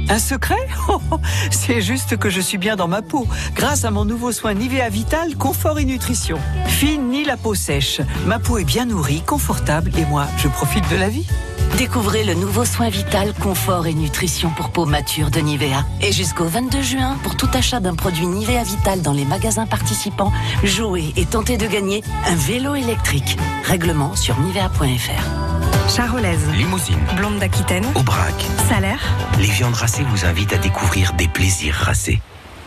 Un 0.08 0.18
secret? 0.18 0.54
Oh, 0.88 1.00
oh, 1.10 1.18
C'est 1.50 1.82
juste 1.82 2.16
que 2.16 2.30
je 2.30 2.40
suis 2.40 2.56
bien 2.56 2.74
dans 2.76 2.88
ma 2.88 3.02
peau, 3.02 3.26
grâce 3.54 3.84
à 3.84 3.90
mon 3.90 4.06
nouveau 4.06 4.32
soin 4.32 4.54
Nivea 4.54 4.88
Vital 4.88 5.36
Confort 5.36 5.78
et 5.80 5.84
Nutrition. 5.84 6.38
Fini 6.66 7.24
la 7.24 7.36
peau 7.36 7.54
sèche. 7.54 8.00
Ma 8.26 8.38
peau 8.38 8.56
est 8.56 8.64
bien 8.64 8.86
nourrie, 8.86 9.20
confortable 9.20 9.90
et 9.98 10.06
moi, 10.06 10.26
je 10.38 10.48
profite 10.48 10.88
de 10.88 10.96
la 10.96 11.08
vie. 11.08 11.26
Découvrez 11.76 12.24
le 12.24 12.34
nouveau 12.34 12.64
soin 12.64 12.88
vital, 12.88 13.32
confort 13.34 13.86
et 13.86 13.94
nutrition 13.94 14.50
pour 14.50 14.70
peau 14.70 14.86
mature 14.86 15.30
de 15.30 15.40
Nivea. 15.40 15.84
Et 16.00 16.12
jusqu'au 16.12 16.44
22 16.46 16.82
juin, 16.82 17.16
pour 17.22 17.36
tout 17.36 17.48
achat 17.52 17.80
d'un 17.80 17.94
produit 17.94 18.26
Nivea 18.26 18.62
Vital 18.64 19.02
dans 19.02 19.12
les 19.12 19.24
magasins 19.24 19.66
participants, 19.66 20.32
jouez 20.64 21.12
et 21.16 21.24
tentez 21.26 21.56
de 21.56 21.66
gagner 21.66 22.02
un 22.26 22.34
vélo 22.34 22.74
électrique. 22.74 23.36
Règlement 23.64 24.16
sur 24.16 24.38
nivea.fr. 24.40 25.88
Charolaise, 25.88 26.46
Limousine, 26.56 26.98
blonde 27.16 27.38
d'Aquitaine, 27.38 27.86
Aubrac. 27.94 28.34
salaire. 28.68 29.00
Les 29.38 29.46
viandes 29.46 29.74
racées 29.74 30.04
vous 30.10 30.26
invitent 30.26 30.52
à 30.52 30.58
découvrir 30.58 31.12
des 31.14 31.28
plaisirs 31.28 31.74
racés. 31.74 32.20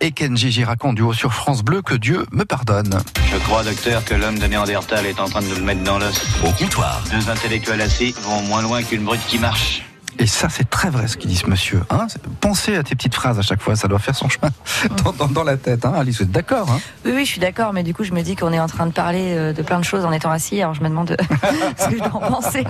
Et 0.00 0.10
Kenji 0.10 0.50
Girac 0.50 0.84
en 0.84 0.92
duo 0.92 1.12
sur 1.12 1.32
France 1.32 1.62
Bleu, 1.62 1.82
que 1.82 1.94
Dieu 1.94 2.26
me 2.32 2.44
pardonne. 2.44 2.98
Je 3.30 3.36
crois, 3.38 3.62
docteur, 3.62 4.04
que 4.04 4.14
l'homme 4.14 4.36
de 4.36 4.46
Néandertal 4.46 5.06
est 5.06 5.20
en 5.20 5.26
train 5.26 5.40
de 5.40 5.46
nous 5.46 5.54
le 5.54 5.62
mettre 5.62 5.84
dans 5.84 6.00
l'os. 6.00 6.20
Au 6.44 6.50
comptoir. 6.50 7.00
Deux 7.12 7.30
intellectuels 7.30 7.80
assis 7.80 8.12
vont 8.22 8.42
moins 8.42 8.62
loin 8.62 8.82
qu'une 8.82 9.04
brute 9.04 9.24
qui 9.28 9.38
marche. 9.38 9.84
Et 10.22 10.26
ça, 10.28 10.48
c'est 10.48 10.70
très 10.70 10.88
vrai 10.88 11.08
ce 11.08 11.16
qu'il 11.16 11.28
dit 11.28 11.36
ce 11.36 11.50
monsieur. 11.50 11.82
Hein 11.90 12.06
Pensez 12.40 12.76
à 12.76 12.84
tes 12.84 12.94
petites 12.94 13.14
phrases 13.16 13.40
à 13.40 13.42
chaque 13.42 13.60
fois, 13.60 13.74
ça 13.74 13.88
doit 13.88 13.98
faire 13.98 14.14
son 14.14 14.28
chemin 14.28 14.50
dans, 15.04 15.10
dans- 15.12 15.26
dans 15.26 15.42
la 15.42 15.56
tête. 15.56 15.84
Hein 15.84 15.94
Alice, 15.96 16.18
vous 16.18 16.22
êtes 16.22 16.30
d'accord 16.30 16.70
hein 16.70 16.78
Oui, 17.04 17.10
oui, 17.16 17.24
je 17.24 17.30
suis 17.32 17.40
d'accord, 17.40 17.72
mais 17.72 17.82
du 17.82 17.92
coup, 17.92 18.04
je 18.04 18.12
me 18.12 18.22
dis 18.22 18.36
qu'on 18.36 18.52
est 18.52 18.60
en 18.60 18.68
train 18.68 18.86
de 18.86 18.92
parler 18.92 19.34
euh, 19.36 19.52
de 19.52 19.62
plein 19.62 19.80
de 19.80 19.84
choses 19.84 20.04
en 20.04 20.12
étant 20.12 20.30
assis, 20.30 20.62
alors 20.62 20.74
je 20.74 20.80
me 20.82 20.88
demande 20.88 21.16
ce 21.76 21.88
que 21.88 21.94
je 21.96 21.98
dois 21.98 22.14
en 22.14 22.20
penser. 22.20 22.64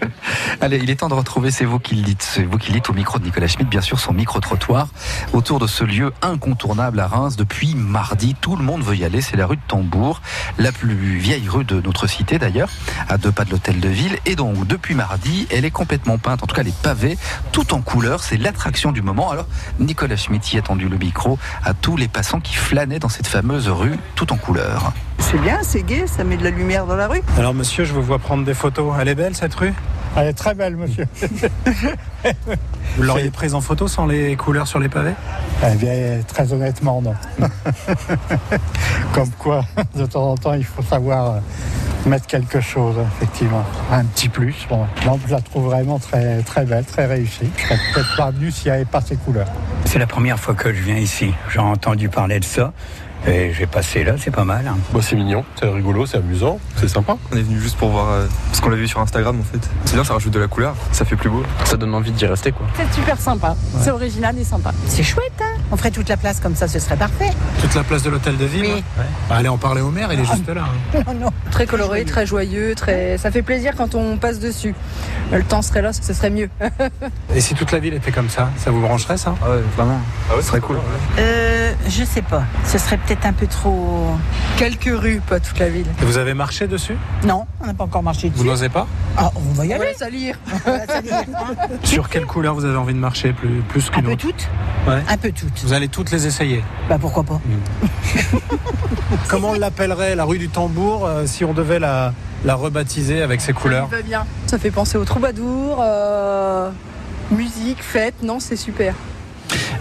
Allez, 0.60 0.78
il 0.82 0.90
est 0.90 0.96
temps 0.96 1.08
de 1.08 1.14
retrouver, 1.14 1.50
c'est 1.50 1.64
vous 1.64 1.78
qui 1.78 1.94
le 1.94 2.02
dites, 2.02 2.22
c'est 2.22 2.42
vous 2.42 2.58
qui 2.58 2.68
le 2.68 2.74
dites 2.74 2.90
au 2.90 2.92
micro 2.92 3.18
de 3.18 3.24
Nicolas 3.24 3.46
Schmitt, 3.48 3.68
bien 3.70 3.80
sûr, 3.80 3.98
son 3.98 4.12
micro-trottoir, 4.12 4.88
autour 5.32 5.58
de 5.58 5.66
ce 5.66 5.84
lieu 5.84 6.12
incontournable 6.20 7.00
à 7.00 7.06
Reims 7.06 7.36
depuis 7.36 7.74
mardi. 7.74 8.34
Tout 8.38 8.56
le 8.56 8.62
monde 8.62 8.82
veut 8.82 8.96
y 8.96 9.04
aller, 9.06 9.22
c'est 9.22 9.36
la 9.38 9.46
rue 9.46 9.56
de 9.56 9.62
Tambour, 9.68 10.20
la 10.58 10.70
plus 10.70 11.16
vieille 11.16 11.48
rue 11.48 11.64
de 11.64 11.80
notre 11.80 12.06
cité 12.06 12.38
d'ailleurs, 12.38 12.68
à 13.08 13.16
deux 13.16 13.32
pas 13.32 13.44
de 13.46 13.50
l'hôtel 13.52 13.80
de 13.80 13.88
ville. 13.88 14.18
Et 14.26 14.36
donc, 14.36 14.66
depuis 14.66 14.94
mardi, 14.94 15.46
elle 15.50 15.64
est 15.64 15.70
complètement 15.70 16.18
peinte, 16.18 16.42
en 16.42 16.46
tout 16.46 16.54
cas 16.54 16.62
les 16.62 16.74
pavés, 16.90 17.16
tout 17.52 17.72
en 17.72 17.82
couleur, 17.82 18.20
c'est 18.20 18.36
l'attraction 18.36 18.90
du 18.90 19.00
moment. 19.00 19.30
Alors, 19.30 19.46
Nicolas 19.78 20.16
Schmitt 20.16 20.52
y 20.52 20.58
a 20.58 20.62
tendu 20.62 20.88
le 20.88 20.98
micro 20.98 21.38
à 21.62 21.72
tous 21.72 21.96
les 21.96 22.08
passants 22.08 22.40
qui 22.40 22.54
flânaient 22.54 22.98
dans 22.98 23.08
cette 23.08 23.28
fameuse 23.28 23.68
rue, 23.68 23.96
tout 24.16 24.32
en 24.32 24.36
couleur. 24.36 24.92
C'est 25.20 25.38
bien, 25.38 25.60
c'est 25.62 25.84
gai, 25.84 26.08
ça 26.08 26.24
met 26.24 26.36
de 26.36 26.42
la 26.42 26.50
lumière 26.50 26.86
dans 26.86 26.96
la 26.96 27.06
rue. 27.06 27.22
Alors 27.38 27.54
monsieur, 27.54 27.84
je 27.84 27.92
vous 27.92 28.02
vois 28.02 28.18
prendre 28.18 28.44
des 28.44 28.54
photos. 28.54 28.92
Elle 29.00 29.06
est 29.06 29.14
belle 29.14 29.36
cette 29.36 29.54
rue? 29.54 29.72
Elle 30.16 30.26
est 30.26 30.32
très 30.32 30.54
belle, 30.54 30.74
monsieur. 30.74 31.06
Vous 32.96 33.04
l'auriez 33.04 33.30
prise 33.30 33.54
en 33.54 33.60
photo 33.60 33.86
sans 33.86 34.06
les 34.06 34.34
couleurs 34.34 34.66
sur 34.66 34.80
les 34.80 34.88
pavés? 34.88 35.14
Eh 35.64 35.76
bien, 35.76 36.20
très 36.26 36.52
honnêtement, 36.52 37.00
non. 37.00 37.14
Comme 39.14 39.30
quoi, 39.38 39.64
de 39.94 40.06
temps 40.06 40.32
en 40.32 40.36
temps, 40.36 40.54
il 40.54 40.64
faut 40.64 40.82
savoir 40.82 41.34
euh, 41.34 41.38
mettre 42.06 42.26
quelque 42.26 42.60
chose, 42.60 42.96
effectivement. 43.16 43.64
Un 43.92 44.04
petit 44.04 44.28
plus. 44.28 44.54
Bon, 44.68 44.86
Non, 45.06 45.18
je 45.26 45.32
la 45.32 45.40
trouve 45.40 45.64
vraiment 45.66 45.98
très, 45.98 46.42
très 46.42 46.64
belle, 46.64 46.84
très 46.84 47.06
réussie. 47.06 47.50
Je 47.56 47.62
serais 47.64 47.78
peut-être 47.94 48.16
pas 48.16 48.30
venu 48.30 48.50
s'il 48.50 48.70
n'y 48.70 48.76
avait 48.76 48.84
pas 48.84 49.00
ces 49.00 49.16
couleurs. 49.16 49.48
C'est 49.84 49.98
la 49.98 50.06
première 50.06 50.38
fois 50.38 50.54
que 50.54 50.72
je 50.72 50.80
viens 50.82 50.96
ici. 50.96 51.32
J'ai 51.52 51.58
entendu 51.60 52.08
parler 52.08 52.40
de 52.40 52.44
ça. 52.44 52.72
Et 53.26 53.52
j'ai 53.52 53.66
passé 53.66 54.02
là, 54.02 54.14
c'est 54.18 54.30
pas 54.30 54.44
mal. 54.44 54.66
hein. 54.66 54.78
Bah, 54.94 55.00
c'est 55.02 55.14
mignon, 55.14 55.44
c'est 55.58 55.68
rigolo, 55.68 56.06
c'est 56.06 56.16
amusant, 56.16 56.58
c'est 56.76 56.88
sympa. 56.88 57.18
On 57.30 57.36
est 57.36 57.42
venu 57.42 57.60
juste 57.60 57.76
pour 57.76 57.90
voir, 57.90 58.08
euh, 58.08 58.26
parce 58.46 58.62
qu'on 58.62 58.70
l'a 58.70 58.76
vu 58.76 58.88
sur 58.88 58.98
Instagram 58.98 59.38
en 59.38 59.42
fait. 59.42 59.60
C'est 59.84 59.92
bien, 59.92 60.04
ça 60.04 60.14
rajoute 60.14 60.32
de 60.32 60.38
la 60.40 60.46
couleur, 60.48 60.74
ça 60.90 61.04
fait 61.04 61.16
plus 61.16 61.28
beau. 61.28 61.42
Ça 61.66 61.76
donne 61.76 61.94
envie 61.94 62.12
d'y 62.12 62.24
rester 62.24 62.50
quoi. 62.50 62.66
C'est 62.78 62.90
super 62.94 63.20
sympa. 63.20 63.54
C'est 63.82 63.90
original 63.90 64.38
et 64.38 64.44
sympa. 64.44 64.72
C'est 64.86 65.02
chouette, 65.02 65.34
hein 65.42 65.59
On 65.72 65.76
ferait 65.76 65.90
toute 65.90 66.08
la 66.08 66.16
place 66.16 66.40
comme 66.40 66.54
ça, 66.56 66.66
ce 66.66 66.78
serait 66.78 66.96
parfait. 66.96 67.30
Toute 67.60 67.74
la 67.74 67.84
place 67.84 68.02
de 68.02 68.10
l'hôtel 68.10 68.36
de 68.36 68.44
ville 68.44 68.62
Oui. 68.64 68.72
ouais. 68.98 69.04
Bah, 69.28 69.36
Allez 69.36 69.48
en 69.48 69.56
parler 69.58 69.80
au 69.80 69.90
maire, 69.90 70.12
il 70.12 70.20
est 70.20 70.24
juste 70.24 70.48
là. 70.48 70.64
hein. 70.94 71.02
Non, 71.06 71.14
non. 71.14 71.30
Très 71.50 71.66
coloré, 71.66 72.04
très 72.04 72.26
joyeux, 72.26 72.74
très. 72.74 73.18
Ça 73.18 73.30
fait 73.30 73.42
plaisir 73.42 73.74
quand 73.76 73.94
on 73.94 74.16
passe 74.16 74.40
dessus. 74.40 74.74
Le 75.32 75.42
temps 75.44 75.62
serait 75.62 75.82
là, 75.82 75.92
ce 75.92 76.12
serait 76.12 76.30
mieux. 76.30 76.50
Et 77.34 77.40
si 77.40 77.54
toute 77.54 77.70
la 77.72 77.78
ville 77.78 77.94
était 77.94 78.10
comme 78.10 78.28
ça, 78.28 78.50
ça 78.56 78.70
vous 78.72 78.80
brancherait 78.80 79.16
ça? 79.16 79.34
Ah 79.44 79.50
ouais, 79.50 79.60
vraiment. 79.76 80.00
Ah 80.30 80.34
ouais, 80.36 80.42
ce 80.42 80.48
serait 80.48 80.60
cool. 80.60 80.78
Euh, 81.18 81.72
je 81.88 82.04
sais 82.04 82.22
pas. 82.22 82.42
Ce 82.66 82.78
serait 82.78 82.96
peut-être 82.98 83.24
un 83.26 83.32
peu 83.32 83.46
trop. 83.46 84.10
Quelques 84.56 84.90
rues, 84.92 85.20
pas 85.26 85.38
toute 85.38 85.58
la 85.60 85.68
ville. 85.68 85.86
Et 86.02 86.04
vous 86.04 86.18
avez 86.18 86.34
marché 86.34 86.66
dessus? 86.66 86.96
Non, 87.24 87.46
on 87.62 87.66
n'a 87.66 87.74
pas 87.74 87.84
encore 87.84 88.02
marché 88.02 88.28
dessus. 88.28 88.42
Vous 88.42 88.48
n'osez 88.48 88.68
pas? 88.68 88.86
Ah, 89.16 89.30
on 89.36 89.52
va 89.54 89.66
y 89.66 89.72
aller. 89.72 89.94
Salir. 89.96 90.36
Sur 91.84 92.08
quelle 92.08 92.26
couleur 92.26 92.54
vous 92.54 92.64
avez 92.64 92.76
envie 92.76 92.94
de 92.94 92.98
marcher 92.98 93.32
plus, 93.32 93.62
plus 93.68 93.88
Un 93.88 93.92
qu'une 93.92 94.04
peu 94.04 94.12
autre? 94.12 94.20
toutes 94.22 94.48
Ouais. 94.88 95.02
Un 95.08 95.16
peu 95.16 95.30
toutes. 95.30 95.59
Vous 95.64 95.72
allez 95.72 95.88
toutes 95.88 96.10
les 96.10 96.26
essayer. 96.26 96.64
Bah 96.88 96.96
pourquoi 97.00 97.22
pas 97.22 97.40
Comment 99.28 99.50
on 99.50 99.58
l'appellerait 99.58 100.14
la 100.16 100.24
rue 100.24 100.38
du 100.38 100.48
tambour 100.48 101.06
euh, 101.06 101.26
si 101.26 101.44
on 101.44 101.52
devait 101.52 101.78
la, 101.78 102.12
la 102.44 102.54
rebaptiser 102.54 103.22
avec 103.22 103.40
ses 103.40 103.52
couleurs 103.52 103.88
Ça 103.90 103.96
va 103.96 104.02
bien. 104.02 104.26
Ça 104.46 104.58
fait 104.58 104.70
penser 104.70 104.96
au 104.98 105.04
troubadour, 105.04 105.78
euh, 105.82 106.70
musique, 107.30 107.82
fête. 107.82 108.22
Non, 108.22 108.40
c'est 108.40 108.56
super. 108.56 108.94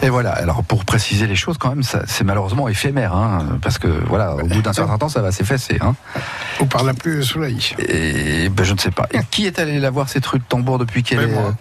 Et 0.02 0.10
voilà, 0.10 0.32
alors 0.32 0.64
pour 0.64 0.86
préciser 0.86 1.28
les 1.28 1.36
choses 1.36 1.58
quand 1.58 1.70
même, 1.70 1.84
c'est 1.84 2.24
malheureusement 2.24 2.70
éphémère, 2.70 3.14
hein, 3.14 3.60
parce 3.62 3.78
que 3.78 3.88
voilà, 4.08 4.36
au 4.36 4.48
bout 4.48 4.62
d'un 4.62 4.74
certain 4.74 4.98
temps, 4.98 5.10
ça 5.10 5.22
va 5.22 5.32
s'effacer. 5.32 5.78
Hein. 5.82 5.94
Ou 6.62 6.66
par 6.66 6.84
la 6.84 6.94
pluie 6.94 7.24
soleil. 7.24 7.76
Et 7.80 8.50
ben, 8.50 8.64
je 8.64 8.74
ne 8.74 8.80
sais 8.80 8.92
pas. 8.92 9.08
Et 9.12 9.20
qui 9.32 9.46
est 9.46 9.60
allé 9.60 9.80
la 9.80 9.90
voir 9.90 10.10
cette 10.10 10.26
rue 10.26 10.40
de 10.40 10.44
Tambour 10.48 10.80
depuis 10.80 11.04
qu'elle 11.04 11.20
Ben, 11.20 11.30
est... 11.30 11.54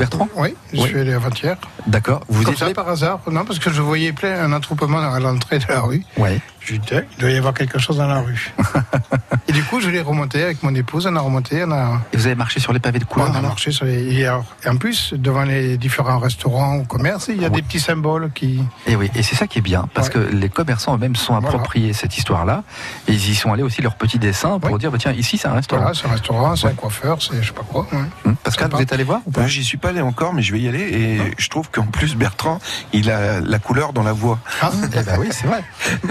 Bertrand 0.00 0.28
Oui, 0.36 0.54
je 0.72 0.80
Oui. 0.80 0.88
suis 0.88 0.98
allé 0.98 1.12
avant-hier. 1.12 1.56
D'accord. 1.86 2.22
Vous 2.28 2.42
Comme 2.42 2.54
êtes 2.54 2.58
ça, 2.58 2.64
allé 2.64 2.74
par 2.74 2.88
hasard 2.88 3.20
Non, 3.30 3.44
parce 3.44 3.58
que 3.58 3.70
je 3.70 3.82
voyais 3.82 4.12
plein 4.12 4.42
un 4.42 4.52
attroupement 4.54 4.98
à 4.98 5.20
l'entrée 5.20 5.58
de 5.58 5.66
la 5.68 5.80
rue. 5.80 6.02
Ouais. 6.16 6.40
Je 6.60 6.76
dis, 6.76 6.88
il 6.92 7.18
doit 7.20 7.30
y 7.30 7.36
avoir 7.38 7.54
quelque 7.54 7.78
chose 7.78 7.96
dans 7.96 8.06
la 8.06 8.20
rue. 8.20 8.52
et 9.48 9.52
du 9.52 9.62
coup, 9.64 9.80
je 9.80 9.88
l'ai 9.88 10.02
remonté 10.02 10.42
avec 10.42 10.62
mon 10.62 10.74
épouse. 10.74 11.06
On 11.06 11.16
a 11.16 11.20
remonté, 11.20 11.64
on 11.64 11.72
a, 11.72 12.00
Et 12.12 12.16
vous 12.18 12.26
avez 12.26 12.34
marché 12.34 12.60
sur 12.60 12.72
les 12.74 12.78
pavés 12.80 12.98
de 12.98 13.04
couleur 13.04 13.30
on 13.30 13.34
a 13.34 13.40
marché 13.40 13.72
sur 13.72 13.86
les. 13.86 14.20
Et, 14.20 14.28
en 14.28 14.76
plus, 14.78 15.14
devant 15.14 15.42
les 15.44 15.78
différents 15.78 16.18
restaurants 16.18 16.76
ou 16.76 16.84
commerces, 16.84 17.28
il 17.28 17.40
y 17.40 17.44
a 17.46 17.48
des 17.50 17.62
petits 17.62 17.80
symboles 17.80 18.30
qui. 18.34 18.62
Et 18.86 18.94
oui, 18.94 19.10
et 19.14 19.22
c'est 19.22 19.36
ça 19.36 19.46
qui 19.46 19.58
est 19.58 19.62
bien, 19.62 19.88
parce 19.94 20.08
Ouais. 20.08 20.14
que 20.14 20.18
les 20.18 20.48
commerçants 20.50 20.94
eux-mêmes 20.96 21.16
sont 21.16 21.34
appropriés 21.34 21.92
cette 21.94 22.16
histoire-là, 22.18 22.62
et 23.08 23.12
ils 23.12 23.30
y 23.30 23.34
sont 23.34 23.52
allés 23.52 23.62
aussi 23.62 23.80
leurs 23.82 23.94
petits 23.96 24.18
dessins 24.18 24.58
pour 24.60 24.78
dire, 24.78 24.90
bah, 24.90 24.98
tiens, 25.00 25.12
ici 25.12 25.38
c'est 25.38 25.48
un 25.48 25.54
restaurant. 25.54 25.82
Voilà, 25.82 25.96
c'est 25.96 26.06
un 26.08 26.12
restaurant, 26.12 26.56
c'est 26.56 26.66
un 26.68 26.74
coiffeur, 26.74 27.22
c'est 27.22 27.40
je 27.42 27.48
sais 27.48 27.54
pas 27.54 27.62
quoi. 27.62 27.86
ouais. 27.92 27.98
Hum, 28.26 28.36
Pascal, 28.36 28.70
vous 28.70 28.80
êtes 28.82 28.92
allé 28.92 29.04
voir 29.04 29.20
ou 29.26 29.30
pas 29.30 29.46
J'y 29.46 29.64
suis 29.64 29.78
pas 29.78 29.89
allé 29.90 30.00
encore, 30.00 30.32
mais 30.32 30.42
je 30.42 30.52
vais 30.52 30.60
y 30.60 30.68
aller. 30.68 30.80
Et 30.80 31.20
je 31.38 31.48
trouve 31.48 31.70
qu'en 31.70 31.86
plus, 31.86 32.14
Bertrand, 32.16 32.58
il 32.92 33.10
a 33.10 33.40
la 33.40 33.58
couleur 33.58 33.92
dans 33.92 34.02
la 34.02 34.12
voix. 34.12 34.38
Ah, 34.62 34.70
Eh 34.84 35.02
ben 35.02 35.16
oui, 35.18 35.28
c'est 35.30 35.46
vrai. 35.46 35.62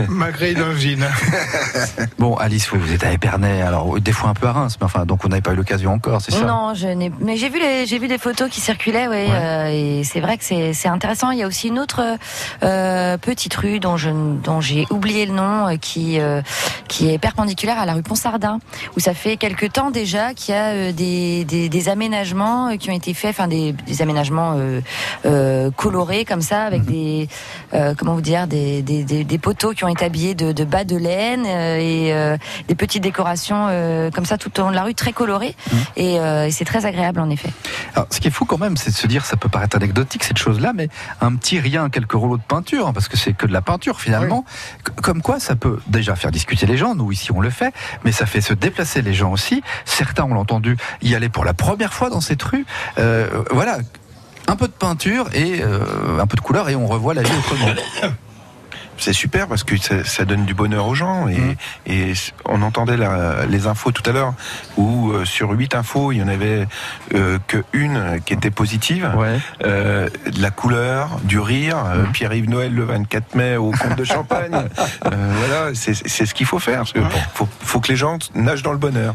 malgré 0.08 0.54
l'origine. 0.54 1.06
Bon, 2.18 2.36
Alice, 2.36 2.72
oui, 2.72 2.80
vous 2.80 2.92
êtes 2.94 3.04
à 3.04 3.12
Épernay, 3.14 3.62
alors 3.62 4.00
des 4.00 4.12
fois 4.12 4.30
un 4.30 4.34
peu 4.34 4.48
à 4.48 4.52
Reims, 4.52 4.76
mais 4.80 4.86
enfin, 4.86 5.06
donc 5.06 5.24
on 5.24 5.30
n'avez 5.30 5.42
pas 5.42 5.54
eu 5.54 5.56
l'occasion 5.56 5.94
encore, 5.94 6.22
c'est 6.22 6.32
ça? 6.32 6.44
Non, 6.46 6.74
je 6.74 6.88
n'ai. 6.88 7.12
Mais 7.20 7.38
j'ai 7.38 7.50
vu 7.50 7.60
les, 7.60 7.86
j'ai 7.86 7.98
vu 7.98 8.08
des 8.08 8.18
photos 8.18 8.50
qui 8.50 8.60
circulaient, 8.60 9.08
ouais, 9.08 9.28
euh, 9.30 9.70
et 9.72 10.04
c'est 10.04 10.20
vrai 10.20 10.38
que 10.38 10.44
c'est, 10.44 10.74
c'est 10.74 10.90
intéressant. 10.90 11.32
Il 11.32 11.40
y 11.40 11.44
a 11.44 11.48
aussi 11.48 11.70
une 11.70 11.80
autre 11.80 12.18
euh, 12.64 13.18
petite 13.18 13.54
rue 13.56 13.80
dont 13.80 13.96
je, 13.98 14.10
dont 14.44 14.60
j'ai 14.62 14.86
oublié 14.90 15.26
le 15.26 15.34
nom, 15.34 15.68
euh, 15.68 15.78
qui 15.78 16.20
euh, 16.20 16.42
qui 16.88 17.10
est 17.10 17.18
perpendiculaire 17.20 17.80
à 17.80 17.86
la 17.86 17.94
rue 17.94 18.04
Ponsardin, 18.04 18.60
où 18.98 19.00
ça 19.00 19.14
fait 19.14 19.38
quelque 19.38 19.66
temps 19.66 19.92
déjà 19.92 20.34
qu'il 20.34 20.54
y 20.54 20.58
a 20.58 20.66
euh, 20.74 20.92
des, 20.92 21.46
des, 21.46 21.70
des 21.70 21.90
aménagements 21.90 22.76
qui 22.78 22.90
ont 22.90 22.96
été 22.96 23.14
faits, 23.14 23.32
enfin 23.32 23.48
des, 23.48 23.59
des 23.88 24.02
aménagements 24.02 24.56
euh, 24.58 24.82
euh, 25.26 25.72
colorés 25.72 26.26
comme 26.26 26.42
ça, 26.42 26.64
avec 26.64 26.84
des 26.86 27.28
euh, 27.74 27.94
comment 27.98 28.16
vous 28.16 28.22
dire, 28.22 28.48
des, 28.48 28.82
des, 28.82 29.38
poteaux 29.38 29.72
qui 29.72 29.84
ont 29.86 29.88
été 29.88 30.06
habillés 30.06 30.36
de, 30.36 30.52
de 30.52 30.64
bas 30.64 30.84
de 30.84 30.98
laine 30.98 31.46
et 31.46 32.14
des 32.68 32.76
petites 32.76 33.04
décorations 33.04 33.68
comme 34.14 34.26
ça 34.26 34.38
tout 34.38 34.58
au 34.60 34.64
long 34.64 34.70
de 34.72 34.76
la 34.76 34.84
rue, 34.84 34.96
très 34.96 35.14
colorées. 35.14 35.56
Et, 35.96 36.20
euh, 36.20 36.46
et 36.46 36.52
c'est 36.52 36.66
très 36.66 36.86
agréable 36.86 37.20
en 37.20 37.30
effet. 37.30 37.50
Alors, 37.96 38.08
ce 38.12 38.20
qui 38.20 38.28
est 38.28 38.32
fou 38.32 38.46
quand 38.46 38.58
même, 38.58 38.78
c'est 38.78 38.92
de 38.92 38.96
se 38.96 39.08
dire, 39.08 39.26
ça 39.26 39.38
peut 39.38 39.50
paraître 39.50 39.76
anecdotique 39.76 40.24
cette 40.24 40.38
chose-là, 40.38 40.74
mais 40.74 40.90
un 41.22 41.36
petit 41.36 41.60
rien, 41.60 41.90
quelques 41.90 42.14
rouleaux 42.14 42.38
de 42.38 42.44
peinture, 42.44 42.88
hein, 42.88 42.94
parce 42.94 43.08
que 43.08 43.18
c'est 43.18 43.34
que 43.34 43.46
de 43.46 43.54
la 43.54 43.62
peinture 43.62 44.00
finalement, 44.00 44.46
comme 45.02 45.22
quoi 45.22 45.40
ça 45.40 45.56
peut 45.56 45.80
déjà 45.88 46.16
faire 46.16 46.32
discuter 46.32 46.66
les 46.66 46.78
gens, 46.78 46.96
nous 46.96 47.12
ici 47.12 47.32
on 47.32 47.42
le 47.42 47.50
fait, 47.50 47.74
mais 48.04 48.12
ça 48.12 48.26
fait 48.26 48.42
se 48.42 48.54
déplacer 48.54 49.02
les 49.02 49.14
gens 49.14 49.32
aussi. 49.32 49.62
Certains, 49.86 50.24
on 50.24 50.34
l'a 50.34 50.40
entendu, 50.40 50.78
y 51.02 51.16
aller 51.16 51.30
pour 51.30 51.46
la 51.46 51.54
première 51.54 51.94
fois 51.94 52.10
dans 52.10 52.22
cette 52.22 52.42
rue. 52.44 52.66
Euh, 52.98 53.44
voilà, 53.50 53.80
un 54.48 54.56
peu 54.56 54.68
de 54.68 54.74
peinture 54.74 55.28
et 55.34 55.62
euh, 55.62 56.20
un 56.20 56.28
peu 56.28 56.36
de 56.36 56.42
couleur 56.42 56.70
et 56.70 56.76
on 56.76 56.88
revoit 56.88 57.14
la 57.14 57.24
vie 57.24 57.32
autrement. 57.38 57.74
C'est 59.00 59.14
super 59.14 59.48
parce 59.48 59.64
que 59.64 59.78
ça, 59.78 60.04
ça 60.04 60.26
donne 60.26 60.46
du 60.46 60.54
bonheur 60.54 60.86
aux 60.88 60.96
gens 60.96 61.28
et, 61.28 61.38
Mmh. 61.40 61.56
et 61.88 62.14
on 62.46 62.62
entendait 62.62 62.98
la- 62.98 63.46
les 63.46 63.66
infos 63.68 63.92
tout 63.92 64.04
à 64.10 64.12
l'heure 64.14 64.34
où 64.78 65.12
euh, 65.12 65.26
sur 65.26 65.50
8 65.52 65.74
infos, 65.76 66.12
il 66.12 66.18
y 66.20 66.24
en 66.24 66.28
avait 66.28 66.68
euh, 67.16 67.40
que 67.48 67.64
une 67.74 68.20
qui 68.26 68.34
était 68.34 68.52
positive. 68.52 69.10
Euh, 69.66 70.10
de 70.32 70.42
la 70.42 70.52
couleur, 70.52 71.20
du 71.24 71.40
rire. 71.40 71.78
euh, 71.86 72.04
Mhm. 72.04 72.12
Pierre-Yves 72.12 72.50
Noël 72.50 72.74
le 72.74 72.84
24 72.84 73.36
mai 73.36 73.56
au 73.58 73.72
comte 73.72 73.96
de 73.98 74.04
Champagne. 74.04 74.52
Voilà, 75.04 75.72
c'est 75.74 75.94
ce 76.26 76.34
qu'il 76.34 76.46
faut 76.46 76.60
faire. 76.60 76.80
Parce 76.80 76.92
que 76.94 77.00
faut, 77.34 77.48
faut 77.62 77.80
que 77.80 77.88
les 77.90 77.96
gens 77.96 78.18
nagent 78.36 78.64
dans 78.64 78.72
le 78.74 78.78
bonheur. 78.78 79.14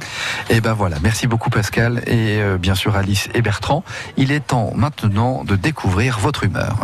Et 0.50 0.60
ben 0.60 0.72
voilà, 0.72 0.96
merci 1.02 1.26
beaucoup 1.26 1.50
Pascal 1.50 2.02
et 2.06 2.40
bien 2.58 2.74
sûr 2.74 2.96
Alice 2.96 3.28
et 3.34 3.42
Bertrand. 3.42 3.84
Il 4.16 4.32
est 4.32 4.40
temps 4.46 4.72
maintenant 4.74 5.44
de 5.44 5.56
découvrir 5.56 6.18
votre 6.18 6.44
humeur. 6.44 6.76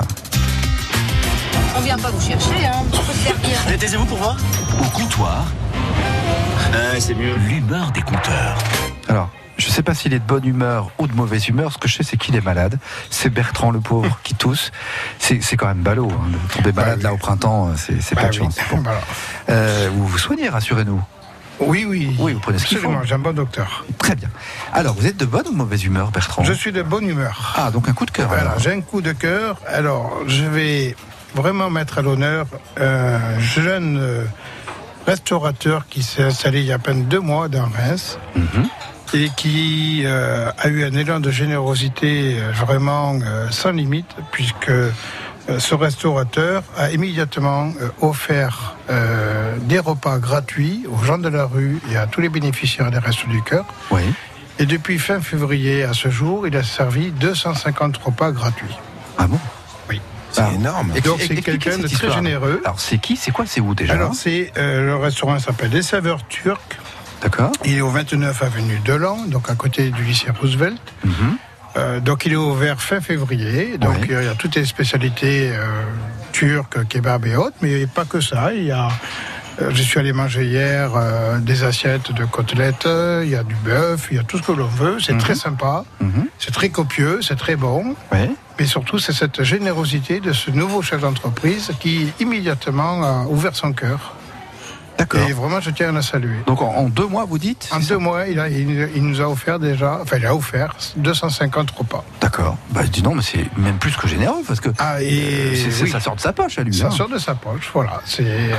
On 1.77 1.81
vient 1.81 1.99
pas 1.99 2.11
vous 2.11 2.21
chercher, 2.21 2.67
hein. 2.67 2.73
On 2.93 2.97
peut 2.97 3.13
se 3.13 3.19
servir. 3.19 3.79
Taisez-vous 3.79 4.05
pour 4.07 4.19
voir 4.19 4.37
Au 4.81 4.85
comptoir. 4.99 5.45
c'est 6.99 7.15
mieux. 7.15 7.35
L'humeur 7.49 7.91
des 7.93 8.03
compteurs. 8.03 8.57
Alors, 9.09 9.31
je 9.57 9.67
ne 9.67 9.71
sais 9.73 9.83
pas 9.83 9.95
s'il 9.95 10.13
est 10.13 10.19
de 10.19 10.25
bonne 10.25 10.45
humeur 10.45 10.91
ou 10.99 11.07
de 11.07 11.15
mauvaise 11.15 11.49
humeur. 11.49 11.73
Ce 11.73 11.79
que 11.79 11.89
je 11.89 11.97
sais, 11.97 12.03
c'est 12.03 12.17
qu'il 12.17 12.35
est 12.37 12.41
malade. 12.45 12.79
C'est 13.11 13.31
Bertrand, 13.31 13.71
le 13.71 13.81
pauvre, 13.81 14.19
qui 14.23 14.35
tousse. 14.35 14.71
C'est 15.19 15.41
quand 15.57 15.67
même 15.69 15.83
ballot. 15.83 16.11
hein, 16.11 16.31
de 16.49 16.55
tomber 16.55 16.73
malade 16.73 17.03
là 17.03 17.13
au 17.13 17.17
printemps, 17.17 17.69
euh, 17.69 17.73
c'est 17.77 18.01
c'est 18.03 18.15
pas 18.15 18.29
de 18.29 18.33
chance. 18.35 18.57
Bon. 18.71 18.83
Euh, 19.49 19.91
vous 19.93 20.07
vous 20.07 20.19
soignez, 20.19 20.49
rassurez-nous. 20.49 21.03
Oui, 21.59 21.85
oui. 21.89 22.15
Oui, 22.21 22.35
vous 22.35 22.41
prenez 22.41 22.59
ce 22.59 22.67
qu'il 22.67 22.79
faut. 22.79 22.85
Absolument, 22.85 23.05
j'ai 23.05 23.15
un 23.17 23.19
bon 23.19 23.35
docteur. 23.35 23.85
Très 23.99 24.15
bien. 24.15 24.29
Alors, 24.73 24.95
vous 24.95 25.07
êtes 25.07 25.17
de 25.17 25.25
bonne 25.25 25.47
ou 25.49 25.51
de 25.53 25.57
mauvaise 25.57 25.83
humeur, 25.85 26.13
Bertrand? 26.13 26.45
Je 26.45 26.53
suis 26.53 26.71
de 26.71 26.83
bonne 26.83 27.07
humeur. 27.09 27.55
Ah, 27.57 27.73
donc 27.73 27.89
un 27.89 27.93
coup 27.93 28.07
de 28.07 28.13
cœur. 28.13 28.29
Voilà, 28.29 28.43
alors. 28.43 28.59
j'ai 28.61 28.73
un 28.73 28.81
coup 28.81 29.01
de 29.03 29.11
cœur. 29.13 29.57
Alors, 29.67 30.19
je 30.29 30.45
vais 30.45 30.95
vraiment 31.35 31.71
mettre 31.71 31.99
à 31.99 32.03
l'honneur 32.03 32.47
un 32.77 33.39
jeune 33.41 33.99
euh, 34.01 34.25
restaurateur 35.07 35.87
qui 35.89 36.03
s'est 36.03 36.23
installé 36.25 36.61
il 36.61 36.67
y 36.67 36.73
a 36.73 36.77
à 36.77 36.79
peine 36.79 37.05
deux 37.07 37.21
mois 37.21 37.49
dans 37.49 37.67
Reims 37.67 38.19
Mhm. 38.37 38.69
et 39.15 39.29
qui 39.37 40.03
euh, 40.05 40.51
a 40.59 40.69
eu 40.69 40.85
un 40.85 40.93
élan 40.93 41.21
de 41.21 41.31
générosité 41.31 42.37
euh, 42.39 42.53
vraiment 42.53 43.15
euh, 43.23 43.49
sans 43.51 43.71
limite, 43.73 44.11
puisque 44.31 44.69
euh, 44.71 44.91
ce 45.59 45.75
restaurateur 45.75 46.63
a 46.77 46.91
immédiatement 46.91 47.73
offert 48.03 48.77
des 49.63 49.79
repas 49.81 50.19
gratuits 50.19 50.85
aux 50.89 51.03
gens 51.05 51.19
de 51.19 51.29
la 51.29 51.45
rue 51.45 51.81
et 51.91 51.97
à 51.97 52.07
tous 52.07 52.21
les 52.21 52.29
bénéficiaires 52.29 52.91
des 52.93 52.99
Restos 52.99 53.27
du 53.29 53.43
Cœur. 53.43 53.65
Oui. 53.91 54.03
Et 54.61 54.67
depuis 54.67 54.99
fin 55.01 55.21
février 55.21 55.83
à 55.83 55.93
ce 55.93 56.09
jour, 56.09 56.47
il 56.47 56.57
a 56.57 56.63
servi 56.63 57.11
250 57.11 57.97
repas 57.97 58.31
gratuits. 58.31 58.77
Ah 59.19 59.27
bon? 59.27 59.39
Oui. 60.37 60.43
C'est 60.49 60.55
énorme. 60.55 60.93
Et 60.97 61.01
donc 61.01 61.21
c'est 61.21 61.37
quelqu'un 61.37 61.79
de 61.79 61.87
très 61.89 62.11
généreux. 62.11 62.61
Alors, 62.65 62.79
c'est 62.81 62.99
qui 62.99 63.17
C'est 63.17 63.31
quoi 63.31 63.45
C'est 63.47 63.61
où 63.61 63.75
déjà 63.75 63.95
Alors 63.95 64.15
c'est 64.15 64.53
euh, 64.57 64.87
le 64.87 64.97
restaurant 64.97 65.39
s'appelle 65.39 65.71
Les 65.71 65.83
Saveurs 65.83 66.27
Turcs. 66.29 66.61
D'accord. 67.23 67.53
Il 67.65 67.77
est 67.77 67.81
au 67.83 67.91
29 67.91 68.43
avenue 68.43 68.81
Delan, 68.85 69.27
donc 69.27 69.51
à 69.51 69.55
côté 69.55 69.91
du 69.91 70.03
lycée 70.05 70.31
Roosevelt. 70.31 70.81
Mhm. 71.05 71.13
Euh, 71.77 72.01
donc 72.01 72.25
il 72.27 72.33
est 72.33 72.37
ouvert 72.37 72.81
fin 72.81 73.01
février. 73.01 73.77
Donc 73.79 73.93
Ouais. 74.01 74.07
il 74.09 74.25
y 74.25 74.29
a 74.29 74.35
toutes 74.35 74.55
les 74.57 74.65
spécialités 74.65 75.51
euh, 75.53 75.67
turques, 76.33 76.87
kebab 76.89 77.27
et 77.27 77.37
autres, 77.37 77.57
mais 77.61 77.87
pas 77.87 78.05
que 78.05 78.21
ça. 78.21 78.53
Il 78.55 78.65
y 78.65 78.73
a 78.73 78.89
euh, 79.61 79.71
je 79.75 79.83
suis 79.83 79.99
allé 80.01 80.13
manger 80.13 80.47
hier 80.47 80.93
euh, 80.97 81.39
des 81.39 81.65
assiettes 81.65 82.13
de 82.13 82.25
côtelettes, 82.25 82.87
euh, 82.87 83.23
il 83.25 83.31
y 83.31 83.37
a 83.37 83.43
du 83.43 83.55
bœuf, 83.57 84.09
il 84.11 84.17
y 84.17 84.21
a 84.21 84.23
tout 84.23 84.39
ce 84.39 84.43
que 84.43 84.53
l'on 84.53 84.67
veut. 84.67 84.97
C'est 85.05 85.19
très 85.19 85.35
sympa, 85.35 85.85
Mhm. 86.01 86.27
c'est 86.39 86.53
très 86.55 86.71
copieux, 86.71 87.21
c'est 87.21 87.37
très 87.37 87.57
bon. 87.57 87.95
Ouais. 88.13 88.31
Mais 88.61 88.67
surtout, 88.67 88.99
c'est 88.99 89.15
cette 89.15 89.43
générosité 89.43 90.21
de 90.21 90.35
ce 90.35 90.51
nouveau 90.51 90.83
chef 90.83 91.01
d'entreprise 91.01 91.73
qui 91.81 92.13
immédiatement 92.21 93.03
a 93.03 93.25
ouvert 93.27 93.57
son 93.57 93.73
cœur. 93.73 94.15
D'accord. 95.01 95.21
Et 95.29 95.33
vraiment, 95.33 95.61
je 95.61 95.71
tiens 95.71 95.89
à 95.89 95.93
le 95.93 96.03
saluer. 96.03 96.37
Donc 96.47 96.61
en, 96.63 96.69
en 96.75 96.89
deux 96.89 97.07
mois, 97.07 97.25
vous 97.25 97.39
dites 97.39 97.69
En 97.73 97.81
deux 97.81 97.97
mois, 97.99 98.27
il, 98.29 98.39
a- 98.39 98.49
il- 98.49 98.91
il 98.95 99.03
nous 99.03 99.21
a 99.21 99.29
offert 99.29 99.59
déjà, 99.59 99.99
enfin, 100.03 100.17
il 100.19 100.27
a 100.27 100.35
offert 100.35 100.75
250 100.97 101.71
repas. 101.71 102.05
D'accord. 102.21 102.57
Bah, 102.71 102.83
dis 102.85 103.03
non, 103.03 103.15
mais 103.15 103.23
c'est 103.23 103.47
même 103.57 103.79
plus 103.79 103.97
que 103.97 104.07
généreux 104.07 104.43
parce 104.47 104.61
que 104.61 104.69
Ah, 104.79 105.03
et 105.03 105.53
oui. 105.83 105.91
ça 105.91 106.01
sort 106.01 106.17
de 106.17 106.21
sa 106.21 106.33
poche 106.33 106.59
à 106.59 106.63
lui. 106.63 106.75
Ça 106.75 106.87
hein. 106.89 106.91
sort 106.91 107.09
de 107.09 107.19
sa 107.19 107.35
poche, 107.35 107.71
voilà. 107.73 108.01
C'est. 108.05 108.25
euh, 108.27 108.55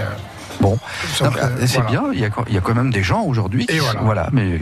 Bon, 0.60 0.78
euh, 1.22 1.30
c'est 1.66 1.76
voilà. 1.82 1.90
bien, 1.90 2.04
il 2.14 2.20
y, 2.20 2.26
a, 2.26 2.30
il 2.48 2.54
y 2.54 2.58
a 2.58 2.62
quand 2.62 2.76
même 2.76 2.92
des 2.92 3.02
gens 3.02 3.22
aujourd'hui 3.22 3.66
qui 3.66 3.78
sont- 3.80 3.98
voilà. 4.02 4.30
mais 4.32 4.60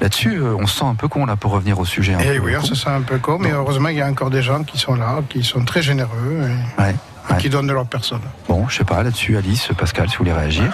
là-dessus, 0.00 0.36
euh, 0.38 0.56
on 0.58 0.66
se 0.66 0.78
sent 0.78 0.84
un 0.86 0.94
peu 0.94 1.08
con 1.08 1.26
là 1.26 1.36
pour 1.36 1.50
revenir 1.50 1.78
au 1.78 1.84
sujet. 1.84 2.12
Et 2.20 2.38
peu 2.38 2.46
oui, 2.46 2.56
on 2.56 2.60
con. 2.60 2.66
se 2.66 2.74
sent 2.74 2.88
un 2.88 3.02
peu 3.02 3.18
con, 3.18 3.38
mais 3.38 3.50
heureusement, 3.50 3.88
il 3.90 3.96
y 3.96 4.00
a 4.00 4.06
encore 4.06 4.30
des 4.30 4.42
gens 4.42 4.62
qui 4.64 4.78
sont 4.78 4.94
là, 4.94 5.18
qui 5.28 5.42
sont 5.42 5.62
très 5.64 5.82
généreux 5.82 6.48
et, 6.78 6.80
Ouais, 6.82 6.94
et 7.28 7.32
ouais. 7.32 7.38
qui 7.40 7.50
donnent 7.50 7.66
de 7.66 7.72
leur 7.74 7.84
personne. 7.84 8.20
Bon, 8.48 8.66
je 8.68 8.76
sais 8.76 8.84
pas, 8.84 9.02
là-dessus, 9.02 9.36
Alice, 9.36 9.68
Pascal, 9.76 10.08
si 10.08 10.16
vous 10.16 10.24
voulez 10.24 10.32
réagir. 10.32 10.72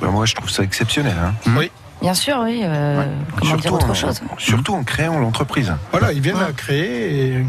Bah, 0.00 0.08
moi, 0.08 0.26
je 0.26 0.34
trouve 0.34 0.50
ça 0.50 0.62
exceptionnel. 0.62 1.14
hein. 1.22 1.34
Oui. 1.56 1.70
Bien 2.02 2.14
sûr, 2.14 2.38
oui. 2.44 2.62
euh, 2.64 3.04
Comment 3.38 3.56
dire 3.56 3.72
autre 3.74 3.90
en, 3.90 3.94
chose 3.94 4.20
surtout 4.38 4.74
en 4.74 4.82
créant 4.84 5.18
l'entreprise. 5.18 5.74
Voilà, 5.90 6.12
il 6.12 6.20
vient 6.22 6.34
de 6.34 6.40
la 6.40 6.52
créer 6.52 7.34
et, 7.36 7.46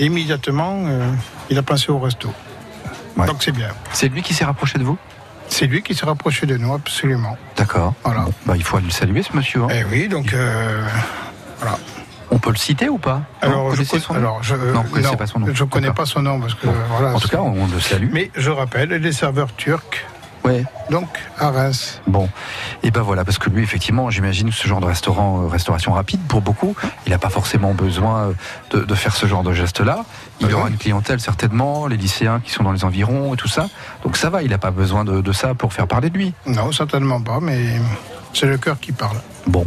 et 0.00 0.06
immédiatement, 0.06 0.82
euh, 0.86 1.08
il 1.50 1.56
a 1.58 1.62
pensé 1.62 1.90
au 1.92 2.00
resto. 2.00 2.28
Ouais. 3.16 3.26
Donc 3.26 3.42
c'est 3.44 3.52
bien. 3.52 3.68
C'est 3.92 4.08
lui 4.08 4.22
qui 4.22 4.34
s'est 4.34 4.44
rapproché 4.44 4.78
de 4.78 4.84
vous? 4.84 4.98
C'est 5.48 5.66
lui 5.66 5.82
qui 5.82 5.94
s'est 5.94 6.06
rapproché 6.06 6.46
de 6.46 6.56
nous, 6.56 6.74
absolument. 6.74 7.36
D'accord. 7.56 7.94
Voilà. 8.02 8.22
Bon, 8.22 8.32
bah, 8.46 8.54
il 8.56 8.64
faut 8.64 8.78
aller 8.78 8.86
le 8.86 8.92
saluer, 8.92 9.22
ce 9.22 9.36
monsieur. 9.36 9.62
hein. 9.62 9.68
Eh 9.70 9.84
oui, 9.84 10.08
donc 10.08 10.32
euh, 10.32 10.82
voilà. 11.60 11.78
On 12.32 12.38
peut 12.38 12.50
le 12.50 12.56
citer 12.56 12.88
ou 12.88 12.96
pas? 12.98 13.20
Alors, 13.42 13.70
je, 13.70 13.76
connaissez 13.76 13.98
con- 13.98 14.02
son 14.02 14.14
nom? 14.14 14.18
alors 14.20 14.42
je, 14.42 14.54
Non, 14.56 14.82
pas 15.16 15.26
son 15.26 15.38
nom. 15.38 15.46
Je 15.52 15.64
connais 15.64 15.92
pas 15.92 16.06
son 16.06 16.22
nom 16.22 16.40
parce 16.40 16.54
que 16.54 16.66
Bon. 16.66 16.72
voilà. 16.88 17.14
En 17.14 17.20
tout 17.20 17.28
cas, 17.28 17.38
on 17.40 17.66
le 17.66 17.78
salue. 17.78 18.08
Mais 18.10 18.30
je 18.34 18.50
rappelle, 18.50 18.88
les 18.88 19.12
serveurs 19.12 19.54
turcs, 19.54 20.06
Ouais. 20.44 20.64
donc 20.90 21.06
à 21.38 21.50
Reims. 21.50 22.00
Bon, 22.06 22.28
et 22.82 22.90
ben 22.90 23.02
voilà, 23.02 23.24
parce 23.24 23.38
que 23.38 23.48
lui, 23.48 23.62
effectivement, 23.62 24.10
j'imagine 24.10 24.50
ce 24.50 24.66
genre 24.66 24.80
de 24.80 24.86
restaurant, 24.86 25.42
euh, 25.42 25.46
restauration 25.46 25.92
rapide, 25.92 26.20
pour 26.26 26.40
beaucoup, 26.40 26.74
il 27.06 27.10
n'a 27.10 27.18
pas 27.18 27.28
forcément 27.30 27.74
besoin 27.74 28.18
euh, 28.24 28.32
de, 28.72 28.84
de 28.84 28.94
faire 28.94 29.14
ce 29.14 29.26
genre 29.26 29.42
de 29.44 29.52
geste-là. 29.52 30.04
Il 30.40 30.52
aura 30.52 30.68
une 30.68 30.76
clientèle 30.78 31.20
certainement, 31.20 31.86
les 31.86 31.96
lycéens 31.96 32.40
qui 32.44 32.50
sont 32.50 32.64
dans 32.64 32.72
les 32.72 32.84
environs 32.84 33.34
et 33.34 33.36
tout 33.36 33.46
ça. 33.48 33.68
Donc 34.02 34.16
ça 34.16 34.30
va, 34.30 34.42
il 34.42 34.50
n'a 34.50 34.58
pas 34.58 34.72
besoin 34.72 35.04
de, 35.04 35.20
de 35.20 35.32
ça 35.32 35.54
pour 35.54 35.72
faire 35.72 35.86
parler 35.86 36.10
de 36.10 36.18
lui. 36.18 36.34
Non, 36.46 36.72
certainement 36.72 37.20
pas, 37.20 37.38
mais 37.40 37.80
c'est 38.34 38.46
le 38.46 38.58
cœur 38.58 38.80
qui 38.80 38.90
parle. 38.90 39.18
Bon, 39.46 39.64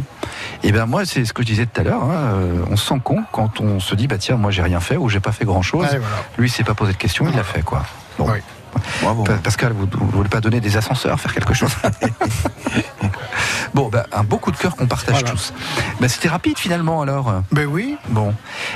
et 0.62 0.72
ben 0.72 0.84
moi, 0.86 1.04
c'est 1.06 1.24
ce 1.24 1.32
que 1.32 1.42
je 1.42 1.46
disais 1.46 1.64
tout 1.66 1.80
à 1.80 1.84
l'heure. 1.84 2.02
hein, 2.04 2.32
euh, 2.34 2.64
on 2.70 2.76
se 2.76 2.86
sent 2.86 3.00
con 3.02 3.22
quand 3.32 3.60
on 3.60 3.80
se 3.80 3.94
dit, 3.94 4.06
bah 4.06 4.18
tiens, 4.18 4.36
moi 4.36 4.50
j'ai 4.50 4.62
rien 4.62 4.80
fait 4.80 4.96
ou 4.98 5.08
j'ai 5.08 5.20
pas 5.20 5.32
fait 5.32 5.44
grand-chose. 5.46 5.84
Ouais, 5.86 5.98
voilà. 5.98 6.16
Lui, 6.38 6.48
il 6.48 6.50
s'est 6.50 6.64
pas 6.64 6.74
posé 6.74 6.92
de 6.92 6.98
questions, 6.98 7.26
il 7.28 7.34
l'a 7.36 7.44
fait 7.44 7.62
quoi. 7.62 7.84
Bon. 8.18 8.26
Oui. 8.30 8.38
Bravo. 9.02 9.24
Pascal, 9.42 9.72
vous 9.72 9.86
ne 9.86 10.10
voulez 10.12 10.28
pas 10.28 10.40
donner 10.40 10.60
des 10.60 10.76
ascenseurs, 10.76 11.18
faire 11.20 11.32
quelque 11.34 11.54
chose 11.54 11.72
Bon, 13.74 13.88
bah, 13.88 14.06
un 14.12 14.22
beau 14.24 14.38
coup 14.38 14.50
de 14.52 14.56
cœur 14.56 14.74
qu'on 14.76 14.86
partage 14.86 15.14
Voilà. 15.16 15.30
tous. 15.30 15.52
Bah, 16.00 16.08
C'était 16.08 16.28
rapide 16.28 16.58
finalement 16.58 17.02
alors. 17.02 17.42
Ben 17.52 17.66
oui. 17.66 17.96
Bon, 18.08 18.34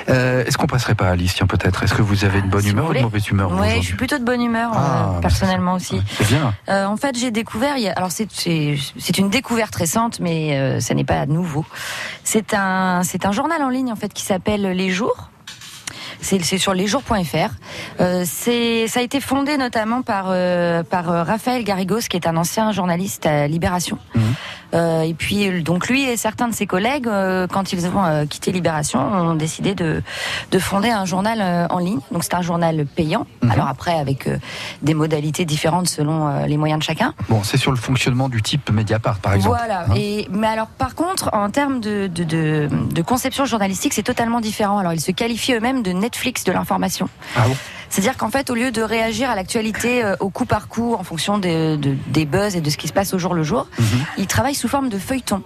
Euh, 0.08 0.44
est-ce 0.44 0.58
qu'on 0.58 0.66
passerait 0.66 0.94
pas 0.94 1.06
à 1.06 1.10
Alice, 1.12 1.34
tiens 1.34 1.46
peut-être? 1.46 1.82
Est-ce 1.82 1.94
que 1.94 2.02
vous 2.02 2.24
avez 2.24 2.40
une 2.40 2.48
bonne 2.50 2.62
Si 2.62 2.70
humeur 2.70 2.90
ou 2.90 2.92
une 2.92 3.02
mauvaise 3.02 3.26
humeur 3.28 3.52
Ouais, 3.58 3.76
je 3.80 3.86
suis 3.86 3.96
plutôt 3.96 4.18
de 4.18 4.24
bonne 4.24 4.42
humeur, 4.42 4.72
Ah, 4.74 5.12
euh, 5.16 5.20
personnellement 5.20 5.74
aussi. 5.74 6.02
C'est 6.18 6.26
bien. 6.28 6.52
Euh, 6.68 6.84
en 6.86 6.96
fait, 6.96 7.16
j'ai 7.18 7.30
découvert, 7.30 7.76
il 7.76 7.84
y 7.84 7.88
a- 7.88 7.92
alors 7.92 8.10
c'est 8.10 9.18
une 9.18 9.30
découverte 9.30 9.74
récente, 9.74 10.20
mais 10.20 10.58
euh, 10.58 10.80
ça 10.80 10.94
n'est 10.94 11.04
pas 11.04 11.24
nouveau. 11.26 11.64
C'est 12.24 12.52
un 12.54 13.02
c'est 13.02 13.24
un 13.26 13.32
journal 13.32 13.62
en 13.62 13.68
ligne 13.68 13.92
en 13.92 13.96
fait 13.96 14.12
qui 14.12 14.24
s'appelle 14.24 14.62
Les 14.62 14.90
Jours. 14.90 15.30
C'est 16.22 16.58
sur 16.58 16.74
lesjours.fr. 16.74 17.50
Euh, 18.00 18.24
c'est 18.26 18.86
ça 18.88 19.00
a 19.00 19.02
été 19.02 19.20
fondé 19.20 19.56
notamment 19.56 20.02
par 20.02 20.26
euh, 20.28 20.82
par 20.82 21.10
euh, 21.10 21.22
Raphaël 21.22 21.64
Garrigos, 21.64 22.00
qui 22.08 22.16
est 22.16 22.26
un 22.26 22.36
ancien 22.36 22.72
journaliste 22.72 23.26
à 23.26 23.48
Libération. 23.48 23.98
Euh, 24.72 25.02
et 25.02 25.14
puis 25.14 25.48
euh, 25.48 25.62
donc 25.62 25.88
lui 25.88 26.04
et 26.04 26.16
certains 26.16 26.48
de 26.48 26.54
ses 26.54 26.66
collègues, 26.66 27.08
euh, 27.08 27.46
quand 27.46 27.72
ils 27.72 27.86
ont 27.88 28.04
euh, 28.04 28.24
quitté 28.24 28.52
Libération, 28.52 29.00
ont 29.00 29.34
décidé 29.34 29.74
de, 29.74 30.02
de 30.52 30.58
fonder 30.58 30.90
un 30.90 31.04
journal 31.04 31.38
euh, 31.40 31.66
en 31.70 31.78
ligne. 31.78 31.98
Donc 32.12 32.22
c'est 32.22 32.34
un 32.34 32.42
journal 32.42 32.86
payant. 32.86 33.26
Alors 33.50 33.66
après 33.66 33.98
avec 33.98 34.26
euh, 34.28 34.38
des 34.82 34.94
modalités 34.94 35.44
différentes 35.44 35.88
selon 35.88 36.28
euh, 36.28 36.46
les 36.46 36.56
moyens 36.56 36.78
de 36.78 36.84
chacun. 36.84 37.14
Bon, 37.28 37.42
c'est 37.42 37.56
sur 37.56 37.72
le 37.72 37.76
fonctionnement 37.76 38.28
du 38.28 38.42
type 38.42 38.70
Mediapart 38.70 39.18
par 39.18 39.34
exemple. 39.34 39.56
Voilà. 39.58 39.86
Hein 39.88 39.94
Et 39.96 40.28
mais 40.30 40.46
alors 40.46 40.68
par 40.68 40.94
contre, 40.94 41.30
en 41.32 41.50
termes 41.50 41.80
de, 41.80 42.06
de, 42.06 42.22
de, 42.24 42.68
de 42.70 43.02
conception 43.02 43.46
journalistique, 43.46 43.92
c'est 43.92 44.02
totalement 44.04 44.40
différent. 44.40 44.78
Alors 44.78 44.92
ils 44.92 45.00
se 45.00 45.10
qualifient 45.10 45.54
eux-mêmes 45.54 45.82
de 45.82 45.90
Netflix 45.92 46.44
de 46.44 46.52
l'information. 46.52 47.08
Ah 47.36 47.48
bon? 47.48 47.56
C'est-à-dire 47.90 48.16
qu'en 48.16 48.30
fait, 48.30 48.48
au 48.50 48.54
lieu 48.54 48.70
de 48.70 48.80
réagir 48.82 49.28
à 49.28 49.34
l'actualité 49.34 50.02
euh, 50.02 50.16
au 50.20 50.30
coup 50.30 50.46
par 50.46 50.68
coup 50.68 50.94
en 50.94 51.02
fonction 51.02 51.36
de- 51.38 51.76
de- 51.76 51.96
des 52.06 52.24
buzz 52.24 52.56
et 52.56 52.60
de 52.60 52.70
ce 52.70 52.76
qui 52.78 52.88
se 52.88 52.92
passe 52.92 53.12
au 53.12 53.18
jour 53.18 53.34
le 53.34 53.42
jour, 53.42 53.66
ils 54.16 54.26
travaillent 54.26 54.54
sous 54.54 54.68
forme 54.68 54.88
de 54.88 54.98
feuilleton. 54.98 55.42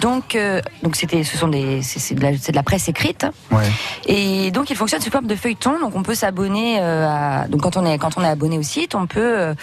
Donc, 0.00 0.34
euh, 0.34 0.60
donc 0.82 0.96
c'était, 0.96 1.22
ce 1.22 1.36
sont 1.36 1.48
des, 1.48 1.82
c'est 1.82 2.14
de, 2.14 2.22
la- 2.22 2.36
c'est 2.38 2.52
de 2.52 2.56
la 2.56 2.62
presse 2.62 2.88
écrite. 2.88 3.26
Ouais. 3.52 3.64
Et 4.06 4.50
donc, 4.50 4.70
il 4.70 4.76
fonctionne 4.76 5.00
sous 5.02 5.10
forme 5.10 5.26
de 5.26 5.36
feuilleton. 5.36 5.78
Donc, 5.80 5.94
on 5.94 6.02
peut 6.02 6.14
s'abonner 6.14 6.78
euh, 6.80 7.06
à. 7.08 7.46
Donc, 7.48 7.60
quand 7.62 7.76
on 7.76 7.84
est 7.84 7.98
quand 7.98 8.16
on 8.16 8.22
est 8.24 8.28
abonné 8.28 8.58
au 8.58 8.62
site, 8.62 8.94
on 8.94 9.06
peut 9.06 9.20
euh, 9.38 9.54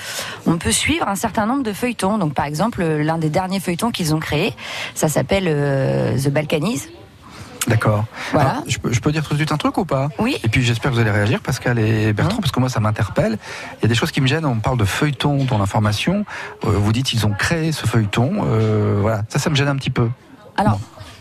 on 0.45 0.57
peut 0.57 0.71
suivre 0.71 1.07
un 1.07 1.15
certain 1.15 1.45
nombre 1.45 1.63
de 1.63 1.73
feuilletons. 1.73 2.17
Donc, 2.19 2.33
par 2.33 2.45
exemple, 2.45 2.83
l'un 2.83 3.17
des 3.17 3.29
derniers 3.29 3.59
feuilletons 3.59 3.91
qu'ils 3.91 4.13
ont 4.13 4.19
créé, 4.19 4.53
ça 4.93 5.09
s'appelle 5.09 5.45
euh, 5.47 6.17
The 6.17 6.29
Balkanies. 6.29 6.81
D'accord. 7.67 8.05
Voilà. 8.31 8.49
Alors, 8.49 8.63
je, 8.67 8.77
peux, 8.77 8.91
je 8.91 8.99
peux 8.99 9.11
dire 9.11 9.23
tout 9.23 9.33
de 9.33 9.37
suite 9.37 9.51
un 9.51 9.57
truc 9.57 9.77
ou 9.77 9.85
pas? 9.85 10.09
Oui. 10.19 10.37
Et 10.43 10.49
puis 10.49 10.63
j'espère 10.63 10.91
que 10.91 10.95
vous 10.95 11.01
allez 11.01 11.11
réagir, 11.11 11.39
Pascal 11.39 11.79
et 11.79 12.11
Bertrand, 12.13 12.37
parce 12.41 12.51
que 12.51 12.59
moi 12.59 12.69
ça 12.69 12.79
m'interpelle. 12.79 13.37
Il 13.79 13.83
y 13.83 13.85
a 13.85 13.87
des 13.87 13.95
choses 13.95 14.11
qui 14.11 14.19
me 14.21 14.27
gênent. 14.27 14.45
On 14.45 14.59
parle 14.59 14.77
de 14.77 14.85
feuilleton 14.85 15.45
dans 15.45 15.57
l'information. 15.57 16.25
Euh, 16.65 16.69
vous 16.71 16.91
dites 16.91 17.13
ils 17.13 17.25
ont 17.25 17.31
créé 17.33 17.71
ce 17.71 17.85
feuilleton. 17.87 18.41
Euh, 18.45 18.97
voilà, 19.01 19.23
ça, 19.29 19.39
ça 19.39 19.49
me 19.49 19.55
gêne 19.55 19.67
un 19.69 19.75
petit 19.77 19.89
peu. 19.91 20.09
Alors. 20.57 20.79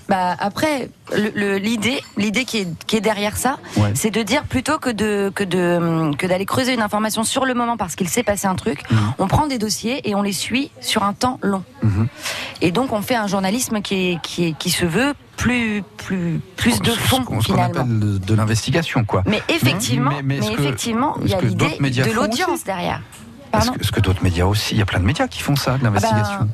Bah 0.09 0.34
après, 0.40 0.90
l'idée, 1.36 2.03
l'idée 2.16 2.45
qui 2.45 2.59
est, 2.59 2.86
qui 2.86 2.97
est 2.97 3.01
derrière 3.01 3.36
ça, 3.36 3.59
Ouais. 3.76 3.93
c'est 3.95 4.11
de 4.11 4.22
dire 4.22 4.43
plutôt 4.45 4.78
que 4.78 4.90
de 4.90 5.30
que 5.34 5.45
de 5.45 6.11
que 6.16 6.26
d'aller 6.26 6.45
creuser 6.45 6.74
une 6.74 6.82
information 6.82 7.22
sur 7.24 7.47
le 7.47 7.55
moment 7.55 7.76
parce 7.76 7.95
qu'il 7.95 8.09
s'est 8.09 8.24
passé 8.24 8.47
un 8.49 8.57
truc, 8.57 8.82
Mhm. 8.90 8.99
on 9.20 9.28
prend 9.28 9.47
des 9.47 9.59
dossiers 9.59 10.07
et 10.09 10.14
on 10.16 10.22
les 10.22 10.32
suit 10.32 10.70
sur 10.80 11.05
un 11.05 11.12
temps 11.12 11.38
long. 11.40 11.62
Mhm. 11.82 12.09
Et 12.61 12.72
donc 12.72 12.93
on 12.93 13.01
fait 13.01 13.14
un 13.14 13.28
journalisme 13.28 13.80
qui 13.80 13.95
est 14.11 14.20
qui 14.22 14.47
est, 14.49 14.59
qui 14.59 14.70
se 14.70 14.84
veut 14.84 15.14
plus 15.43 15.82
plus 15.97 16.40
plus 16.57 16.78
de 16.80 16.93
Ce 16.93 16.99
fond 16.99 17.24
qu'on- 17.24 17.40
ce 17.40 17.53
qu'on 17.53 17.61
appelle 17.61 17.84
de, 18.20 18.34
l'investigation, 18.34 19.05
quoi. 19.05 19.22
Mais 19.26 19.43
effectivement, 19.49 20.11
Mais- 20.11 20.22
mais, 20.22 20.38
mais 20.38 20.47
est-ce 20.47 20.57
que- 20.57 20.62
effectivement, 20.62 21.16
il 21.22 21.28
y 21.30 21.34
a 21.34 21.40
l'idée 21.40 21.76
de 21.80 22.12
l'audience 22.12 22.62
derrière. 22.64 23.01
Est-ce 23.01 23.51
Pardon 23.51 23.72
que, 23.72 23.80
est-ce 23.80 23.93
que 23.93 24.01
d'autres 24.01 24.22
médias 24.22 24.47
aussi 24.47 24.74
Il 24.74 24.78
y 24.78 24.82
a 24.82 24.86
plein 24.86 25.01
de 25.01 25.05
médias 25.05 25.26
qui 25.26 25.40
font 25.43 25.57
ça, 25.57 25.76
de 25.78 25.82
l'investigation. 25.84 26.38
Ah, 26.40 26.45
bah, 26.45 26.47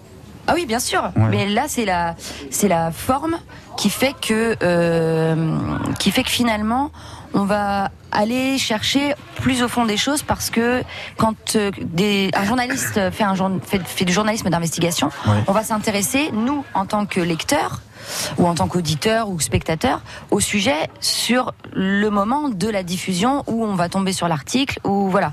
ah 0.49 0.53
oui, 0.55 0.65
bien 0.67 0.81
sûr. 0.81 1.03
Ouais. 1.17 1.29
Mais 1.31 1.49
là, 1.49 1.65
c'est 1.69 1.85
la, 1.85 2.17
c'est 2.51 2.69
la 2.69 2.91
forme 2.91 3.37
qui 3.77 3.91
fait 3.91 4.15
que, 4.21 4.57
euh, 4.63 5.59
qui 5.99 6.11
fait 6.11 6.23
que 6.25 6.31
finalement, 6.31 6.91
on 7.35 7.45
va 7.45 7.91
aller 8.11 8.57
chercher 8.57 9.15
plus 9.37 9.63
au 9.63 9.69
fond 9.69 9.85
des 9.85 9.99
choses 9.99 10.23
parce 10.23 10.49
que 10.49 10.83
quand 11.19 11.57
euh, 11.57 11.71
des, 11.83 12.31
un 12.35 12.45
journaliste 12.45 12.95
fait, 13.13 13.23
un, 13.23 13.35
fait, 13.65 13.83
fait 13.87 14.07
du 14.07 14.13
journalisme 14.15 14.49
d'investigation, 14.49 15.11
Ouais. 15.27 15.45
on 15.47 15.53
va 15.53 15.63
s'intéresser, 15.63 16.31
nous, 16.33 16.65
en 16.75 16.87
tant 16.87 17.05
que 17.05 17.21
lecteurs, 17.21 17.83
ou 18.39 18.47
en 18.47 18.55
tant 18.55 18.69
qu'auditeur 18.69 19.29
ou 19.29 19.41
spectateur, 19.41 20.03
au 20.31 20.41
sujet 20.41 20.89
sur 21.01 21.55
le 21.73 22.09
moment 22.11 22.49
de 22.49 22.69
la 22.69 22.83
diffusion 22.83 23.45
où 23.47 23.65
on 23.65 23.75
va 23.75 23.89
tomber 23.89 24.13
sur 24.13 24.29
l'article 24.29 24.81
ou 24.85 25.09
voilà. 25.09 25.33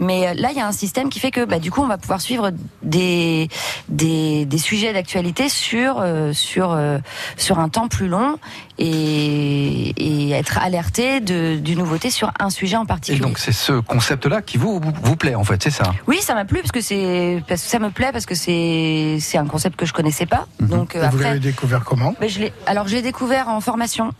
Mais 0.00 0.28
euh, 0.28 0.34
là, 0.34 0.50
il 0.50 0.56
y 0.56 0.60
a 0.60 0.66
un 0.66 0.72
système 0.72 1.08
qui 1.10 1.20
fait 1.20 1.30
que 1.30 1.44
bah, 1.44 1.58
du 1.58 1.70
coup, 1.70 1.82
on 1.82 1.86
va 1.86 1.98
pouvoir 1.98 2.20
suivre 2.20 2.50
des 2.82 3.48
des, 3.88 4.44
des 4.44 4.58
sujets 4.58 4.92
d'actualité 4.92 5.48
sur 5.48 5.96
euh, 6.00 6.32
sur 6.32 6.72
euh, 6.72 6.98
sur 7.36 7.58
un 7.58 7.68
temps 7.68 7.88
plus 7.88 8.08
long 8.08 8.38
et, 8.82 9.94
et 9.96 10.30
être 10.32 10.58
alerté 10.58 11.20
de, 11.20 11.56
d'une 11.56 11.78
nouveauté 11.78 12.10
sur 12.10 12.32
un 12.40 12.50
sujet 12.50 12.76
en 12.76 12.84
Et 12.84 12.86
particulier. 12.86 13.20
donc 13.20 13.38
c'est 13.38 13.52
ce 13.52 13.72
concept-là 13.80 14.42
qui 14.42 14.58
vous, 14.58 14.80
vous, 14.80 14.92
vous 15.02 15.16
plaît, 15.16 15.34
en 15.34 15.44
fait, 15.44 15.62
c'est 15.62 15.70
ça? 15.70 15.92
Oui, 16.06 16.18
ça 16.20 16.34
m'a 16.34 16.44
plu 16.44 16.58
parce 16.60 16.72
que 16.72 16.80
c'est 16.80 17.42
parce 17.48 17.62
que 17.62 17.68
ça 17.68 17.78
me 17.78 17.90
plaît 17.90 18.10
parce 18.12 18.26
que 18.26 18.34
c'est 18.34 19.18
c'est 19.20 19.38
un 19.38 19.46
concept 19.46 19.76
que 19.76 19.86
je 19.86 19.92
connaissais 19.92 20.26
pas. 20.26 20.46
Donc 20.60 20.96
euh, 20.96 21.06
Et 21.06 21.08
vous 21.10 21.18
l'avez 21.18 21.38
découvert 21.40 21.84
comment? 21.84 22.14
Ben, 22.20 22.28
je 22.28 22.42
alors 22.66 22.88
je 22.88 22.94
l'ai 22.96 23.02
découvert 23.02 23.48
en 23.48 23.60
formation 23.60 24.12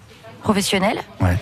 professionnelle. 0.42 0.98
Ouais. 1.20 1.36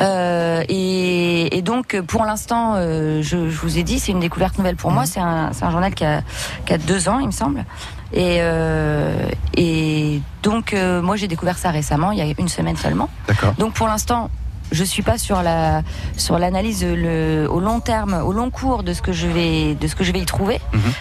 Euh, 0.00 0.62
et, 0.68 1.56
et 1.56 1.62
donc 1.62 1.98
pour 2.06 2.24
l'instant, 2.24 2.74
euh, 2.76 3.22
je, 3.22 3.48
je 3.48 3.58
vous 3.58 3.78
ai 3.78 3.82
dit, 3.82 3.98
c'est 3.98 4.12
une 4.12 4.20
découverte 4.20 4.58
nouvelle 4.58 4.76
pour 4.76 4.90
moi. 4.90 5.06
C'est 5.06 5.20
un, 5.20 5.52
c'est 5.52 5.64
un 5.64 5.70
journal 5.70 5.94
qui 5.94 6.04
a, 6.04 6.22
qui 6.66 6.74
a 6.74 6.78
deux 6.78 7.08
ans, 7.08 7.18
il 7.18 7.26
me 7.26 7.32
semble. 7.32 7.64
Et, 8.12 8.38
euh, 8.40 9.26
et 9.56 10.20
donc 10.42 10.74
euh, 10.74 11.00
moi 11.02 11.16
j'ai 11.16 11.28
découvert 11.28 11.58
ça 11.58 11.70
récemment, 11.70 12.12
il 12.12 12.18
y 12.18 12.22
a 12.22 12.34
une 12.38 12.48
semaine 12.48 12.76
seulement. 12.76 13.08
D'accord. 13.28 13.54
Donc 13.58 13.72
pour 13.74 13.86
l'instant, 13.88 14.28
je 14.70 14.84
suis 14.84 15.02
pas 15.02 15.18
sur 15.18 15.42
la 15.42 15.82
sur 16.16 16.38
l'analyse 16.38 16.82
le, 16.84 17.46
au 17.50 17.60
long 17.60 17.80
terme, 17.80 18.14
au 18.24 18.32
long 18.32 18.48
cours 18.50 18.82
de 18.82 18.94
ce 18.94 19.02
que 19.02 19.12
je 19.12 19.26
vais 19.26 19.74
de 19.74 19.86
ce 19.86 19.94
que 19.94 20.02
je 20.04 20.12
vais 20.12 20.20
y 20.20 20.24
trouver, 20.26 20.60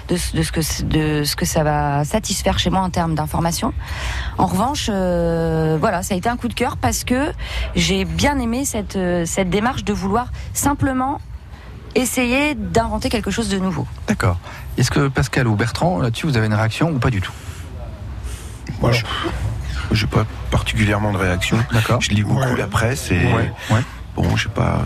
de, 0.10 0.18
ce- 0.18 0.36
de 0.36 0.44
ce 0.44 0.52
que 0.52 0.84
de 0.84 1.24
ce 1.24 1.36
que 1.38 1.46
ça 1.46 1.64
va 1.64 2.04
satisfaire 2.04 2.60
chez 2.60 2.70
moi 2.70 2.82
en 2.82 2.90
termes 2.90 3.16
d'information. 3.16 3.74
En 4.38 4.46
revanche, 4.46 4.90
euh, 4.92 5.78
voilà, 5.80 6.04
ça 6.04 6.16
a 6.16 6.18
été 6.18 6.28
un 6.28 6.36
coup 6.38 6.50
de 6.50 6.54
cœur 6.54 6.76
parce 6.76 7.06
que 7.06 7.32
j'ai 7.76 8.04
bien 8.04 8.40
aimé 8.40 8.66
cette 8.66 8.98
euh, 8.98 9.24
cette 9.26 9.50
démarche 9.50 9.86
de 9.86 9.94
vouloir 9.94 10.28
simplement 10.54 11.20
essayer 11.96 12.56
d'inventer 12.56 13.10
quelque 13.10 13.32
chose 13.32 13.50
de 13.50 13.58
nouveau. 13.58 13.88
D'accord. 14.08 14.40
Est-ce 14.78 14.92
que 14.92 15.08
Pascal 15.08 15.48
ou 15.48 15.56
Bertrand, 15.56 16.00
là-dessus, 16.00 16.26
vous 16.26 16.38
avez 16.38 16.48
une 16.48 16.54
réaction 16.54 16.90
ou 16.92 17.00
pas 17.00 17.10
du 17.10 17.22
tout? 17.22 17.34
Moi, 18.82 18.92
je 18.92 19.04
j'ai 19.92 20.08
pas 20.08 20.26
particulièrement 20.50 21.12
de 21.12 21.18
réaction. 21.18 21.58
Je 22.00 22.10
lis 22.12 22.24
beaucoup 22.24 22.56
la 22.56 22.68
presse 22.68 23.12
et 23.12 23.22
bon, 24.16 24.36
je 24.36 24.44
sais 24.44 24.50
pas. 24.50 24.86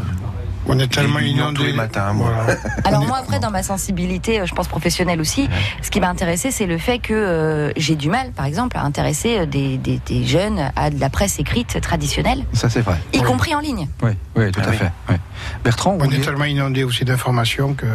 On 0.67 0.79
est 0.79 0.87
tellement 0.91 1.19
les 1.19 1.27
unions 1.29 1.43
inondé. 1.45 1.55
tous 1.59 1.63
les 1.65 1.73
matins. 1.73 2.13
Moi. 2.13 2.31
Alors 2.83 3.05
moi 3.05 3.17
après 3.17 3.39
dans 3.39 3.51
ma 3.51 3.61
sensibilité, 3.63 4.39
euh, 4.39 4.45
je 4.45 4.53
pense 4.55 4.67
professionnelle 4.67 5.21
aussi, 5.21 5.47
ce 5.81 5.91
qui 5.91 5.99
m'a 5.99 6.09
intéressé 6.09 6.51
c'est 6.51 6.65
le 6.65 6.77
fait 6.77 6.99
que 6.99 7.13
euh, 7.13 7.71
j'ai 7.77 7.95
du 7.95 8.09
mal 8.09 8.31
par 8.31 8.45
exemple 8.45 8.77
à 8.77 8.83
intéresser 8.83 9.39
euh, 9.39 9.45
des, 9.45 9.77
des, 9.77 9.99
des 10.05 10.25
jeunes 10.25 10.71
à 10.75 10.89
de 10.89 10.99
la 10.99 11.09
presse 11.09 11.39
écrite 11.39 11.79
traditionnelle, 11.81 12.45
Ça, 12.53 12.69
c'est 12.69 12.81
vrai. 12.81 12.97
y 13.13 13.21
compris 13.21 13.53
en 13.55 13.59
ligne. 13.59 13.87
Oui, 14.01 14.11
oui, 14.35 14.51
tout 14.51 14.59
à 14.61 14.71
fait. 14.71 14.91
oui. 15.09 15.15
Bertrand, 15.63 15.97
On 15.99 16.09
est 16.09 16.19
tellement 16.23 16.45
inondé 16.45 16.83
aussi 16.83 17.05
d'informations 17.05 17.73
que. 17.73 17.85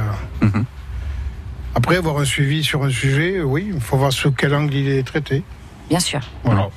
Mhm. 0.43 0.65
Après 1.75 1.97
avoir 1.97 2.19
un 2.19 2.25
suivi 2.25 2.65
sur 2.65 2.83
un 2.85 2.91
sujet, 2.91 3.41
oui, 3.43 3.71
il 3.75 3.81
faut 3.81 3.97
voir 3.97 4.13
sous 4.13 4.33
quel 4.33 4.55
angle 4.55 4.75
il 4.75 4.89
est 4.89 5.03
traité. 5.07 5.43
Bien 5.89 6.01
sûr. 6.01 6.21
Voilà. 6.45 6.69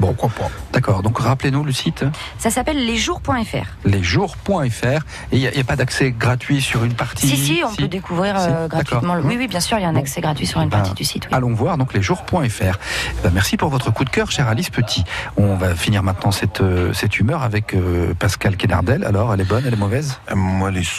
Bon. 0.00 0.08
Pourquoi 0.14 0.30
pas 0.30 0.50
D'accord. 0.72 1.02
Donc 1.02 1.18
rappelez-nous 1.18 1.62
le 1.62 1.72
site 1.72 2.04
Ça 2.38 2.50
s'appelle 2.50 2.84
lesjours.fr. 2.86 3.66
lesjours.fr. 3.84 4.84
Et 4.86 5.00
il 5.32 5.38
n'y 5.40 5.46
a, 5.46 5.52
il 5.54 5.60
a 5.60 5.64
pas 5.64 5.76
d'accès 5.76 6.10
gratuit 6.10 6.60
sur 6.60 6.84
une 6.84 6.94
partie 6.94 7.28
Si 7.28 7.36
si, 7.36 7.62
on 7.64 7.74
peut 7.74 7.86
découvrir 7.88 8.34
euh, 8.38 8.66
gratuitement. 8.68 9.14
le- 9.14 9.20
d'accord. 9.20 9.30
Oui 9.30 9.36
oui, 9.38 9.46
bien 9.48 9.60
sûr, 9.60 9.78
il 9.78 9.82
y 9.82 9.84
a 9.84 9.88
un 9.88 9.96
accès 9.96 10.20
gratuit 10.20 10.46
sur 10.46 10.60
une 10.62 10.68
Ben, 10.68 10.78
partie 10.78 10.94
du 10.94 11.04
site. 11.04 11.26
oui. 11.30 11.36
Allons 11.36 11.52
voir 11.54 11.76
donc 11.78 11.92
lesjours.fr. 11.94 12.40
Eh 12.42 13.22
ben, 13.22 13.30
merci 13.32 13.56
pour 13.56 13.68
votre 13.68 13.90
coup 13.92 14.04
de 14.04 14.10
cœur, 14.10 14.30
chère 14.30 14.48
Alice 14.48 14.70
Petit. 14.70 15.04
On 15.36 15.56
va 15.56 15.74
finir 15.74 16.02
maintenant 16.02 16.30
cette, 16.32 16.60
euh, 16.60 16.92
cette 16.92 17.18
humeur 17.18 17.42
avec 17.42 17.74
euh, 17.74 18.14
Pascal 18.18 18.56
Kenardel. 18.56 19.04
Alors, 19.04 19.32
elle 19.34 19.40
est 19.40 19.44
bonne, 19.48 19.64
elle 19.66 19.74
est 19.74 19.76
mauvaise? 19.76 20.18
Moi, 20.34 20.70
elle 20.70 20.78
est 20.78 20.90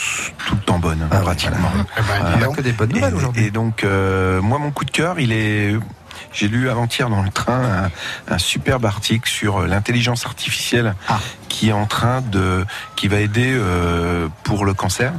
tout 0.47 0.55
le 0.55 0.61
temps 0.61 0.79
bonne, 0.79 1.07
pratiquement. 1.09 1.71
ben, 1.97 2.35
dis 2.37 2.43
donc. 2.43 2.55
que 2.57 2.61
des 2.61 2.71
bonnes 2.71 2.91
nouvelles 2.93 3.13
Et- 3.13 3.17
aujourd'hui. 3.17 3.45
Et 3.45 3.51
donc, 3.51 3.83
euh, 3.83 4.41
moi, 4.41 4.59
mon 4.59 4.71
coup 4.71 4.85
de 4.85 4.91
cœur, 4.91 5.19
il 5.19 5.31
est. 5.31 5.75
J'ai 6.33 6.47
lu 6.47 6.69
avant-hier 6.69 7.09
dans 7.09 7.21
le 7.21 7.29
train 7.29 7.89
un, 8.29 8.33
un 8.33 8.37
superbe 8.37 8.85
article 8.85 9.29
sur 9.29 9.57
euh, 9.61 9.67
l'intelligence 9.67 10.25
artificielle 10.25 10.95
Ah. 11.09 11.19
qui 11.49 11.69
est 11.69 11.73
en 11.73 11.85
train 11.85 12.21
de, 12.21 12.65
qui 12.95 13.07
va 13.07 13.19
aider 13.19 13.51
euh, 13.53 14.27
pour 14.43 14.65
le 14.65 14.73
cancer, 14.73 15.11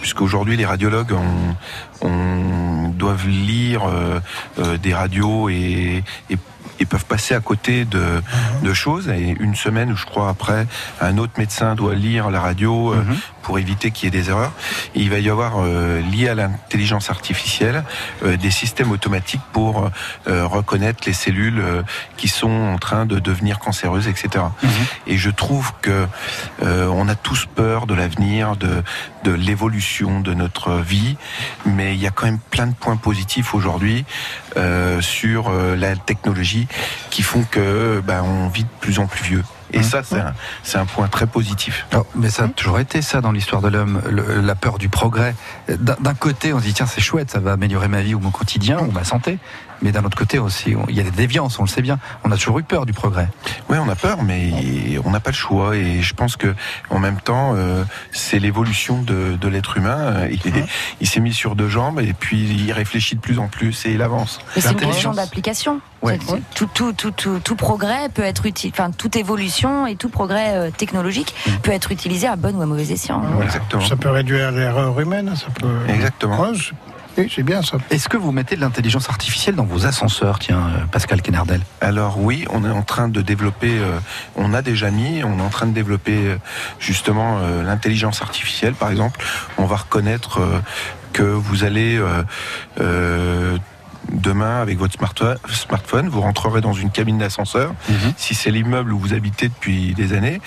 puisqu'aujourd'hui 0.00 0.56
les 0.56 0.66
radiologues 0.66 1.12
ont, 1.12 2.06
ont- 2.08 2.88
doivent 2.88 3.28
lire 3.28 3.82
euh, 3.88 4.20
euh, 4.58 4.76
des 4.78 4.94
radios 4.94 5.48
et, 5.48 6.02
et 6.30 6.38
et 6.80 6.86
peuvent 6.86 7.04
passer 7.04 7.36
à 7.36 7.40
côté 7.40 7.84
de, 7.84 7.98
Mhm. 8.00 8.62
de 8.68 8.74
choses. 8.74 9.08
Et 9.08 9.36
une 9.38 9.54
semaine, 9.54 9.94
je 9.96 10.04
crois, 10.06 10.28
après, 10.28 10.66
un 11.00 11.18
autre 11.18 11.34
médecin 11.38 11.76
doit 11.76 11.94
lire 11.94 12.30
la 12.32 12.40
radio 12.40 12.94
Mhm. 12.96 13.16
Pour 13.44 13.58
éviter 13.58 13.90
qu'il 13.90 14.06
y 14.06 14.08
ait 14.08 14.22
des 14.22 14.30
erreurs. 14.30 14.52
Et 14.94 15.00
il 15.00 15.10
va 15.10 15.20
y 15.20 15.30
avoir, 15.30 15.58
euh, 15.58 16.00
lié 16.00 16.28
à 16.28 16.34
l'intelligence 16.34 17.10
artificielle, 17.10 17.84
euh, 18.24 18.36
des 18.36 18.50
systèmes 18.50 18.90
automatiques 18.90 19.42
pour 19.52 19.90
euh, 20.26 20.46
reconnaître 20.46 21.04
les 21.06 21.12
cellules 21.12 21.60
euh, 21.60 21.82
qui 22.16 22.28
sont 22.28 22.50
en 22.50 22.78
train 22.78 23.06
de 23.06 23.18
devenir 23.18 23.58
cancéreuses, 23.58 24.08
etc. 24.08 24.44
Et 25.06 25.16
je 25.16 25.30
trouve 25.30 25.72
que 25.82 26.06
euh, 26.62 26.86
on 26.88 27.08
a 27.08 27.14
tous 27.14 27.46
peur 27.46 27.86
de 27.86 27.94
l'avenir, 27.94 28.56
de, 28.56 28.82
de 29.22 29.32
l'évolution 29.32 30.20
de 30.20 30.34
notre 30.34 30.76
vie, 30.76 31.16
mais 31.66 31.94
il 31.94 32.00
y 32.00 32.06
a 32.06 32.10
quand 32.10 32.26
même 32.26 32.40
plein 32.50 32.66
de 32.66 32.74
points 32.74 32.96
positifs 32.96 33.54
aujourd'hui 33.54 34.04
euh, 34.56 35.00
sur 35.00 35.48
euh, 35.48 35.76
la 35.76 35.96
technologie 35.96 36.66
qui 37.10 37.22
font 37.22 37.44
que 37.50 38.02
ben, 38.04 38.22
on 38.22 38.48
vit 38.48 38.64
de 38.64 38.68
plus 38.80 38.98
en 38.98 39.06
plus 39.06 39.24
vieux. 39.24 39.44
Et 39.74 39.82
ça, 39.82 40.02
c'est 40.62 40.78
un, 40.78 40.86
point 40.86 41.08
très 41.08 41.26
positif. 41.26 41.86
Oh, 41.94 42.06
mais 42.14 42.30
ça 42.30 42.44
a 42.44 42.48
toujours 42.48 42.78
été 42.78 43.02
ça 43.02 43.20
dans 43.20 43.32
l'histoire 43.32 43.62
de 43.62 43.68
l'homme, 43.68 44.00
la 44.42 44.54
peur 44.54 44.78
du 44.78 44.88
progrès. 44.88 45.34
D'un 45.68 45.96
d'un 46.00 46.14
côté, 46.14 46.52
on 46.52 46.58
se 46.58 46.64
dit 46.64 46.74
tiens 46.74 46.86
c'est 46.86 47.00
chouette, 47.00 47.30
ça 47.30 47.40
va 47.40 47.52
améliorer 47.52 47.88
ma 47.88 48.02
vie 48.02 48.14
ou 48.14 48.20
mon 48.20 48.30
quotidien 48.30 48.80
ou 48.80 48.90
ma 48.90 49.04
santé. 49.04 49.38
Mais 49.82 49.92
d'un 49.92 50.04
autre 50.04 50.16
côté 50.16 50.38
aussi, 50.38 50.74
on- 50.76 50.86
il 50.88 50.94
y 50.96 51.00
a 51.00 51.02
des 51.02 51.10
déviances, 51.10 51.58
on 51.58 51.62
le 51.62 51.68
sait 51.68 51.82
bien. 51.82 51.98
On 52.24 52.30
a 52.32 52.36
toujours 52.36 52.58
eu 52.58 52.62
peur 52.62 52.86
du 52.86 52.92
progrès. 52.92 53.28
Oui, 53.68 53.76
on 53.80 53.88
a 53.88 53.94
peur, 53.94 54.22
mais 54.22 54.52
on 55.04 55.10
n'a 55.10 55.20
pas 55.20 55.30
le 55.30 55.36
choix. 55.36 55.76
Et 55.76 56.00
je 56.02 56.14
pense 56.14 56.36
que, 56.36 56.54
en 56.90 56.98
même 56.98 57.20
temps, 57.20 57.52
euh, 57.54 57.84
c'est 58.12 58.38
l'évolution 58.38 59.02
de, 59.02 59.36
de 59.40 59.48
l'être 59.48 59.76
humain. 59.76 60.26
Il, 60.30 60.56
est- 60.56 60.64
il 61.00 61.06
s'est 61.08 61.20
mis 61.20 61.32
sur 61.32 61.56
deux 61.56 61.68
jambes 61.68 62.00
et 62.00 62.12
puis 62.14 62.38
il 62.66 62.72
réfléchit 62.72 63.16
de 63.16 63.20
plus 63.20 63.38
en 63.38 63.48
plus 63.48 63.84
et 63.86 63.92
il 63.92 64.02
avance. 64.02 64.38
Mais 64.56 64.62
c'est 64.62 64.72
une 64.72 64.80
question 64.80 65.12
d'application. 65.12 65.80
Ouais. 66.02 66.18
Tout, 66.54 66.68
tout, 66.74 66.92
tout, 66.92 67.10
tout, 67.12 67.40
tout 67.42 67.56
progrès 67.56 68.10
peut 68.12 68.22
être 68.22 68.44
utile, 68.44 68.70
enfin 68.74 68.90
toute 68.90 69.16
évolution 69.16 69.86
et 69.86 69.96
tout 69.96 70.10
progrès 70.10 70.54
euh, 70.54 70.70
technologique 70.70 71.34
Mm. 71.46 71.50
peut 71.62 71.70
être 71.72 71.92
utilisé 71.92 72.26
à 72.26 72.36
bon 72.36 72.54
ou 72.56 72.62
à 72.62 72.66
mauvais 72.66 72.90
escient. 72.92 73.22
Ça 73.88 73.96
peut 73.96 74.10
réduire 74.10 74.50
l'erreur 74.50 74.98
humaine, 75.00 75.32
ça 75.34 75.46
peut. 75.58 75.78
Exactement. 75.88 76.40
Ouais, 76.40 76.48
oui, 77.16 77.32
c'est 77.34 77.42
bien 77.42 77.62
ça. 77.62 77.78
Est-ce 77.90 78.08
que 78.08 78.16
vous 78.16 78.32
mettez 78.32 78.56
de 78.56 78.60
l'intelligence 78.60 79.08
artificielle 79.08 79.54
dans 79.54 79.64
vos 79.64 79.86
ascenseurs, 79.86 80.38
tiens, 80.38 80.68
euh, 80.68 80.84
Pascal 80.90 81.22
Kenardel? 81.22 81.60
Alors 81.80 82.18
oui, 82.20 82.44
on 82.50 82.64
est 82.64 82.70
en 82.70 82.82
train 82.82 83.08
de 83.08 83.22
développer, 83.22 83.78
euh, 83.78 83.98
on 84.36 84.54
a 84.54 84.62
déjà 84.62 84.90
mis, 84.90 85.22
on 85.24 85.38
est 85.38 85.42
en 85.42 85.50
train 85.50 85.66
de 85.66 85.72
développer 85.72 86.16
euh, 86.26 86.36
justement 86.78 87.38
euh, 87.38 87.62
l'intelligence 87.62 88.22
artificielle. 88.22 88.74
Par 88.74 88.90
exemple, 88.90 89.24
on 89.58 89.66
va 89.66 89.76
reconnaître 89.76 90.40
que 91.12 91.22
vous 91.22 91.64
allez 91.64 91.96
euh, 91.96 92.22
euh, 92.80 93.56
demain, 94.12 94.60
avec 94.60 94.78
votre 94.78 94.94
smartphone, 95.48 96.08
vous 96.08 96.20
rentrerez 96.20 96.60
dans 96.60 96.72
une 96.72 96.90
cabine 96.90 97.18
d'ascenseur. 97.18 97.74
Si 98.16 98.34
c'est 98.34 98.50
l'immeuble 98.50 98.92
où 98.92 98.98
vous 98.98 99.14
habitez 99.14 99.48
depuis 99.48 99.94
des 99.94 100.12
années 100.12 100.40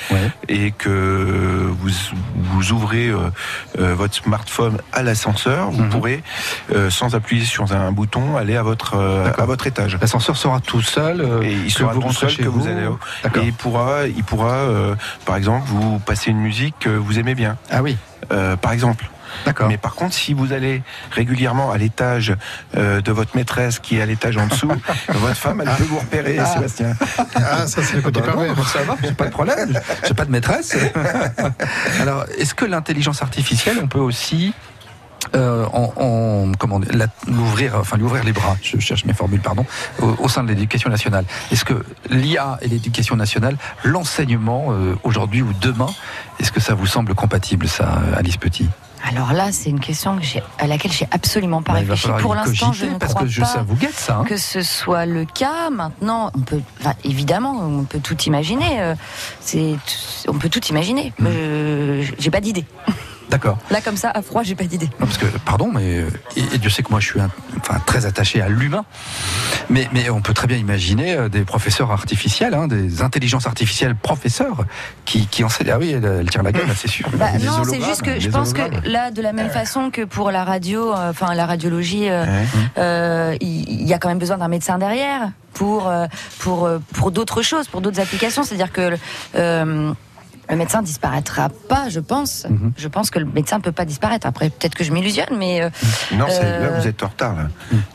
et 0.48 0.72
que 0.72 1.70
vous, 1.80 1.90
vous 2.36 2.72
ouvrez 2.72 3.08
euh, 3.10 3.30
euh, 3.80 3.96
votre 3.96 4.16
smartphone 4.16 4.78
à 4.94 5.04
l'ascenseur, 5.04 5.72
vous 5.72 5.86
pourrez, 5.86 6.24
euh, 6.74 6.90
sans 6.90 7.16
appuyer 7.16 7.46
sur 7.46 7.72
un 7.72 7.92
bouton, 7.92 8.38
aller 8.38 8.56
à 8.56 8.64
votre, 8.64 8.96
à 8.96 9.46
votre 9.46 9.68
étage. 9.68 9.98
L'ascenseur 10.00 10.38
sera 10.38 10.60
tout 10.60 10.82
seul. 10.82 11.22
et 11.44 11.52
il 11.52 11.72
sera 11.72 11.94
vous 11.94 12.02
tout 12.02 12.14
seul 12.14 12.30
chez 12.30 12.44
que 12.44 12.48
vous, 12.48 12.62
vous. 12.62 12.68
allez. 12.68 12.88
Et 13.36 13.46
il 13.46 13.54
pourra, 13.54 14.08
il 14.08 14.24
pourra, 14.24 14.66
par 15.26 15.36
exemple, 15.36 15.68
vous 15.68 16.00
passer 16.00 16.32
une 16.32 16.40
musique 16.40 16.76
que 16.80 16.90
vous 16.90 17.20
aimez 17.20 17.36
bien. 17.36 17.58
Ah 17.70 17.82
oui. 17.82 17.98
par 18.62 18.72
exemple. 18.72 19.10
D'accord. 19.46 19.68
Mais 19.68 19.78
par 19.78 19.96
contre, 19.96 20.14
si 20.14 20.34
vous 20.34 20.54
allez 20.54 20.82
régulièrement 21.12 21.72
à 21.72 21.78
l'étage 21.78 22.34
euh, 22.76 23.02
de 23.02 23.12
votre 23.12 23.36
maîtresse 23.36 23.80
qui 23.80 23.98
est 23.98 24.02
à 24.02 24.06
l'étage 24.06 24.38
en 24.38 24.48
dessous, 24.48 24.72
votre 25.10 25.36
femme, 25.36 25.62
elle 25.66 25.76
peut 25.76 25.84
vous 25.86 26.00
repérer, 26.00 26.38
Ah. 26.40 26.46
Sébastien. 26.46 26.94
Ah, 27.36 27.68
ça, 27.68 27.82
c'est 27.84 27.96
le 27.98 28.02
côté 28.02 28.22
Bah 28.22 28.28
non, 28.36 28.42
pervers. 28.46 28.68
ça 28.70 28.84
va, 28.84 28.96
pas 29.16 29.26
de 29.26 29.32
problème. 29.32 29.80
J'ai 30.08 30.14
pas 30.14 30.26
de 30.26 30.32
maîtresse. 30.32 30.76
Alors, 32.02 32.26
est-ce 32.38 32.54
que 32.54 32.66
l'intelligence 32.66 33.22
artificielle, 33.22 33.78
on 33.82 33.88
peut 33.88 34.00
aussi 34.00 34.54
euh, 35.36 35.66
en, 35.74 35.92
en- 35.98 36.52
comment 36.58 36.80
l'ouvrir, 37.28 37.76
enfin 37.80 37.98
lui 37.98 38.04
ouvrir 38.04 38.24
les 38.24 38.32
bras. 38.32 38.56
Je 38.62 38.80
cherche 38.80 39.04
mes 39.06 39.14
formules, 39.14 39.42
pardon, 39.42 39.66
au, 40.02 40.16
au 40.20 40.30
sein 40.30 40.44
de 40.44 40.48
l'éducation 40.50 40.90
nationale? 40.90 41.26
Est-ce 41.52 41.66
que 41.66 41.84
l'IA 42.10 42.58
et 42.62 42.68
l'éducation 42.68 43.16
nationale, 43.16 43.58
l'enseignement 43.84 44.68
euh, 44.70 44.96
aujourd'hui 45.04 45.42
ou 45.42 45.52
demain, 45.60 45.90
est-ce 46.40 46.52
que 46.52 46.62
ça 46.62 46.76
vous 46.76 46.86
semble 46.88 47.14
compatible, 47.16 47.68
ça, 47.68 48.00
Alice 48.16 48.38
Petit? 48.38 48.70
Alors 49.04 49.32
là, 49.34 49.52
c'est 49.52 49.70
une 49.70 49.80
question 49.80 50.18
que 50.18 50.24
j'ai- 50.24 50.44
à 50.60 50.68
laquelle 50.68 50.92
j'ai 50.92 51.08
absolument 51.12 51.62
pas 51.62 51.74
Bah, 51.74 51.80
réfléchi. 51.80 52.08
Pour 52.20 52.36
l'instant, 52.36 52.74
je 52.74 52.86
ne 52.88 52.96
parce 52.98 53.14
crois 53.14 53.24
que 53.26 53.30
je- 53.32 53.42
pas 53.42 53.48
ça 53.48 53.62
vous 53.62 53.76
guette, 53.76 53.94
ça, 53.94 54.18
hein. 54.18 54.24
que 54.26 54.38
ce 54.38 54.62
soit 54.62 55.06
le 55.06 55.26
cas. 55.26 55.70
Maintenant, 55.70 56.32
on 56.36 56.40
peut, 56.42 56.60
enfin, 56.82 56.94
évidemment, 57.04 57.56
on 57.62 57.84
peut 57.84 58.00
tout 58.00 58.20
imaginer. 58.24 58.82
euh, 58.82 58.96
C'est, 59.40 59.76
on 60.28 60.34
peut 60.34 60.50
tout 60.50 60.66
imaginer. 60.68 61.14
Mais 61.20 62.02
je- 62.04 62.14
j'ai 62.20 62.32
pas 62.32 62.42
d'idée. 62.42 62.66
D'accord. 63.30 63.58
Là, 63.72 63.82
comme 63.82 63.98
ça, 63.98 64.10
à 64.12 64.22
froid, 64.22 64.44
j'ai 64.44 64.56
pas 64.56 64.64
d'idée. 64.64 64.90
Non, 65.00 65.06
parce 65.06 65.18
que, 65.18 65.26
pardon, 65.46 65.70
mais 65.74 65.98
euh, 65.98 66.10
et, 66.38 66.44
et 66.56 66.58
Dieu 66.60 66.70
sait 66.70 66.82
que 66.84 66.90
moi 66.92 67.00
je 67.02 67.08
suis 67.08 67.20
un- 67.20 67.30
enfin, 67.60 67.80
très 67.86 68.06
attaché 68.06 68.42
à 68.42 68.48
l'humain, 68.48 68.86
mais, 69.70 69.90
mais 69.92 70.10
on 70.10 70.22
peut 70.22 70.34
très 70.34 70.48
bien 70.48 70.56
imaginer 70.58 71.14
euh, 71.16 71.28
des 71.28 71.42
professeurs 71.42 71.92
artificiels, 71.92 72.54
hein, 72.54 72.68
des 72.68 73.02
intelligences 73.02 73.46
artificielles 73.46 73.96
professeurs 73.96 74.66
qui, 75.04 75.28
qui 75.28 75.44
enseignent. 75.44 75.72
Ah 75.72 75.78
oui, 75.78 75.92
elle, 75.92 76.06
elle 76.06 76.30
tire 76.30 76.42
la 76.44 76.54
gueule, 76.54 76.70
c'est 76.76 76.88
sûr. 76.88 77.10
Bah, 77.14 77.32
non, 77.44 77.64
c'est 77.66 77.82
juste 77.84 78.02
que 78.02 78.20
je 78.20 78.30
pense 78.30 78.54
que 78.54 78.62
là, 78.88 79.12
de 79.12 79.22
la 79.22 79.34
même 79.34 79.50
façon 79.50 79.92
que 79.92 80.04
pour 80.06 80.32
la 80.32 80.46
radio, 80.46 80.94
euh, 80.94 81.10
enfin 81.10 81.34
la 81.36 81.46
radiologie, 81.46 82.08
euh, 82.10 83.36
il 83.42 83.68
il 83.70 83.88
y, 83.88 83.94
a 83.94 84.00
quand 84.00 84.10
même 84.10 84.20
besoin 84.20 84.38
d'un 84.38 84.48
médecin 84.48 84.78
derrière 84.78 85.32
pour 85.54 85.92
pour 86.40 86.70
pour 86.94 87.12
d'autres 87.12 87.42
choses, 87.42 87.68
pour 87.68 87.82
d'autres 87.82 88.00
applications. 88.00 88.44
C'est-à-dire 88.44 88.72
que 88.72 88.98
le 90.50 90.56
médecin 90.56 90.82
disparaîtra 90.82 91.50
pas, 91.50 91.90
je 91.90 92.00
pense. 92.00 92.46
Mhm. 92.50 92.72
Je 92.78 92.88
pense 92.88 93.10
que 93.10 93.20
le 93.20 93.26
médecin 93.26 93.60
peut 93.60 93.72
pas 93.72 93.86
disparaître. 93.86 94.26
Après, 94.28 94.50
peut-être 94.50 94.76
que 94.76 94.84
je 94.84 94.92
m'illusionne, 94.92 95.36
mais 95.38 95.62
euh, 95.62 95.70
Non, 96.14 96.26
c'est- 96.30 96.40
euh, 96.44 96.72
là 96.72 96.80
vous 96.80 96.88
êtes 96.88 97.04
en 97.04 97.08
retard. 97.08 97.36
Là. 97.36 97.48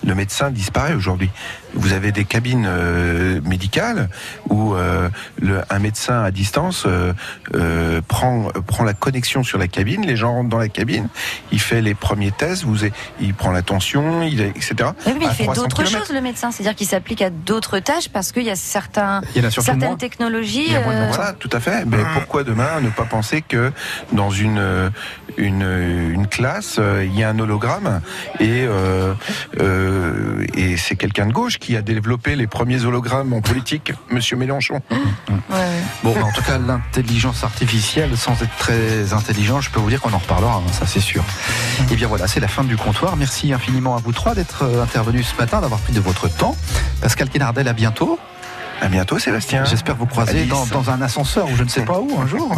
Le 0.06 0.14
médecin 0.14 0.50
disparaît 0.50 0.94
aujourd'hui. 0.94 1.30
Vous 1.74 1.92
avez 1.92 2.12
des 2.12 2.24
cabines 2.24 2.66
euh, 2.68 3.40
médicales 3.44 4.08
où 4.50 4.74
euh, 4.74 5.08
le- 5.40 5.62
un 5.70 5.78
médecin 5.78 6.22
à 6.22 6.30
distance 6.30 6.84
euh, 6.86 7.12
euh, 7.54 8.00
prend, 8.06 8.48
prend 8.66 8.84
la 8.84 8.92
connexion 8.94 9.42
sur 9.42 9.58
la 9.58 9.68
cabine, 9.68 10.04
les 10.06 10.16
gens 10.16 10.32
rentrent 10.32 10.48
dans 10.50 10.58
la 10.58 10.68
cabine, 10.68 11.08
il 11.50 11.60
fait 11.60 11.80
les 11.80 11.94
premiers 11.94 12.30
tests, 12.30 12.64
vous, 12.64 12.76
il 13.20 13.34
prend 13.34 13.50
la 13.52 13.62
tension, 13.62 14.22
il, 14.22 14.40
etc. 14.40 14.74
Oui, 15.06 15.14
mais 15.18 15.24
il 15.26 15.30
fait 15.30 15.44
300 15.44 15.62
d'autres 15.62 15.84
choses, 15.86 16.10
le 16.12 16.20
médecin. 16.20 16.50
C'est-à-dire 16.50 16.74
qu'il 16.74 16.86
s'applique 16.86 17.22
à 17.22 17.30
d'autres 17.30 17.78
tâches 17.78 18.08
parce 18.08 18.32
qu'il 18.32 18.44
y 18.44 18.50
a 18.50 18.56
certains, 18.56 19.22
Il 19.34 19.42
y 19.42 19.44
en 19.44 19.48
a 19.48 19.50
surtout 19.50 19.66
certaines 19.66 19.88
moins. 19.88 19.96
technologies. 19.96 20.64
Il 20.66 20.72
y 20.72 20.76
a 20.76 20.80
moins 20.82 20.94
de- 20.94 20.98
euh, 21.00 21.10
Voilà, 21.12 21.32
tout 21.32 21.50
à 21.52 21.60
fait. 21.60 21.84
Mais 21.86 21.98
pourquoi 22.14 22.44
demain 22.44 22.80
ne 22.80 22.90
pas 22.90 23.04
penser 23.04 23.42
que 23.42 23.72
dans 24.12 24.30
une 24.30 24.58
euh, 24.58 24.90
une, 25.38 25.62
une 26.12 26.26
classe 26.26 26.78
il 27.02 27.18
y 27.18 27.22
a 27.24 27.30
un 27.30 27.38
hologramme 27.38 28.00
et 28.40 28.64
euh, 28.66 29.14
euh, 29.60 30.44
et 30.54 30.76
c'est 30.76 30.96
quelqu'un 30.96 31.26
de 31.26 31.32
gauche 31.32 31.58
qui 31.62 31.76
a 31.76 31.82
développé 31.82 32.34
les 32.34 32.48
premiers 32.48 32.84
hologrammes 32.84 33.32
en 33.32 33.40
politique, 33.40 33.92
Monsieur 34.10 34.36
Mélenchon. 34.36 34.82
Bon, 36.02 36.12
bah, 36.12 36.24
en 36.24 36.32
tout 36.32 36.42
cas, 36.42 36.58
l'intelligence 36.58 37.44
artificielle, 37.44 38.16
sans 38.16 38.42
être 38.42 38.56
très 38.58 39.12
intelligent, 39.12 39.60
je 39.60 39.70
peux 39.70 39.78
vous 39.78 39.88
dire 39.88 40.00
qu'on 40.00 40.12
en 40.12 40.18
reparlera, 40.18 40.56
hein, 40.56 40.72
ça 40.72 40.86
c'est 40.86 41.00
sûr. 41.00 41.22
Et 41.92 41.94
bien 41.94 42.08
voilà, 42.08 42.26
c'est 42.26 42.40
la 42.40 42.48
fin 42.48 42.64
du 42.64 42.76
comptoir. 42.76 43.16
Merci 43.16 43.52
infiniment 43.52 43.96
à 43.96 44.00
vous 44.00 44.12
trois 44.12 44.34
d'être 44.34 44.64
euh, 44.64 44.82
intervenus 44.82 45.28
ce 45.28 45.36
matin, 45.40 45.60
d'avoir 45.60 45.78
pris 45.80 45.92
de 45.92 46.00
votre 46.00 46.28
temps. 46.28 46.56
Pascal 47.00 47.28
Quénardel, 47.28 47.68
à 47.68 47.72
bientôt. 47.72 48.18
À 48.82 48.88
bientôt, 48.88 49.16
Sébastien. 49.16 49.64
J'espère 49.64 49.94
vous 49.94 50.06
croiser 50.06 50.44
dans 50.44 50.90
un 50.90 51.00
ascenseur 51.02 51.48
ou 51.48 51.54
je 51.56 51.62
ne 51.62 51.68
sais 51.68 51.82
pas 51.84 52.00
où 52.00 52.18
un 52.20 52.26
jour, 52.26 52.52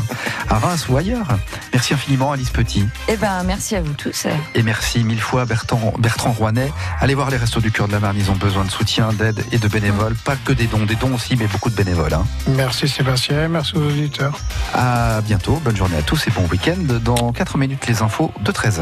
à 0.48 0.58
Reims 0.58 0.86
ou 0.88 0.96
ailleurs. 0.96 1.26
Merci 1.74 1.92
infiniment, 1.92 2.32
Alice 2.32 2.48
Petit. 2.48 2.88
Eh 3.08 3.16
ben, 3.18 3.42
merci 3.44 3.76
à 3.76 3.82
vous 3.82 3.92
tous. 3.92 4.26
Et 4.54 4.62
merci 4.62 5.04
mille 5.04 5.20
fois 5.20 5.44
Bertrand, 5.44 5.92
Bertrand 5.98 6.32
Rouanet. 6.32 6.72
Allez 6.98 7.14
voir 7.14 7.30
les 7.30 7.36
restos 7.36 7.60
du 7.60 7.70
cœur 7.70 7.88
de 7.88 7.92
la 7.92 8.00
Marne, 8.00 8.16
ils 8.18 8.30
ont 8.30 8.36
besoin 8.36 8.64
de 8.64 8.70
soutien, 8.70 9.12
d'aide 9.12 9.44
et 9.52 9.58
de 9.58 9.68
bénévoles. 9.68 10.14
Pas 10.14 10.36
que 10.36 10.54
des 10.54 10.64
dons, 10.66 10.86
des 10.86 10.96
dons 10.96 11.14
aussi, 11.14 11.36
mais 11.36 11.46
beaucoup 11.46 11.68
de 11.68 11.76
bénévoles. 11.76 12.14
hein. 12.14 12.24
Merci 12.48 12.88
Sébastien, 12.88 13.48
merci 13.48 13.76
aux 13.76 13.82
auditeurs. 13.84 14.38
À 14.72 15.20
bientôt, 15.20 15.60
bonne 15.62 15.76
journée 15.76 15.98
à 15.98 16.02
tous 16.02 16.26
et 16.26 16.30
bon 16.30 16.46
week-end. 16.50 16.78
Dans 17.04 17.32
4 17.32 17.58
minutes, 17.58 17.86
les 17.86 18.00
infos 18.00 18.32
de 18.40 18.50
13h. 18.50 18.80